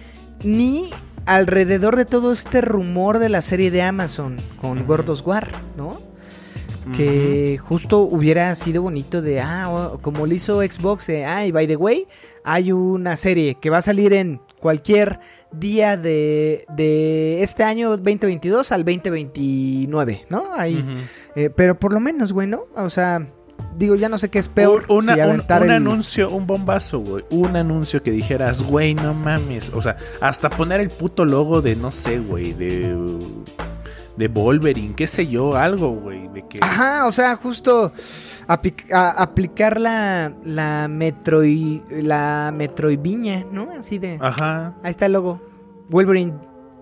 ni 0.44 0.90
alrededor 1.28 1.98
de 1.98 2.06
todo 2.06 2.32
este 2.32 2.62
rumor 2.62 3.20
de 3.20 3.30
la 3.30 3.42
serie 3.42 3.70
de 3.70 3.84
Amazon 3.84 4.38
con. 4.60 4.88
Gordos 4.88 5.24
War, 5.26 5.48
¿no? 5.76 6.00
Que 6.96 7.60
justo 7.62 8.00
hubiera 8.00 8.56
sido 8.56 8.82
bonito 8.82 9.22
de, 9.22 9.42
ah, 9.42 9.92
como 10.02 10.26
lo 10.26 10.34
hizo 10.34 10.62
Xbox, 10.62 11.08
de, 11.08 11.26
ah, 11.26 11.46
y 11.46 11.52
by 11.52 11.68
the 11.68 11.76
way, 11.76 12.08
hay 12.46 12.72
una 12.72 13.18
serie 13.18 13.56
que 13.56 13.70
va 13.70 13.80
a 13.80 13.82
salir 13.82 14.14
en 14.14 14.40
cualquier 14.62 15.20
día 15.52 15.98
de, 15.98 16.64
de 16.70 17.44
este 17.44 17.64
año 17.64 17.90
2022 17.90 18.72
al 18.72 18.86
2029, 18.86 20.28
¿no? 20.30 20.44
Ahí, 20.56 20.82
eh, 21.36 21.50
pero 21.54 21.78
por 21.78 21.92
lo 21.92 22.00
menos, 22.00 22.32
güey, 22.32 22.48
¿no? 22.48 22.68
O 22.78 22.90
sea, 22.90 23.28
digo, 23.78 23.96
ya 23.96 24.10
no 24.10 24.18
sé 24.18 24.30
qué 24.30 24.40
es 24.40 24.50
peor. 24.50 24.86
Un, 24.90 24.98
una- 25.04 25.14
si 25.16 25.20
un- 25.22 25.26
aventar 25.30 25.62
un 25.62 25.70
el- 25.70 25.76
anuncio, 25.76 26.30
un 26.32 26.48
bombazo, 26.48 27.00
güey. 27.00 27.26
Un 27.30 27.56
anuncio 27.56 28.02
que 28.04 28.12
dijeras, 28.12 28.64
güey, 28.64 28.94
no 28.96 29.14
mames. 29.14 29.70
O 29.74 29.82
sea, 29.82 29.98
hasta 30.22 30.50
poner 30.50 30.80
el 30.82 30.90
puto 30.90 31.26
logo 31.26 31.62
de, 31.62 31.76
no 31.76 31.92
sé, 31.92 32.20
güey, 32.20 32.54
de. 32.54 32.96
De 34.18 34.28
Wolverine, 34.30 34.96
qué 34.96 35.06
sé 35.06 35.28
yo, 35.28 35.56
algo, 35.56 35.92
güey. 35.92 36.28
De 36.30 36.44
que. 36.48 36.58
Ajá, 36.64 37.06
o 37.06 37.12
sea, 37.12 37.36
justo 37.36 37.92
aplicar 38.88 39.80
la, 39.80 40.34
la 40.44 40.88
Metroid, 40.90 41.82
la 41.92 42.52
Metroidviña, 42.56 43.46
¿no? 43.52 43.70
Así 43.78 44.00
de, 44.00 44.18
Ajá. 44.20 44.74
ahí 44.84 44.90
está 44.92 45.06
el 45.06 45.14
logo. 45.14 45.42
Wolverine 45.90 46.34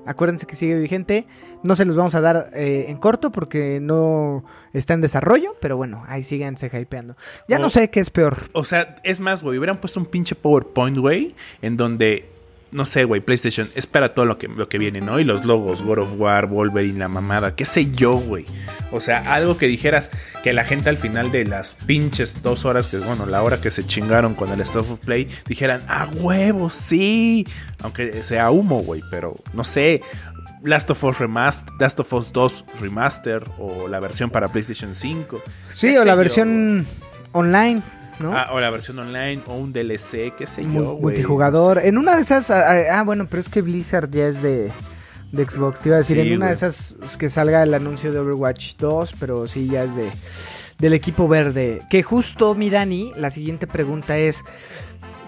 Acuérdense 0.08 0.46
que 0.46 0.56
sigue 0.56 0.76
vigente. 0.80 1.26
No 1.66 1.76
se 1.76 1.84
los 1.84 1.96
vamos 1.96 2.14
a 2.14 2.22
dar 2.22 2.52
eh, 2.54 2.86
en 2.90 2.98
corto 2.98 3.32
porque 3.32 3.80
no 3.82 4.46
está 4.72 4.94
en 4.94 5.02
desarrollo, 5.02 5.56
pero 5.60 5.78
bueno, 5.78 6.04
ahí 6.08 6.22
síganse 6.22 6.70
hypeando. 6.72 7.16
Ya 7.48 7.58
no 7.58 7.72
sé 7.72 7.90
qué 7.90 8.00
es 8.00 8.12
peor. 8.12 8.50
O 8.54 8.64
sea, 8.64 8.98
es 9.04 9.20
más, 9.20 9.42
güey, 9.42 9.58
hubieran 9.58 9.80
puesto 9.82 10.00
un 10.00 10.06
pinche 10.06 10.36
PowerPoint, 10.36 10.98
güey, 11.00 11.34
en 11.64 11.76
donde, 11.76 12.30
no 12.72 12.86
sé, 12.86 13.06
güey, 13.06 13.20
PlayStation 13.20 13.68
espera 13.74 14.14
todo 14.14 14.26
lo 14.26 14.38
que, 14.38 14.48
lo 14.48 14.70
que 14.70 14.78
viene, 14.78 15.02
¿no? 15.02 15.20
Y 15.20 15.24
los 15.24 15.44
logos, 15.44 15.82
God 15.82 15.98
of 15.98 16.14
War, 16.20 16.46
Wolverine, 16.46 17.00
la 17.00 17.08
mamada, 17.08 17.56
qué 17.56 17.66
sé 17.66 17.90
yo, 17.90 18.14
güey. 18.14 18.46
O 18.92 19.00
sea, 19.00 19.34
algo 19.34 19.58
que 19.58 19.66
dijeras 19.66 20.12
que 20.44 20.54
la 20.54 20.66
gente 20.66 20.90
al 20.90 20.98
final 20.98 21.32
de 21.32 21.46
las 21.46 21.74
pinches 21.74 22.44
dos 22.44 22.66
horas, 22.66 22.88
que 22.88 22.98
bueno, 22.98 23.26
la 23.26 23.42
hora 23.42 23.60
que 23.60 23.72
se 23.72 23.88
chingaron 23.88 24.36
con 24.36 24.52
el 24.52 24.64
Stuff 24.64 24.92
of 24.92 25.00
Play, 25.00 25.28
dijeran, 25.48 25.82
ah, 25.88 26.08
huevo, 26.14 26.70
sí. 26.70 27.48
Aunque 27.82 28.22
sea 28.22 28.52
humo, 28.52 28.84
güey, 28.84 29.02
pero 29.10 29.34
no 29.56 29.64
sé. 29.64 30.02
Last 30.66 30.90
of 30.90 31.04
Us 31.04 31.20
Remaster, 31.20 31.74
Last 31.80 32.00
of 32.00 32.12
Us 32.12 32.34
2 32.34 32.66
Remaster 32.82 33.44
o 33.60 33.88
la 33.88 34.00
versión 34.00 34.32
para 34.32 34.48
PlayStation 34.48 34.96
5. 34.96 35.42
Sí, 35.70 35.96
o 35.96 36.04
la 36.04 36.16
versión 36.16 36.88
online, 37.34 37.84
¿no? 38.20 38.36
Ah, 38.36 38.50
o 38.52 38.60
la 38.60 38.72
versión 38.72 38.98
online 38.98 39.44
o 39.46 39.56
un 39.56 39.72
DLC, 39.72 40.34
qué 40.36 40.48
sé 40.48 40.64
yo, 40.64 40.94
güey. 40.94 41.02
multijugador. 41.02 41.80
En 41.84 41.98
una 42.00 42.16
de 42.16 42.22
esas. 42.22 42.50
Ah, 42.50 43.00
ah, 43.00 43.04
bueno, 43.04 43.28
pero 43.30 43.40
es 43.40 43.50
que 43.50 43.62
Blizzard 43.62 44.10
ya 44.10 44.28
es 44.28 44.42
de, 44.42 44.72
de 45.32 45.48
Xbox. 45.48 45.82
Te 45.82 45.90
iba 45.90 45.98
a 45.98 46.00
decir, 46.00 46.18
Sí, 46.18 46.28
en 46.28 46.38
una 46.38 46.48
de 46.48 46.54
esas 46.54 46.98
es 47.04 47.16
que 47.16 47.30
salga 47.30 47.62
el 47.62 47.74
anuncio 47.74 48.12
de 48.12 48.20
Overwatch 48.20 48.78
2, 48.78 49.14
pero 49.20 49.48
sí, 49.48 49.68
ya 49.68 49.84
es 49.84 49.96
de 49.96 50.10
del 50.80 50.94
equipo 50.94 51.28
verde. 51.28 51.84
Que 51.90 52.04
justo, 52.04 52.56
mi 52.56 52.70
Dani, 52.70 53.12
la 53.16 53.30
siguiente 53.30 53.68
pregunta 53.68 54.18
es. 54.18 54.44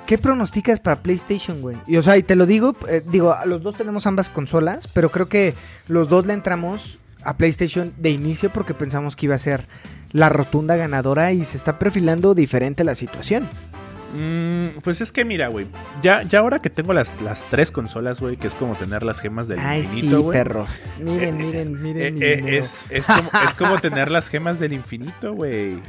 ¿Qué 0.08 0.18
pronosticas 0.18 0.80
para 0.80 1.02
PlayStation, 1.04 1.62
güey? 1.62 1.78
Y 1.86 1.98
o 1.98 2.02
sea, 2.02 2.18
y 2.18 2.24
te 2.24 2.36
lo 2.36 2.46
digo, 2.46 2.76
eh, 2.90 3.04
digo, 3.06 3.36
los 3.46 3.62
dos 3.62 3.76
tenemos 3.76 4.08
ambas 4.08 4.30
consolas, 4.30 4.88
pero 4.88 5.12
creo 5.12 5.28
que 5.30 5.54
los 5.88 6.08
dos 6.10 6.26
le 6.26 6.34
entramos 6.34 6.98
a 7.24 7.36
PlayStation 7.38 7.94
de 7.98 8.10
inicio 8.12 8.50
porque 8.50 8.74
pensamos 8.74 9.16
que 9.18 9.26
iba 9.26 9.36
a 9.36 9.40
ser 9.40 9.68
la 10.14 10.30
rotunda 10.30 10.78
ganadora 10.78 11.34
y 11.34 11.44
se 11.44 11.58
está 11.58 11.78
perfilando 11.78 12.34
diferente 12.34 12.84
la 12.86 12.96
situación. 12.96 13.50
Mm, 14.16 14.80
pues 14.82 15.02
es 15.02 15.12
que 15.12 15.26
mira, 15.26 15.50
güey. 15.50 15.68
Ya, 16.02 16.24
ya 16.24 16.40
ahora 16.40 16.60
que 16.60 16.70
tengo 16.70 16.94
las, 16.94 17.22
las 17.22 17.46
tres 17.50 17.72
consolas, 17.72 18.22
güey, 18.22 18.38
que 18.38 18.48
es 18.48 18.56
como 18.56 18.76
tener 18.76 19.04
las 19.04 19.20
gemas 19.20 19.50
del 19.50 19.60
Ay, 19.60 19.84
sí, 19.84 19.96
infinito, 19.98 20.22
güey. 20.24 20.38
perro. 20.38 20.66
Miren, 21.04 21.42
Eh, 21.42 21.44
miren, 21.46 21.82
miren. 21.82 22.06
Eh, 22.08 22.12
mi 22.12 22.20
dinero. 22.38 22.48
es, 22.48 22.86
es, 22.90 23.08
como, 23.08 23.30
es 23.46 23.54
como 23.56 23.78
tener 23.80 24.10
las 24.10 24.30
gemas 24.30 24.58
del 24.60 24.72
infinito, 24.72 25.34
güey. 25.34 25.80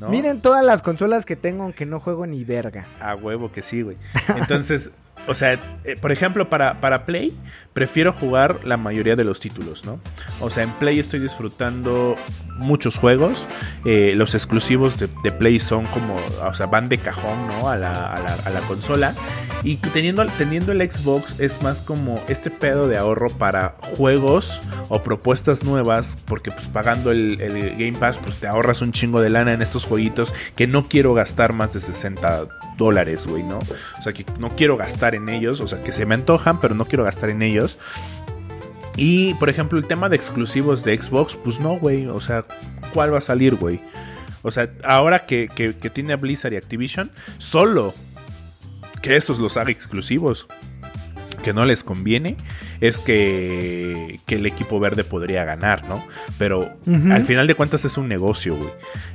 ¿No? 0.00 0.08
Miren 0.08 0.40
todas 0.40 0.64
las 0.64 0.82
consolas 0.82 1.26
que 1.26 1.36
tengo, 1.36 1.64
aunque 1.64 1.86
no 1.86 2.00
juego 2.00 2.26
ni 2.26 2.42
verga. 2.44 2.86
A 3.00 3.14
huevo 3.14 3.52
que 3.52 3.62
sí, 3.62 3.82
güey. 3.82 3.96
Entonces, 4.34 4.92
o 5.26 5.34
sea, 5.34 5.60
eh, 5.84 5.96
por 6.00 6.12
ejemplo, 6.12 6.48
para, 6.48 6.80
para 6.80 7.04
Play, 7.04 7.36
prefiero 7.72 8.12
jugar 8.12 8.64
la 8.64 8.76
mayoría 8.76 9.16
de 9.16 9.24
los 9.24 9.40
títulos, 9.40 9.84
¿no? 9.84 10.00
O 10.40 10.50
sea, 10.50 10.62
en 10.62 10.70
Play 10.72 10.98
estoy 10.98 11.20
disfrutando 11.20 12.16
muchos 12.60 12.96
juegos. 12.98 13.46
eh, 13.84 14.14
los 14.16 14.34
exclusivos 14.34 14.98
de, 14.98 15.08
Play 15.32 15.60
son 15.60 15.86
como, 15.86 16.16
o 16.44 16.54
sea, 16.54 16.66
van 16.66 16.88
de 16.88 16.98
cajón, 16.98 17.48
¿no? 17.48 17.68
A 17.68 17.76
la, 17.76 18.12
a 18.12 18.20
la, 18.20 18.34
a 18.34 18.50
la 18.50 18.60
consola. 18.60 19.14
Y 19.62 19.76
teniendo, 19.76 20.24
teniendo 20.26 20.72
el 20.72 20.90
Xbox 20.90 21.36
es 21.38 21.62
más 21.62 21.82
como 21.82 22.22
este 22.28 22.50
pedo 22.50 22.88
de 22.88 22.96
ahorro 22.96 23.28
para 23.28 23.76
juegos 23.96 24.60
o 24.88 25.02
propuestas 25.02 25.64
nuevas, 25.64 26.18
porque 26.24 26.50
pues 26.50 26.66
pagando 26.68 27.10
el, 27.10 27.40
el 27.40 27.70
Game 27.72 27.98
Pass, 27.98 28.18
pues 28.18 28.38
te 28.38 28.46
ahorras 28.46 28.80
un 28.82 28.92
chingo 28.92 29.20
de 29.20 29.30
lana 29.30 29.52
en 29.52 29.62
estos 29.62 29.84
jueguitos 29.84 30.34
que 30.56 30.66
no 30.66 30.84
quiero 30.84 31.14
gastar 31.14 31.52
más 31.52 31.72
de 31.74 31.80
60 31.80 32.48
dólares, 32.76 33.26
güey, 33.26 33.42
¿no? 33.42 33.58
O 33.58 34.02
sea, 34.02 34.12
que 34.12 34.24
no 34.38 34.56
quiero 34.56 34.76
gastar 34.76 35.14
en 35.14 35.28
ellos, 35.28 35.60
o 35.60 35.66
sea, 35.66 35.82
que 35.82 35.92
se 35.92 36.06
me 36.06 36.14
antojan, 36.14 36.60
pero 36.60 36.74
no 36.74 36.86
quiero 36.86 37.04
gastar 37.04 37.30
en 37.30 37.42
ellos. 37.42 37.78
Y, 38.96 39.34
por 39.34 39.48
ejemplo, 39.48 39.78
el 39.78 39.86
tema 39.86 40.08
de 40.08 40.16
exclusivos 40.16 40.84
de 40.84 41.00
Xbox, 41.00 41.36
pues 41.36 41.60
no, 41.60 41.78
güey, 41.78 42.06
o 42.06 42.20
sea, 42.20 42.44
¿cuál 42.92 43.12
va 43.12 43.18
a 43.18 43.22
salir, 43.22 43.54
güey? 43.54 43.80
O 44.42 44.50
sea, 44.50 44.70
ahora 44.84 45.26
que, 45.26 45.48
que, 45.54 45.76
que 45.76 45.90
tiene 45.90 46.16
Blizzard 46.16 46.52
y 46.52 46.56
Activision, 46.56 47.10
solo 47.38 47.94
que 49.02 49.16
esos 49.16 49.38
los 49.38 49.56
haga 49.56 49.70
exclusivos 49.70 50.46
que 51.40 51.52
no 51.52 51.64
les 51.64 51.82
conviene 51.84 52.36
es 52.80 53.00
que, 53.00 54.20
que 54.26 54.36
el 54.36 54.46
equipo 54.46 54.78
verde 54.80 55.04
podría 55.04 55.44
ganar, 55.44 55.88
¿no? 55.88 56.04
Pero 56.38 56.70
al 57.10 57.24
final 57.24 57.46
de 57.46 57.54
cuentas 57.54 57.84
es 57.84 57.98
un 57.98 58.08
negocio, 58.08 58.56
güey. 58.56 58.70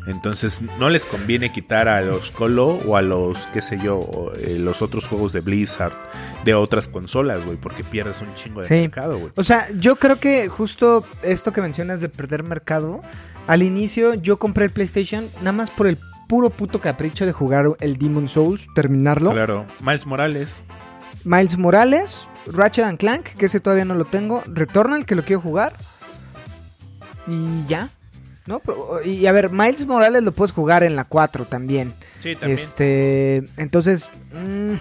Entonces 0.07 0.61
no 0.79 0.89
les 0.89 1.05
conviene 1.05 1.51
quitar 1.51 1.87
a 1.87 2.01
los 2.01 2.31
Colo 2.31 2.67
o 2.85 2.95
a 2.97 3.01
los, 3.01 3.47
qué 3.47 3.61
sé 3.61 3.79
yo, 3.83 3.97
o, 3.97 4.33
eh, 4.35 4.57
los 4.59 4.81
otros 4.81 5.07
juegos 5.07 5.33
de 5.33 5.41
Blizzard 5.41 5.93
de 6.43 6.53
otras 6.53 6.87
consolas, 6.87 7.43
güey, 7.45 7.57
porque 7.57 7.83
pierdes 7.83 8.21
un 8.21 8.33
chingo 8.35 8.61
de 8.61 8.67
Sí. 8.67 8.73
mercado, 8.75 9.17
güey. 9.17 9.31
O 9.35 9.43
sea, 9.43 9.67
yo 9.79 9.95
creo 9.95 10.19
que 10.19 10.47
justo 10.47 11.03
esto 11.23 11.51
que 11.53 11.61
mencionas 11.61 12.01
de 12.01 12.09
perder 12.09 12.43
mercado, 12.43 13.01
al 13.47 13.63
inicio 13.63 14.13
yo 14.15 14.37
compré 14.37 14.65
el 14.65 14.71
PlayStation 14.71 15.27
nada 15.39 15.53
más 15.53 15.71
por 15.71 15.87
el 15.87 15.97
puro 16.27 16.49
puto 16.49 16.79
capricho 16.79 17.25
de 17.25 17.31
jugar 17.31 17.67
el 17.79 17.97
Demon 17.97 18.27
Souls, 18.27 18.67
terminarlo. 18.75 19.31
Claro, 19.31 19.65
Miles 19.81 20.05
Morales. 20.07 20.61
Miles 21.25 21.57
Morales, 21.57 22.29
Ratchet 22.45 22.85
and 22.85 22.99
Clank, 22.99 23.29
que 23.35 23.47
ese 23.47 23.59
todavía 23.59 23.83
no 23.83 23.95
lo 23.95 24.05
tengo, 24.05 24.43
Returnal, 24.45 25.05
que 25.05 25.15
lo 25.15 25.25
quiero 25.25 25.41
jugar. 25.41 25.75
Y 27.27 27.65
ya. 27.67 27.89
¿No? 28.45 28.61
Y 29.03 29.25
a 29.25 29.31
ver, 29.31 29.51
Miles 29.51 29.87
Morales 29.87 30.21
lo 30.21 30.31
puedes 30.31 30.51
jugar 30.51 30.83
en 30.83 30.95
la 30.95 31.05
4 31.05 31.45
también. 31.45 31.95
Sí, 32.19 32.35
también. 32.35 32.51
Este, 32.51 33.37
entonces, 33.57 34.11
mm, 34.33 34.75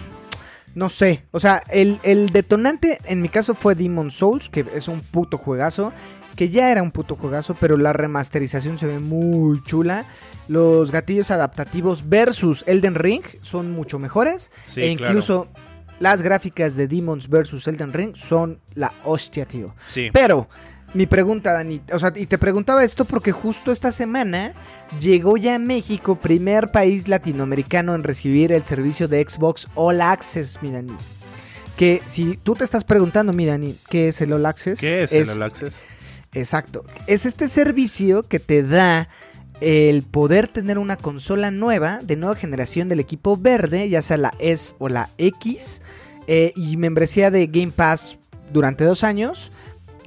no 0.75 0.87
sé. 0.87 1.23
O 1.31 1.39
sea, 1.39 1.63
el, 1.69 1.99
el 2.03 2.29
detonante 2.29 2.99
en 3.05 3.23
mi 3.23 3.29
caso 3.29 3.55
fue 3.55 3.73
Demon 3.73 4.11
Souls, 4.11 4.49
que 4.49 4.63
es 4.75 4.87
un 4.87 5.01
puto 5.01 5.39
juegazo. 5.39 5.91
Que 6.35 6.49
ya 6.49 6.69
era 6.69 6.83
un 6.83 6.91
puto 6.91 7.15
juegazo, 7.15 7.55
pero 7.59 7.77
la 7.77 7.93
remasterización 7.93 8.77
se 8.77 8.87
ve 8.87 8.99
muy 8.99 9.63
chula. 9.63 10.05
Los 10.49 10.91
gatillos 10.91 11.31
adaptativos 11.31 12.09
versus 12.09 12.63
Elden 12.67 12.95
Ring 12.95 13.23
son 13.41 13.71
mucho 13.71 13.99
mejores. 13.99 14.51
Sí, 14.65 14.81
e 14.81 14.87
incluso 14.87 15.47
las 15.99 16.21
gráficas 16.21 16.75
de 16.75 16.87
Demons 16.87 17.29
versus 17.29 17.67
Elden 17.67 17.93
Ring 17.93 18.15
son 18.15 18.59
la 18.73 18.93
hostia, 19.03 19.45
tío. 19.45 19.75
Sí. 19.87 20.09
Pero, 20.11 20.47
mi 20.93 21.05
pregunta, 21.05 21.53
Dani, 21.53 21.81
o 21.91 21.99
sea, 21.99 22.13
y 22.15 22.25
te 22.25 22.37
preguntaba 22.37 22.83
esto 22.83 23.05
porque 23.05 23.31
justo 23.31 23.71
esta 23.71 23.91
semana 23.91 24.53
llegó 24.99 25.37
ya 25.37 25.55
a 25.55 25.59
México, 25.59 26.15
primer 26.15 26.71
país 26.71 27.07
latinoamericano 27.07 27.95
en 27.95 28.03
recibir 28.03 28.51
el 28.51 28.63
servicio 28.63 29.07
de 29.07 29.25
Xbox 29.27 29.67
All 29.75 30.01
Access, 30.01 30.61
mi 30.61 30.71
Dani. 30.71 30.95
Que 31.75 32.01
si 32.05 32.37
tú 32.37 32.55
te 32.55 32.63
estás 32.63 32.85
preguntando, 32.85 33.33
mi 33.33 33.45
Dani, 33.45 33.77
¿qué 33.89 34.07
es 34.09 34.21
el 34.21 34.31
All 34.31 34.45
Access? 34.45 34.79
¿Qué 34.79 35.03
es, 35.03 35.11
el 35.11 35.29
All 35.29 35.43
Access? 35.43 35.81
Exacto. 36.31 36.85
Es 37.07 37.25
este 37.25 37.47
servicio 37.47 38.23
que 38.23 38.39
te 38.39 38.63
da 38.63 39.09
el 39.61 40.03
poder 40.03 40.47
tener 40.47 40.77
una 40.77 40.97
consola 40.97 41.51
nueva 41.51 41.99
de 42.03 42.15
nueva 42.15 42.35
generación 42.35 42.89
del 42.89 42.99
equipo 42.99 43.37
verde, 43.37 43.89
ya 43.89 44.01
sea 44.01 44.17
la 44.17 44.33
S 44.39 44.75
o 44.79 44.89
la 44.89 45.09
X, 45.17 45.81
eh, 46.27 46.53
y 46.55 46.77
membresía 46.77 47.31
de 47.31 47.47
Game 47.47 47.71
Pass 47.71 48.17
durante 48.51 48.83
dos 48.83 49.03
años 49.03 49.51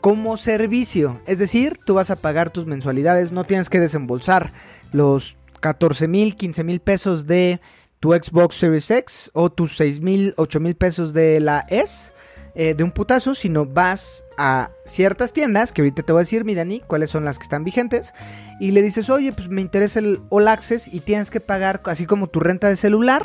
como 0.00 0.36
servicio. 0.36 1.20
Es 1.26 1.38
decir, 1.38 1.78
tú 1.84 1.94
vas 1.94 2.10
a 2.10 2.16
pagar 2.16 2.50
tus 2.50 2.66
mensualidades, 2.66 3.32
no 3.32 3.44
tienes 3.44 3.68
que 3.68 3.80
desembolsar 3.80 4.52
los 4.92 5.36
14 5.60 6.08
mil, 6.08 6.36
15 6.36 6.64
mil 6.64 6.80
pesos 6.80 7.26
de 7.26 7.60
tu 8.00 8.12
Xbox 8.12 8.56
Series 8.56 8.90
X 8.90 9.30
o 9.34 9.50
tus 9.50 9.76
6 9.76 10.00
mil, 10.00 10.34
8 10.36 10.60
mil 10.60 10.76
pesos 10.76 11.12
de 11.12 11.40
la 11.40 11.66
S 11.68 12.12
eh, 12.60 12.74
de 12.74 12.82
un 12.82 12.90
putazo, 12.90 13.36
sino 13.36 13.66
vas 13.66 14.26
a 14.36 14.72
ciertas 14.84 15.32
tiendas, 15.32 15.70
que 15.70 15.82
ahorita 15.82 16.02
te 16.02 16.10
voy 16.10 16.18
a 16.18 16.22
decir, 16.22 16.44
mi 16.44 16.56
Dani, 16.56 16.80
cuáles 16.80 17.08
son 17.08 17.24
las 17.24 17.38
que 17.38 17.44
están 17.44 17.62
vigentes, 17.62 18.14
y 18.58 18.72
le 18.72 18.82
dices, 18.82 19.10
oye, 19.10 19.32
pues 19.32 19.48
me 19.48 19.60
interesa 19.60 20.00
el 20.00 20.22
All 20.28 20.48
Access 20.48 20.92
y 20.92 20.98
tienes 20.98 21.30
que 21.30 21.38
pagar, 21.38 21.80
así 21.84 22.04
como 22.04 22.26
tu 22.26 22.40
renta 22.40 22.68
de 22.68 22.74
celular, 22.74 23.22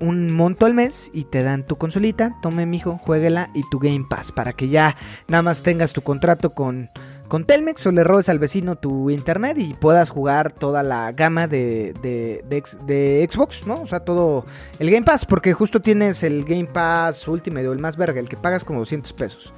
un 0.00 0.32
monto 0.32 0.64
al 0.64 0.72
mes 0.72 1.10
y 1.12 1.24
te 1.24 1.42
dan 1.42 1.66
tu 1.66 1.76
consolita, 1.76 2.34
tome 2.40 2.64
mijo, 2.64 2.96
jueguela 2.96 3.50
y 3.54 3.62
tu 3.70 3.78
Game 3.78 4.06
Pass, 4.08 4.32
para 4.32 4.54
que 4.54 4.70
ya 4.70 4.96
nada 5.28 5.42
más 5.42 5.62
tengas 5.62 5.92
tu 5.92 6.00
contrato 6.00 6.54
con, 6.54 6.88
con 7.28 7.44
Telmex 7.44 7.86
o 7.86 7.92
le 7.92 8.04
robes 8.04 8.28
al 8.28 8.38
vecino 8.38 8.76
tu 8.76 9.10
internet 9.10 9.58
y 9.58 9.74
puedas 9.74 10.10
jugar 10.10 10.52
toda 10.52 10.82
la 10.82 11.12
gama 11.12 11.46
de, 11.46 11.94
de, 12.02 12.44
de 12.84 13.28
Xbox, 13.28 13.66
¿no? 13.66 13.82
O 13.82 13.86
sea, 13.86 14.00
todo 14.00 14.44
el 14.78 14.90
Game 14.90 15.04
Pass, 15.04 15.24
porque 15.24 15.52
justo 15.52 15.80
tienes 15.80 16.22
el 16.22 16.44
Game 16.44 16.66
Pass 16.66 17.26
Ultimate 17.26 17.68
o 17.68 17.72
el 17.72 17.78
más 17.78 17.96
verga, 17.96 18.20
el 18.20 18.28
que 18.28 18.36
pagas 18.36 18.64
como 18.64 18.80
200 18.80 19.12
pesos. 19.12 19.52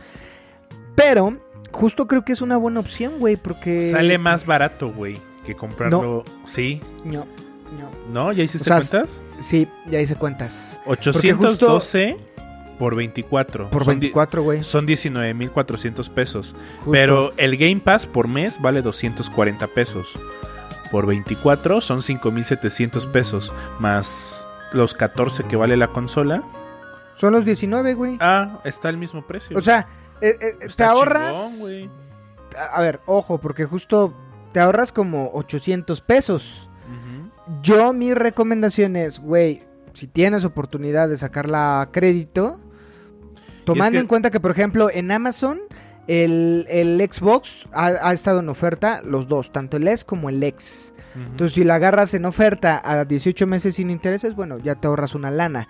Pero, 0.95 1.39
justo 1.71 2.07
creo 2.07 2.25
que 2.25 2.33
es 2.33 2.43
una 2.43 2.57
buena 2.57 2.81
opción, 2.81 3.19
güey, 3.19 3.37
porque... 3.37 3.91
Sale 3.91 4.19
más 4.19 4.47
barato, 4.47 4.91
güey, 4.91 5.19
que 5.45 5.55
comprarlo. 5.55 6.25
Sí, 6.47 6.81
No, 7.05 7.27
no. 7.79 7.91
¿no? 8.12 8.33
¿Ya 8.33 8.45
hiciste 8.45 8.71
O 8.71 8.81
sea, 8.81 8.99
cuentas? 8.99 9.23
Sí, 9.39 9.69
ya 9.87 10.01
hice 10.01 10.16
cuentas. 10.16 10.81
812 10.87 12.28
por 12.79 12.95
24. 12.95 13.70
Por 13.70 13.85
Son 13.85 13.95
di- 14.01 14.07
24, 14.07 14.43
güey. 14.43 14.62
Son 14.64 14.87
19.400 14.87 16.11
pesos. 16.11 16.55
Justo. 16.79 16.91
Pero 16.93 17.33
el 17.37 17.57
Game 17.57 17.81
Pass 17.81 18.07
por 18.07 18.29
mes 18.29 18.61
vale 18.61 18.83
240 18.83 19.66
pesos. 19.68 20.18
Por 20.91 21.07
24 21.07 21.81
son 21.81 22.01
5.700 22.01 23.07
pesos. 23.11 23.53
Más 23.79 24.47
los 24.72 24.95
14 24.95 25.45
que 25.45 25.57
vale 25.57 25.76
la 25.76 25.89
consola. 25.89 26.43
Son 27.14 27.33
los 27.33 27.45
19, 27.45 27.95
güey. 27.95 28.16
Ah, 28.20 28.61
está 28.64 28.89
el 28.89 28.97
mismo 28.97 29.26
precio. 29.26 29.57
O 29.59 29.61
sea, 29.61 29.89
eh, 30.20 30.37
eh, 30.41 30.57
te 30.61 30.66
Está 30.66 30.91
ahorras. 30.91 31.59
chingón, 31.59 31.91
a 32.72 32.81
ver, 32.81 33.01
ojo, 33.07 33.39
porque 33.39 33.64
justo 33.64 34.14
te 34.53 34.61
ahorras 34.61 34.93
como 34.93 35.31
800 35.35 36.01
pesos. 36.01 36.70
Ujú. 36.87 37.31
Yo, 37.62 37.93
mi 37.93 38.14
recomendación 38.14 38.97
es, 38.97 39.18
güey, 39.20 39.62
si 39.93 40.07
tienes 40.07 40.45
oportunidad 40.45 41.09
de 41.09 41.16
sacarla 41.16 41.81
a 41.81 41.91
crédito, 41.91 42.61
tomando 43.75 43.93
que- 43.93 43.99
en 44.01 44.07
cuenta 44.07 44.31
que, 44.31 44.41
por 44.41 44.51
ejemplo, 44.51 44.91
en 44.93 45.11
Amazon, 45.11 45.61
el, 46.07 46.66
el 46.69 47.07
Xbox 47.11 47.69
ha, 47.73 47.87
ha 47.87 48.12
estado 48.12 48.41
en 48.41 48.49
oferta, 48.49 49.01
los 49.05 49.29
dos, 49.29 49.53
tanto 49.53 49.77
el 49.77 49.87
S 49.89 50.05
como 50.05 50.29
el 50.29 50.43
X. 50.43 50.95
Entonces, 51.14 51.55
si 51.55 51.64
la 51.64 51.75
agarras 51.77 52.14
en 52.14 52.25
oferta 52.27 52.81
a 52.85 53.05
18 53.05 53.47
meses 53.49 53.75
sin 53.75 53.91
intereses, 53.91 54.37
bueno, 54.37 54.59
ya 54.59 54.77
te 54.77 54.87
ahorras 54.87 55.14
una 55.16 55.31
lana. 55.33 55.66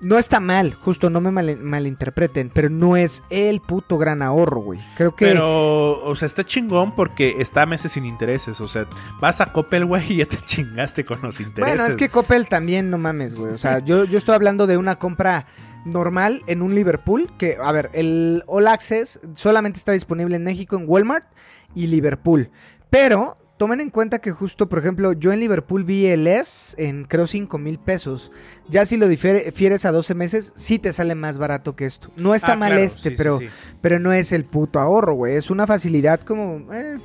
No 0.00 0.18
está 0.18 0.38
mal, 0.38 0.74
justo 0.74 1.10
no 1.10 1.20
me 1.20 1.30
mal- 1.32 1.56
malinterpreten, 1.56 2.50
pero 2.54 2.68
no 2.70 2.96
es 2.96 3.22
el 3.30 3.60
puto 3.60 3.96
gran 3.98 4.22
ahorro, 4.22 4.60
güey. 4.60 4.78
Creo 4.96 5.16
que... 5.16 5.24
Pero, 5.26 6.00
o 6.04 6.14
sea, 6.14 6.26
está 6.26 6.44
chingón 6.44 6.94
porque 6.94 7.36
está 7.40 7.62
a 7.62 7.66
meses 7.66 7.92
sin 7.92 8.04
intereses. 8.04 8.60
O 8.60 8.68
sea, 8.68 8.86
vas 9.20 9.40
a 9.40 9.46
Coppel, 9.52 9.84
güey, 9.86 10.12
y 10.12 10.16
ya 10.18 10.26
te 10.26 10.36
chingaste 10.36 11.04
con 11.04 11.20
los 11.22 11.40
intereses. 11.40 11.76
Bueno, 11.76 11.86
es 11.90 11.96
que 11.96 12.08
Coppel 12.08 12.46
también, 12.48 12.90
no 12.90 12.98
mames, 12.98 13.34
güey. 13.34 13.52
O 13.52 13.58
sea, 13.58 13.78
yo, 13.80 14.04
yo 14.04 14.18
estoy 14.18 14.34
hablando 14.34 14.66
de 14.68 14.76
una 14.76 14.96
compra 14.96 15.46
normal 15.84 16.42
en 16.46 16.62
un 16.62 16.74
Liverpool. 16.74 17.30
Que, 17.38 17.56
a 17.62 17.72
ver, 17.72 17.90
el 17.92 18.42
All 18.46 18.66
Access 18.68 19.20
solamente 19.34 19.78
está 19.78 19.92
disponible 19.92 20.36
en 20.36 20.44
México, 20.44 20.76
en 20.76 20.84
Walmart 20.86 21.26
y 21.74 21.86
Liverpool. 21.88 22.50
Pero 22.90 23.36
tomen 23.56 23.80
en 23.80 23.90
cuenta 23.90 24.18
que 24.20 24.30
justo, 24.32 24.68
por 24.68 24.78
ejemplo, 24.80 25.12
yo 25.12 25.32
en 25.32 25.40
Liverpool 25.40 25.84
vi 25.84 26.06
el 26.06 26.26
S 26.26 26.74
en 26.84 27.04
creo 27.04 27.26
5 27.26 27.56
mil 27.58 27.78
pesos. 27.78 28.32
Ya 28.68 28.84
si 28.84 28.96
lo 28.96 29.08
difiere- 29.08 29.44
difieres 29.44 29.84
a 29.84 29.92
12 29.92 30.14
meses, 30.14 30.52
sí 30.56 30.78
te 30.78 30.92
sale 30.92 31.14
más 31.14 31.38
barato 31.38 31.76
que 31.76 31.86
esto. 31.86 32.10
No 32.16 32.34
está 32.34 32.52
Ah, 32.52 32.56
mal 32.56 32.70
claro, 32.70 32.82
este, 32.84 33.10
sí, 33.10 33.14
pero, 33.16 33.38
sí. 33.38 33.46
pero 33.80 33.98
no 34.00 34.12
es 34.12 34.32
el 34.32 34.44
puto 34.44 34.80
ahorro, 34.80 35.14
güey. 35.14 35.36
Es 35.36 35.50
una 35.50 35.66
facilidad 35.66 36.20
como... 36.20 36.72
eh, 36.72 36.98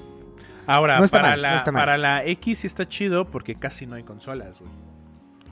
Ahora, 0.68 1.00
no 1.00 1.08
para, 1.08 1.30
mal, 1.30 1.42
la, 1.42 1.64
no 1.64 1.72
para 1.74 1.98
la 1.98 2.24
X 2.26 2.60
sí 2.60 2.68
está 2.68 2.88
chido 2.88 3.30
porque 3.32 3.56
casi 3.56 3.88
no 3.88 3.96
hay 3.96 4.04
consolas, 4.04 4.60
güey. 4.60 4.72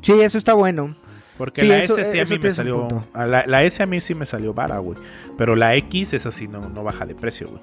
Sí, 0.02 0.14
eso 0.22 0.38
está 0.38 0.54
bueno. 0.54 0.96
Porque 1.38 1.62
Sí, 1.62 1.68
la 1.68 1.78
eso- 1.80 1.98
S 1.98 2.12
sí 2.12 2.20
a 2.20 2.24
eso 2.24 2.34
mí 2.34 2.40
me 2.42 2.52
salió. 2.52 2.88
La, 3.14 3.46
la 3.46 3.64
S 3.64 3.82
a 3.82 3.86
mí 3.86 4.02
sí 4.02 4.16
me 4.16 4.26
salió 4.26 4.54
vara, 4.54 4.80
güey. 4.80 4.98
Pero 5.38 5.56
la 5.56 5.76
X, 5.76 6.14
esa 6.14 6.32
sí 6.32 6.48
no, 6.48 6.68
no 6.70 6.84
baja 6.84 7.06
de 7.06 7.14
precio, 7.16 7.48
güey. 7.48 7.62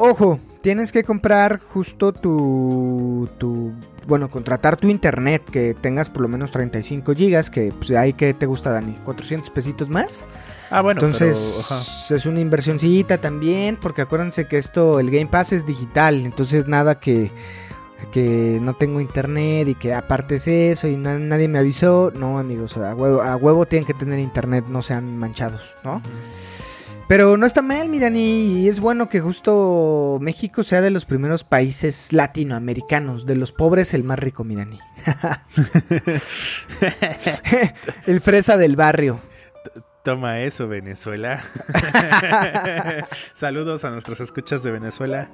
Ojo, 0.00 0.38
tienes 0.62 0.92
que 0.92 1.02
comprar 1.02 1.58
justo 1.58 2.12
tu, 2.12 3.28
tu, 3.36 3.72
bueno, 4.06 4.30
contratar 4.30 4.76
tu 4.76 4.88
internet 4.88 5.42
que 5.50 5.74
tengas 5.74 6.08
por 6.08 6.22
lo 6.22 6.28
menos 6.28 6.52
35 6.52 7.14
gigas, 7.14 7.50
que 7.50 7.72
pues 7.76 7.90
ahí 7.92 8.12
que 8.12 8.32
te 8.32 8.46
gusta, 8.46 8.70
Dani, 8.70 8.92
400 9.04 9.50
pesitos 9.50 9.88
más. 9.88 10.24
Ah, 10.70 10.82
bueno, 10.82 11.00
Entonces 11.00 11.64
pero, 12.08 12.16
es 12.16 12.26
una 12.26 12.38
inversioncita 12.40 13.20
también, 13.20 13.76
porque 13.80 14.02
acuérdense 14.02 14.46
que 14.46 14.58
esto, 14.58 15.00
el 15.00 15.10
Game 15.10 15.26
Pass 15.26 15.52
es 15.52 15.66
digital, 15.66 16.24
entonces 16.24 16.68
nada 16.68 17.00
que, 17.00 17.32
que 18.12 18.58
no 18.62 18.74
tengo 18.74 19.00
internet 19.00 19.68
y 19.68 19.74
que 19.74 19.94
aparte 19.94 20.36
es 20.36 20.48
eso 20.48 20.88
y 20.88 20.96
na- 20.96 21.18
nadie 21.18 21.48
me 21.48 21.58
avisó. 21.58 22.12
No, 22.14 22.38
amigos, 22.38 22.76
a 22.76 22.94
huevo, 22.94 23.22
a 23.22 23.36
huevo 23.36 23.66
tienen 23.66 23.86
que 23.86 23.94
tener 23.94 24.18
internet, 24.18 24.64
no 24.68 24.82
sean 24.82 25.16
manchados, 25.16 25.76
¿no? 25.84 26.02
Pero 27.08 27.38
no 27.38 27.46
está 27.46 27.62
mal, 27.62 27.88
mi 27.88 27.98
Dani, 27.98 28.60
y 28.60 28.68
es 28.68 28.80
bueno 28.80 29.08
que 29.08 29.20
justo 29.20 30.18
México 30.20 30.62
sea 30.62 30.82
de 30.82 30.90
los 30.90 31.06
primeros 31.06 31.42
países 31.42 32.12
latinoamericanos, 32.12 33.24
de 33.24 33.34
los 33.34 33.50
pobres 33.50 33.94
el 33.94 34.04
más 34.04 34.18
rico, 34.18 34.44
mi 34.44 34.56
Dani. 34.56 34.78
el 38.06 38.20
fresa 38.20 38.56
del 38.56 38.76
barrio. 38.76 39.20
Toma 40.08 40.40
eso, 40.40 40.66
Venezuela. 40.68 41.38
Saludos 43.34 43.84
a 43.84 43.90
nuestros 43.90 44.18
escuchas 44.20 44.62
de 44.62 44.70
Venezuela. 44.70 45.28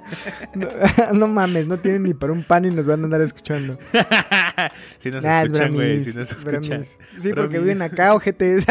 No, 0.52 0.66
no 1.12 1.28
mames, 1.28 1.68
no 1.68 1.76
tienen 1.78 2.02
ni 2.02 2.12
para 2.12 2.32
un 2.32 2.42
pan 2.42 2.64
y 2.64 2.70
nos 2.72 2.88
van 2.88 3.02
a 3.02 3.04
andar 3.04 3.20
escuchando. 3.20 3.78
Si 4.98 5.12
nos 5.12 5.22
Nah, 5.24 5.42
es 5.42 5.46
escuchan, 5.46 5.74
güey. 5.74 6.00
Si 6.00 6.18
nos 6.18 6.28
es 6.32 6.38
escuchan. 6.38 6.60
bromis. 6.62 6.98
Sí, 7.18 7.32
porque 7.34 7.60
viven 7.60 7.82
acá, 7.82 8.14
ojetes. 8.14 8.66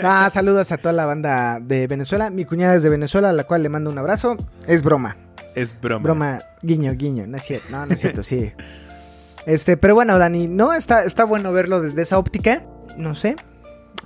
Nah, 0.00 0.30
saludos 0.30 0.70
a 0.70 0.76
toda 0.78 0.92
la 0.92 1.04
banda 1.06 1.58
de 1.60 1.88
Venezuela. 1.88 2.30
Mi 2.30 2.44
cuñada 2.44 2.76
es 2.76 2.84
de 2.84 2.90
Venezuela, 2.90 3.30
a 3.30 3.32
la 3.32 3.42
cual 3.42 3.64
le 3.64 3.70
mando 3.70 3.90
un 3.90 3.98
abrazo. 3.98 4.36
Es 4.68 4.84
broma. 4.84 5.16
Es 5.56 5.80
broma. 5.80 6.04
Broma, 6.04 6.42
guiño, 6.62 6.92
guiño. 6.92 7.26
No 7.26 7.38
es 7.38 7.42
cierto, 7.42 7.66
no, 7.70 7.86
no 7.86 7.92
es 7.92 7.98
cierto, 7.98 8.22
sí. 8.22 8.52
Este, 9.46 9.76
pero 9.76 9.96
bueno, 9.96 10.16
Dani, 10.18 10.46
no, 10.46 10.72
está, 10.72 11.02
está 11.04 11.24
bueno 11.24 11.52
verlo 11.52 11.80
desde 11.80 12.02
esa 12.02 12.18
óptica. 12.18 12.62
No 12.96 13.14
sé. 13.14 13.36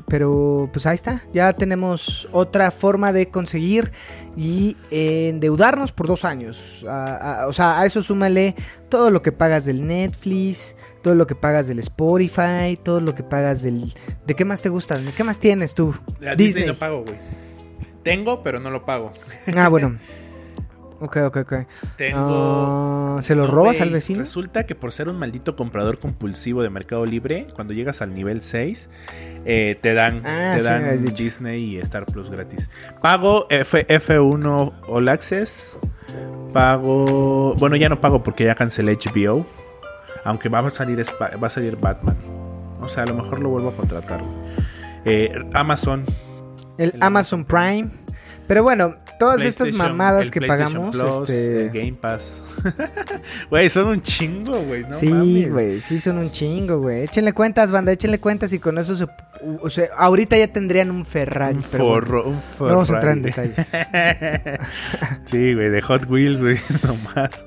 Pero 0.09 0.69
pues 0.75 0.85
ahí 0.85 0.95
está. 0.95 1.23
Ya 1.33 1.55
tenemos 1.55 2.29
otra 2.31 2.71
forma 2.71 3.15
de 3.15 3.31
conseguir 3.31 3.93
y 4.37 4.77
endeudarnos 4.91 5.91
por 5.93 6.07
dos 6.07 6.27
años. 6.27 6.85
A- 6.87 7.45
a- 7.45 7.47
o 7.47 7.53
sea, 7.55 7.81
a 7.81 7.87
eso 7.87 8.03
súmale 8.03 8.55
todo 8.91 9.11
lo 9.11 9.23
que 9.23 9.33
pagas 9.33 9.65
del 9.65 9.87
Netflix, 9.87 10.77
todo 11.03 11.15
lo 11.15 11.27
que 11.27 11.35
pagas 11.35 11.67
del 11.67 11.79
Spotify, 11.79 12.79
todo 12.83 13.01
lo 13.01 13.15
que 13.15 13.23
pagas 13.23 13.63
del... 13.63 13.95
¿De 14.27 14.35
qué 14.35 14.45
más 14.45 14.61
te 14.61 14.69
gusta? 14.69 14.99
¿De 14.99 15.13
qué 15.13 15.25
más 15.25 15.39
tienes 15.39 15.75
tú? 15.75 15.95
A 16.31 16.35
Disney 16.35 16.67
no 16.67 16.75
pago, 16.75 17.03
güey. 17.03 17.17
Tengo, 18.03 18.43
pero 18.43 18.61
no 18.61 18.71
lo 18.71 18.85
pago. 18.85 19.13
Ah, 19.57 19.69
bueno. 19.69 19.97
Ok, 21.01 21.19
ok, 21.27 21.37
ok. 21.39 21.53
Tengo. 21.97 22.19
Ah, 22.21 23.19
¿Se 23.23 23.35
lo 23.35 23.47
robas 23.47 23.81
al 23.81 23.91
vecino? 23.91 24.21
Resulta 24.21 24.65
que 24.65 24.75
por 24.75 24.93
ser 24.93 25.09
un 25.09 25.19
maldito 25.19 25.55
comprador 25.57 25.99
compulsivo 25.99 26.63
de 26.63 26.71
Mercado 26.71 27.05
Libre, 27.05 27.49
cuando 27.55 27.75
llegas 27.75 28.01
al 28.01 28.15
nivel 28.15 28.41
6, 28.43 28.89
eh, 29.45 29.79
te 29.81 29.93
dan, 29.95 30.23
Ah, 30.25 30.53
te 30.55 30.61
sí 30.61 30.65
dan. 30.67 31.15
Disney 31.15 31.75
y 31.75 31.79
Star 31.79 32.07
Plus 32.07 32.31
gratis. 32.31 32.71
Pago 33.03 33.47
F, 33.51 33.87
F1 33.87 34.73
All 34.89 35.09
Access. 35.09 35.79
Pago. 36.53 37.55
Bueno, 37.59 37.77
ya 37.77 37.89
no 37.89 38.01
pago 38.01 38.23
porque 38.23 38.45
ya 38.45 38.55
cancelé 38.55 38.97
HBO. 38.97 39.47
Aunque 40.25 40.49
va 40.49 40.61
a 40.61 40.71
salir, 40.71 41.03
va 41.21 41.47
a 41.47 41.51
salir 41.51 41.77
Batman. 41.77 42.17
O 42.81 42.89
sea, 42.89 43.03
a 43.03 43.07
lo 43.07 43.15
mejor 43.15 43.41
lo 43.41 43.51
vuelvo 43.51 43.69
a 43.69 43.75
contratar. 43.75 44.23
Eh, 45.05 45.33
Amazon. 45.53 46.05
El 46.79 46.93
el 46.95 47.03
Amazon 47.03 47.45
Prime. 47.45 47.91
Pero 48.47 48.63
bueno, 48.63 48.95
todas 49.19 49.43
estas 49.43 49.73
mamadas 49.75 50.31
que 50.31 50.41
pagamos. 50.41 50.95
Plus, 50.97 51.29
este... 51.31 51.61
el 51.63 51.71
Game 51.71 51.95
Pass. 51.95 52.45
Güey, 53.51 53.69
son 53.69 53.87
un 53.89 54.01
chingo, 54.01 54.61
güey. 54.63 54.83
No 54.83 54.93
sí, 54.93 55.47
güey, 55.49 55.81
sí 55.81 56.01
son 56.01 56.19
un 56.19 56.31
chingo, 56.31 56.79
güey. 56.81 57.03
Échenle 57.05 57.33
cuentas, 57.33 57.71
banda, 57.71 57.93
échenle 57.93 58.21
cuentas 58.21 58.53
y 58.53 58.59
con 58.59 58.79
eso 58.79 58.97
se... 58.97 59.07
O 59.61 59.71
sea, 59.71 59.89
ahorita 59.97 60.37
ya 60.37 60.49
tendrían 60.49 60.91
un 60.91 61.05
Ferrari. 61.05 61.57
Un 61.57 61.65
pero 61.71 61.85
bueno, 61.85 62.07
forro, 62.07 62.27
un 62.29 62.35
no 62.35 62.41
Ferrari. 62.41 62.75
vamos 62.75 62.91
a 62.91 62.95
entrar 62.95 63.13
en 63.17 63.23
detalles. 63.23 63.73
sí, 65.25 65.55
güey, 65.55 65.69
de 65.71 65.83
Hot 65.83 66.07
Wheels, 66.09 66.43
güey, 66.43 66.57
nomás. 66.87 67.47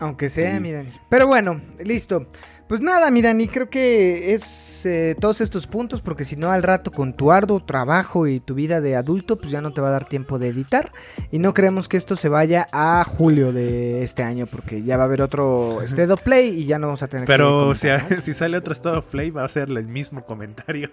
Aunque 0.00 0.28
sea, 0.28 0.54
Sí. 0.56 0.60
mi 0.60 0.72
Dani. 0.72 0.90
Pero 1.08 1.26
bueno, 1.26 1.60
listo. 1.82 2.26
Pues 2.68 2.80
nada, 2.80 3.12
mi 3.12 3.22
Dani, 3.22 3.46
creo 3.46 3.70
que 3.70 4.34
es 4.34 4.84
eh, 4.86 5.14
todos 5.20 5.40
estos 5.40 5.68
puntos, 5.68 6.00
porque 6.02 6.24
si 6.24 6.34
no 6.34 6.50
al 6.50 6.64
rato 6.64 6.90
con 6.90 7.14
tu 7.14 7.30
arduo 7.30 7.60
trabajo 7.60 8.26
y 8.26 8.40
tu 8.40 8.54
vida 8.54 8.80
de 8.80 8.96
adulto, 8.96 9.36
pues 9.36 9.52
ya 9.52 9.60
no 9.60 9.70
te 9.72 9.80
va 9.80 9.88
a 9.88 9.92
dar 9.92 10.04
tiempo 10.04 10.40
de 10.40 10.48
editar. 10.48 10.90
Y 11.30 11.38
no 11.38 11.54
queremos 11.54 11.88
que 11.88 11.96
esto 11.96 12.16
se 12.16 12.28
vaya 12.28 12.66
a 12.72 13.04
julio 13.04 13.52
de 13.52 14.02
este 14.02 14.24
año, 14.24 14.46
porque 14.46 14.82
ya 14.82 14.96
va 14.96 15.04
a 15.04 15.06
haber 15.06 15.22
otro 15.22 15.80
State 15.84 16.12
of 16.12 16.22
Play 16.22 16.48
y 16.60 16.66
ya 16.66 16.80
no 16.80 16.88
vamos 16.88 17.04
a 17.04 17.08
tener 17.08 17.26
Pero 17.26 17.70
que 17.70 17.76
si, 17.76 17.86
comentar, 17.86 18.16
¿no? 18.16 18.20
si 18.22 18.32
sale 18.34 18.56
otro 18.56 18.72
estado 18.72 19.00
Play, 19.02 19.30
va 19.30 19.44
a 19.44 19.48
ser 19.48 19.70
el 19.70 19.86
mismo 19.86 20.24
comentario. 20.24 20.90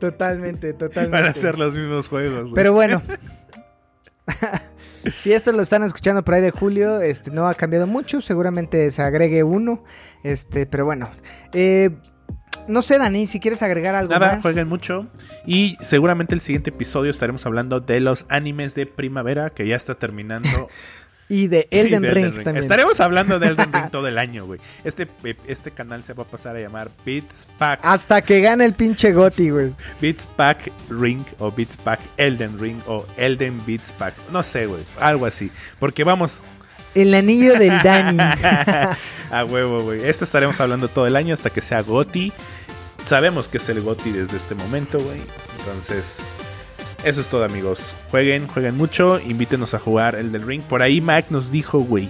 totalmente, 0.00 0.72
totalmente. 0.74 1.22
Van 1.22 1.30
a 1.30 1.34
ser 1.34 1.56
los 1.56 1.72
mismos 1.72 2.08
juegos. 2.08 2.42
güey. 2.42 2.54
Pero 2.54 2.72
bueno. 2.72 3.00
si 5.20 5.32
esto 5.32 5.52
lo 5.52 5.62
están 5.62 5.82
escuchando 5.82 6.24
por 6.24 6.34
ahí 6.34 6.40
de 6.40 6.50
julio, 6.50 7.00
este 7.00 7.30
no 7.30 7.48
ha 7.48 7.54
cambiado 7.54 7.86
mucho, 7.86 8.20
seguramente 8.20 8.90
se 8.90 9.02
agregue 9.02 9.42
uno. 9.42 9.84
Este, 10.22 10.66
pero 10.66 10.84
bueno. 10.84 11.10
Eh, 11.52 11.90
no 12.68 12.82
sé, 12.82 12.98
Dani, 12.98 13.26
si 13.26 13.40
quieres 13.40 13.62
agregar 13.62 13.94
algo 13.94 14.12
Nada, 14.12 14.34
más. 14.34 14.42
jueguen 14.42 14.68
mucho. 14.68 15.08
Y 15.46 15.76
seguramente 15.80 16.34
el 16.34 16.40
siguiente 16.40 16.70
episodio 16.70 17.10
estaremos 17.10 17.44
hablando 17.46 17.80
de 17.80 18.00
los 18.00 18.26
animes 18.28 18.74
de 18.74 18.86
primavera, 18.86 19.50
que 19.50 19.66
ya 19.66 19.76
está 19.76 19.94
terminando. 19.96 20.48
Y 21.32 21.48
de 21.48 21.66
Y 21.70 21.78
Elden, 21.78 22.02
de 22.02 22.10
Ring 22.10 22.34
también. 22.34 22.56
Estaremos 22.58 23.00
hablando 23.00 23.38
de 23.38 23.46
Elden 23.46 23.72
Ring 23.72 23.88
todo 23.90 24.06
el 24.06 24.18
año, 24.18 24.44
güey. 24.44 24.60
Este, 24.84 25.08
este 25.46 25.70
canal 25.70 26.04
se 26.04 26.12
va 26.12 26.24
a 26.24 26.26
pasar 26.26 26.56
a 26.56 26.60
llamar 26.60 26.90
Beats 27.06 27.48
Pack. 27.58 27.80
Hasta 27.82 28.20
que 28.20 28.42
gane 28.42 28.66
el 28.66 28.74
pinche 28.74 29.12
Goti, 29.12 29.48
güey. 29.48 29.72
Beats 29.98 30.26
Pack 30.26 30.70
Ring 30.90 31.24
o 31.38 31.50
Beats 31.50 31.78
Pack 31.78 32.00
Elden 32.18 32.58
Ring 32.58 32.78
o 32.86 33.06
Elden 33.16 33.64
Beats 33.66 33.94
Pack. 33.94 34.12
No 34.30 34.42
sé, 34.42 34.66
güey. 34.66 34.82
Algo 35.00 35.24
así. 35.24 35.50
Porque 35.78 36.04
vamos 36.04 36.42
El 36.94 37.14
anillo 37.14 37.58
del 37.58 37.80
Dani. 37.82 38.18
a 39.30 39.44
huevo, 39.46 39.84
güey. 39.84 40.06
Esto 40.06 40.24
estaremos 40.24 40.60
hablando 40.60 40.88
todo 40.88 41.06
el 41.06 41.16
año 41.16 41.32
hasta 41.32 41.48
que 41.48 41.62
sea 41.62 41.80
Goti. 41.80 42.30
Sabemos 43.06 43.48
que 43.48 43.56
es 43.56 43.66
el 43.70 43.80
Goti 43.80 44.12
desde 44.12 44.36
este 44.36 44.54
momento, 44.54 45.00
güey. 45.00 45.22
Entonces, 45.60 46.26
eso 47.04 47.20
es 47.20 47.28
todo, 47.28 47.44
amigos. 47.44 47.94
Jueguen, 48.10 48.46
jueguen 48.46 48.76
mucho. 48.76 49.20
Invítenos 49.20 49.74
a 49.74 49.78
jugar 49.78 50.14
Elden 50.14 50.46
Ring. 50.46 50.62
Por 50.62 50.82
ahí 50.82 51.00
Mac 51.00 51.26
nos 51.30 51.50
dijo, 51.50 51.80
güey, 51.80 52.08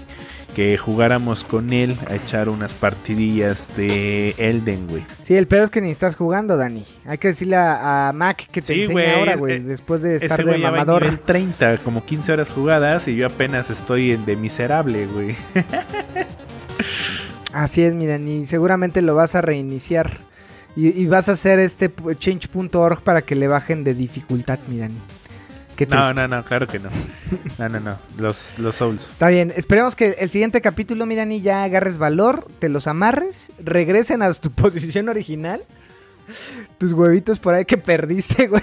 que 0.55 0.77
jugáramos 0.77 1.45
con 1.45 1.73
él 1.73 1.97
a 2.11 2.15
echar 2.17 2.49
unas 2.51 2.75
partidillas 2.75 3.75
de 3.77 4.35
Elden, 4.37 4.87
güey. 4.89 5.05
Sí, 5.23 5.35
el 5.35 5.47
pedo 5.47 5.65
es 5.65 5.71
que 5.71 5.81
ni 5.81 5.91
estás 5.91 6.15
jugando, 6.15 6.57
Dani. 6.57 6.85
Hay 7.07 7.19
que 7.19 7.29
decirle 7.29 7.57
a, 7.57 8.09
a 8.09 8.13
Mac 8.13 8.49
que 8.51 8.61
te 8.61 8.67
Sí, 8.75 8.83
enseñe 8.83 9.15
ahora, 9.17 9.37
güey, 9.37 9.55
eh, 9.57 9.61
después 9.61 10.03
de 10.03 10.17
estar 10.17 10.39
Ese 10.41 10.49
de 10.51 10.59
mamador. 10.59 11.03
nivel 11.03 11.21
30, 11.21 11.79
como 11.79 12.05
15 12.05 12.33
horas 12.35 12.53
jugadas 12.53 13.09
y 13.09 13.17
yo 13.17 13.27
apenas 13.27 13.71
estoy 13.71 14.13
en 14.13 14.27
de 14.27 14.37
miserable, 14.37 15.07
güey. 15.07 15.35
Así 17.53 17.83
es, 17.83 17.95
mi 17.95 18.07
Dani. 18.07 18.45
Seguramente 18.47 19.03
lo 19.03 19.15
vas 19.15 19.35
a 19.35 19.41
reiniciar. 19.43 20.11
Y, 20.77 20.89
y 21.03 21.07
vas 21.07 21.29
a 21.29 21.33
hacer 21.33 21.59
este 21.59 21.93
change.org 22.19 23.01
para 23.03 23.23
que 23.23 23.37
le 23.37 23.47
bajen 23.49 23.85
de 23.85 23.95
dificultad, 23.95 24.59
mi 24.69 24.79
Dani. 24.79 24.99
No, 25.89 26.15
no, 26.15 26.29
no, 26.29 26.45
claro 26.45 26.67
que 26.67 26.79
no. 26.79 26.91
No, 27.59 27.69
no, 27.69 27.81
no. 27.81 27.99
Los, 28.19 28.59
los 28.59 28.77
Souls. 28.77 29.11
Está 29.11 29.29
bien, 29.29 29.53
esperemos 29.57 29.97
que 29.97 30.11
el 30.19 30.31
siguiente 30.31 30.61
capítulo, 30.61 31.07
mi 31.07 31.17
Dani, 31.17 31.41
ya 31.41 31.65
agarres 31.65 31.99
valor, 31.99 32.47
te 32.59 32.69
los 32.69 32.87
amarres, 32.87 33.53
regresen 33.63 34.23
a 34.23 34.33
tu 34.33 34.51
posición 34.53 35.09
original, 35.09 35.63
tus 36.79 36.93
huevitos 36.93 37.39
por 37.39 37.55
ahí 37.55 37.65
que 37.65 37.79
perdiste, 37.79 38.47
güey, 38.49 38.63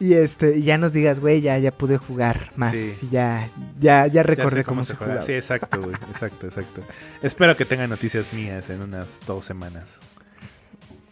y 0.00 0.14
este, 0.14 0.58
y 0.58 0.62
ya 0.62 0.76
nos 0.76 0.92
digas, 0.92 1.20
güey, 1.20 1.40
ya, 1.40 1.58
ya 1.58 1.70
pude 1.70 1.98
jugar 1.98 2.52
más, 2.56 2.76
Sí. 2.76 3.08
ya, 3.10 3.48
ya, 3.80 4.06
ya 4.06 4.08
Ya 4.08 4.22
recordé 4.22 4.60
sé 4.60 4.64
cómo, 4.64 4.82
se 4.82 4.96
juega. 4.96 5.22
Sí, 5.22 5.32
exacto, 5.32 5.80
güey. 5.80 5.94
Exacto, 6.10 6.46
exacto. 6.46 6.82
Espero 7.22 7.56
que 7.56 7.64
tengan 7.64 7.90
noticias 7.90 8.32
mías 8.32 8.70
en 8.70 8.82
unas 8.82 9.20
dos 9.26 9.44
semanas. 9.44 10.00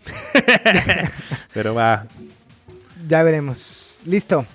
Pero 1.54 1.74
va. 1.74 2.06
Ya 3.08 3.22
veremos. 3.22 3.98
Listo. 4.04 4.46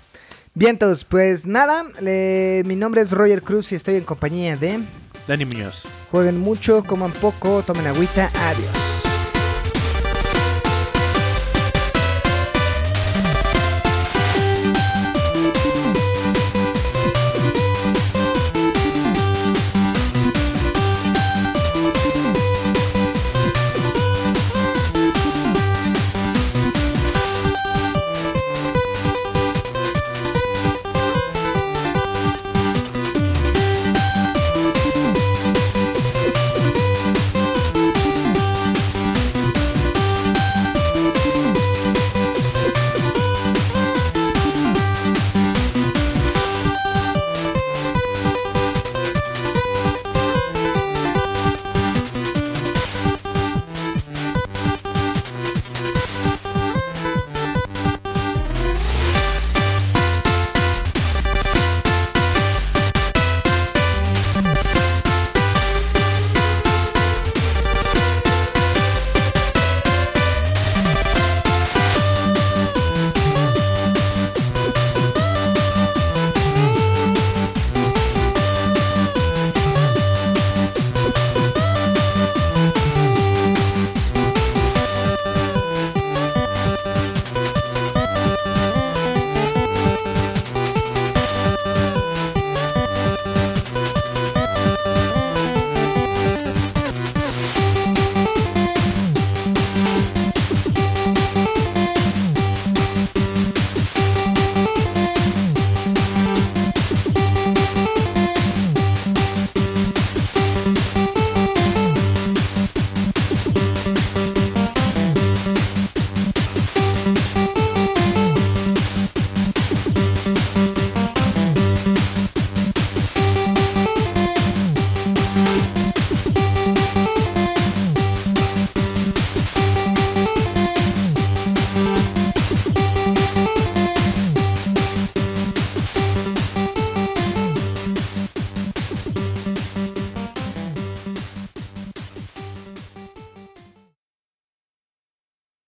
Vientos, 0.54 1.04
pues 1.06 1.46
nada, 1.46 1.86
le- 2.02 2.64
mi 2.66 2.76
nombre 2.76 3.02
es 3.02 3.12
Roger 3.12 3.44
Cruz 3.44 3.72
y 3.72 3.76
estoy 3.76 3.96
en 3.96 4.04
compañía 4.04 4.56
de... 4.58 4.80
Dani 5.28 5.46
Muñoz. 5.46 5.84
Jueguen 6.10 6.40
mucho, 6.40 6.84
coman 6.84 7.12
poco, 7.12 7.62
tomen 7.62 7.86
agüita, 7.86 8.32
adiós. 8.34 8.97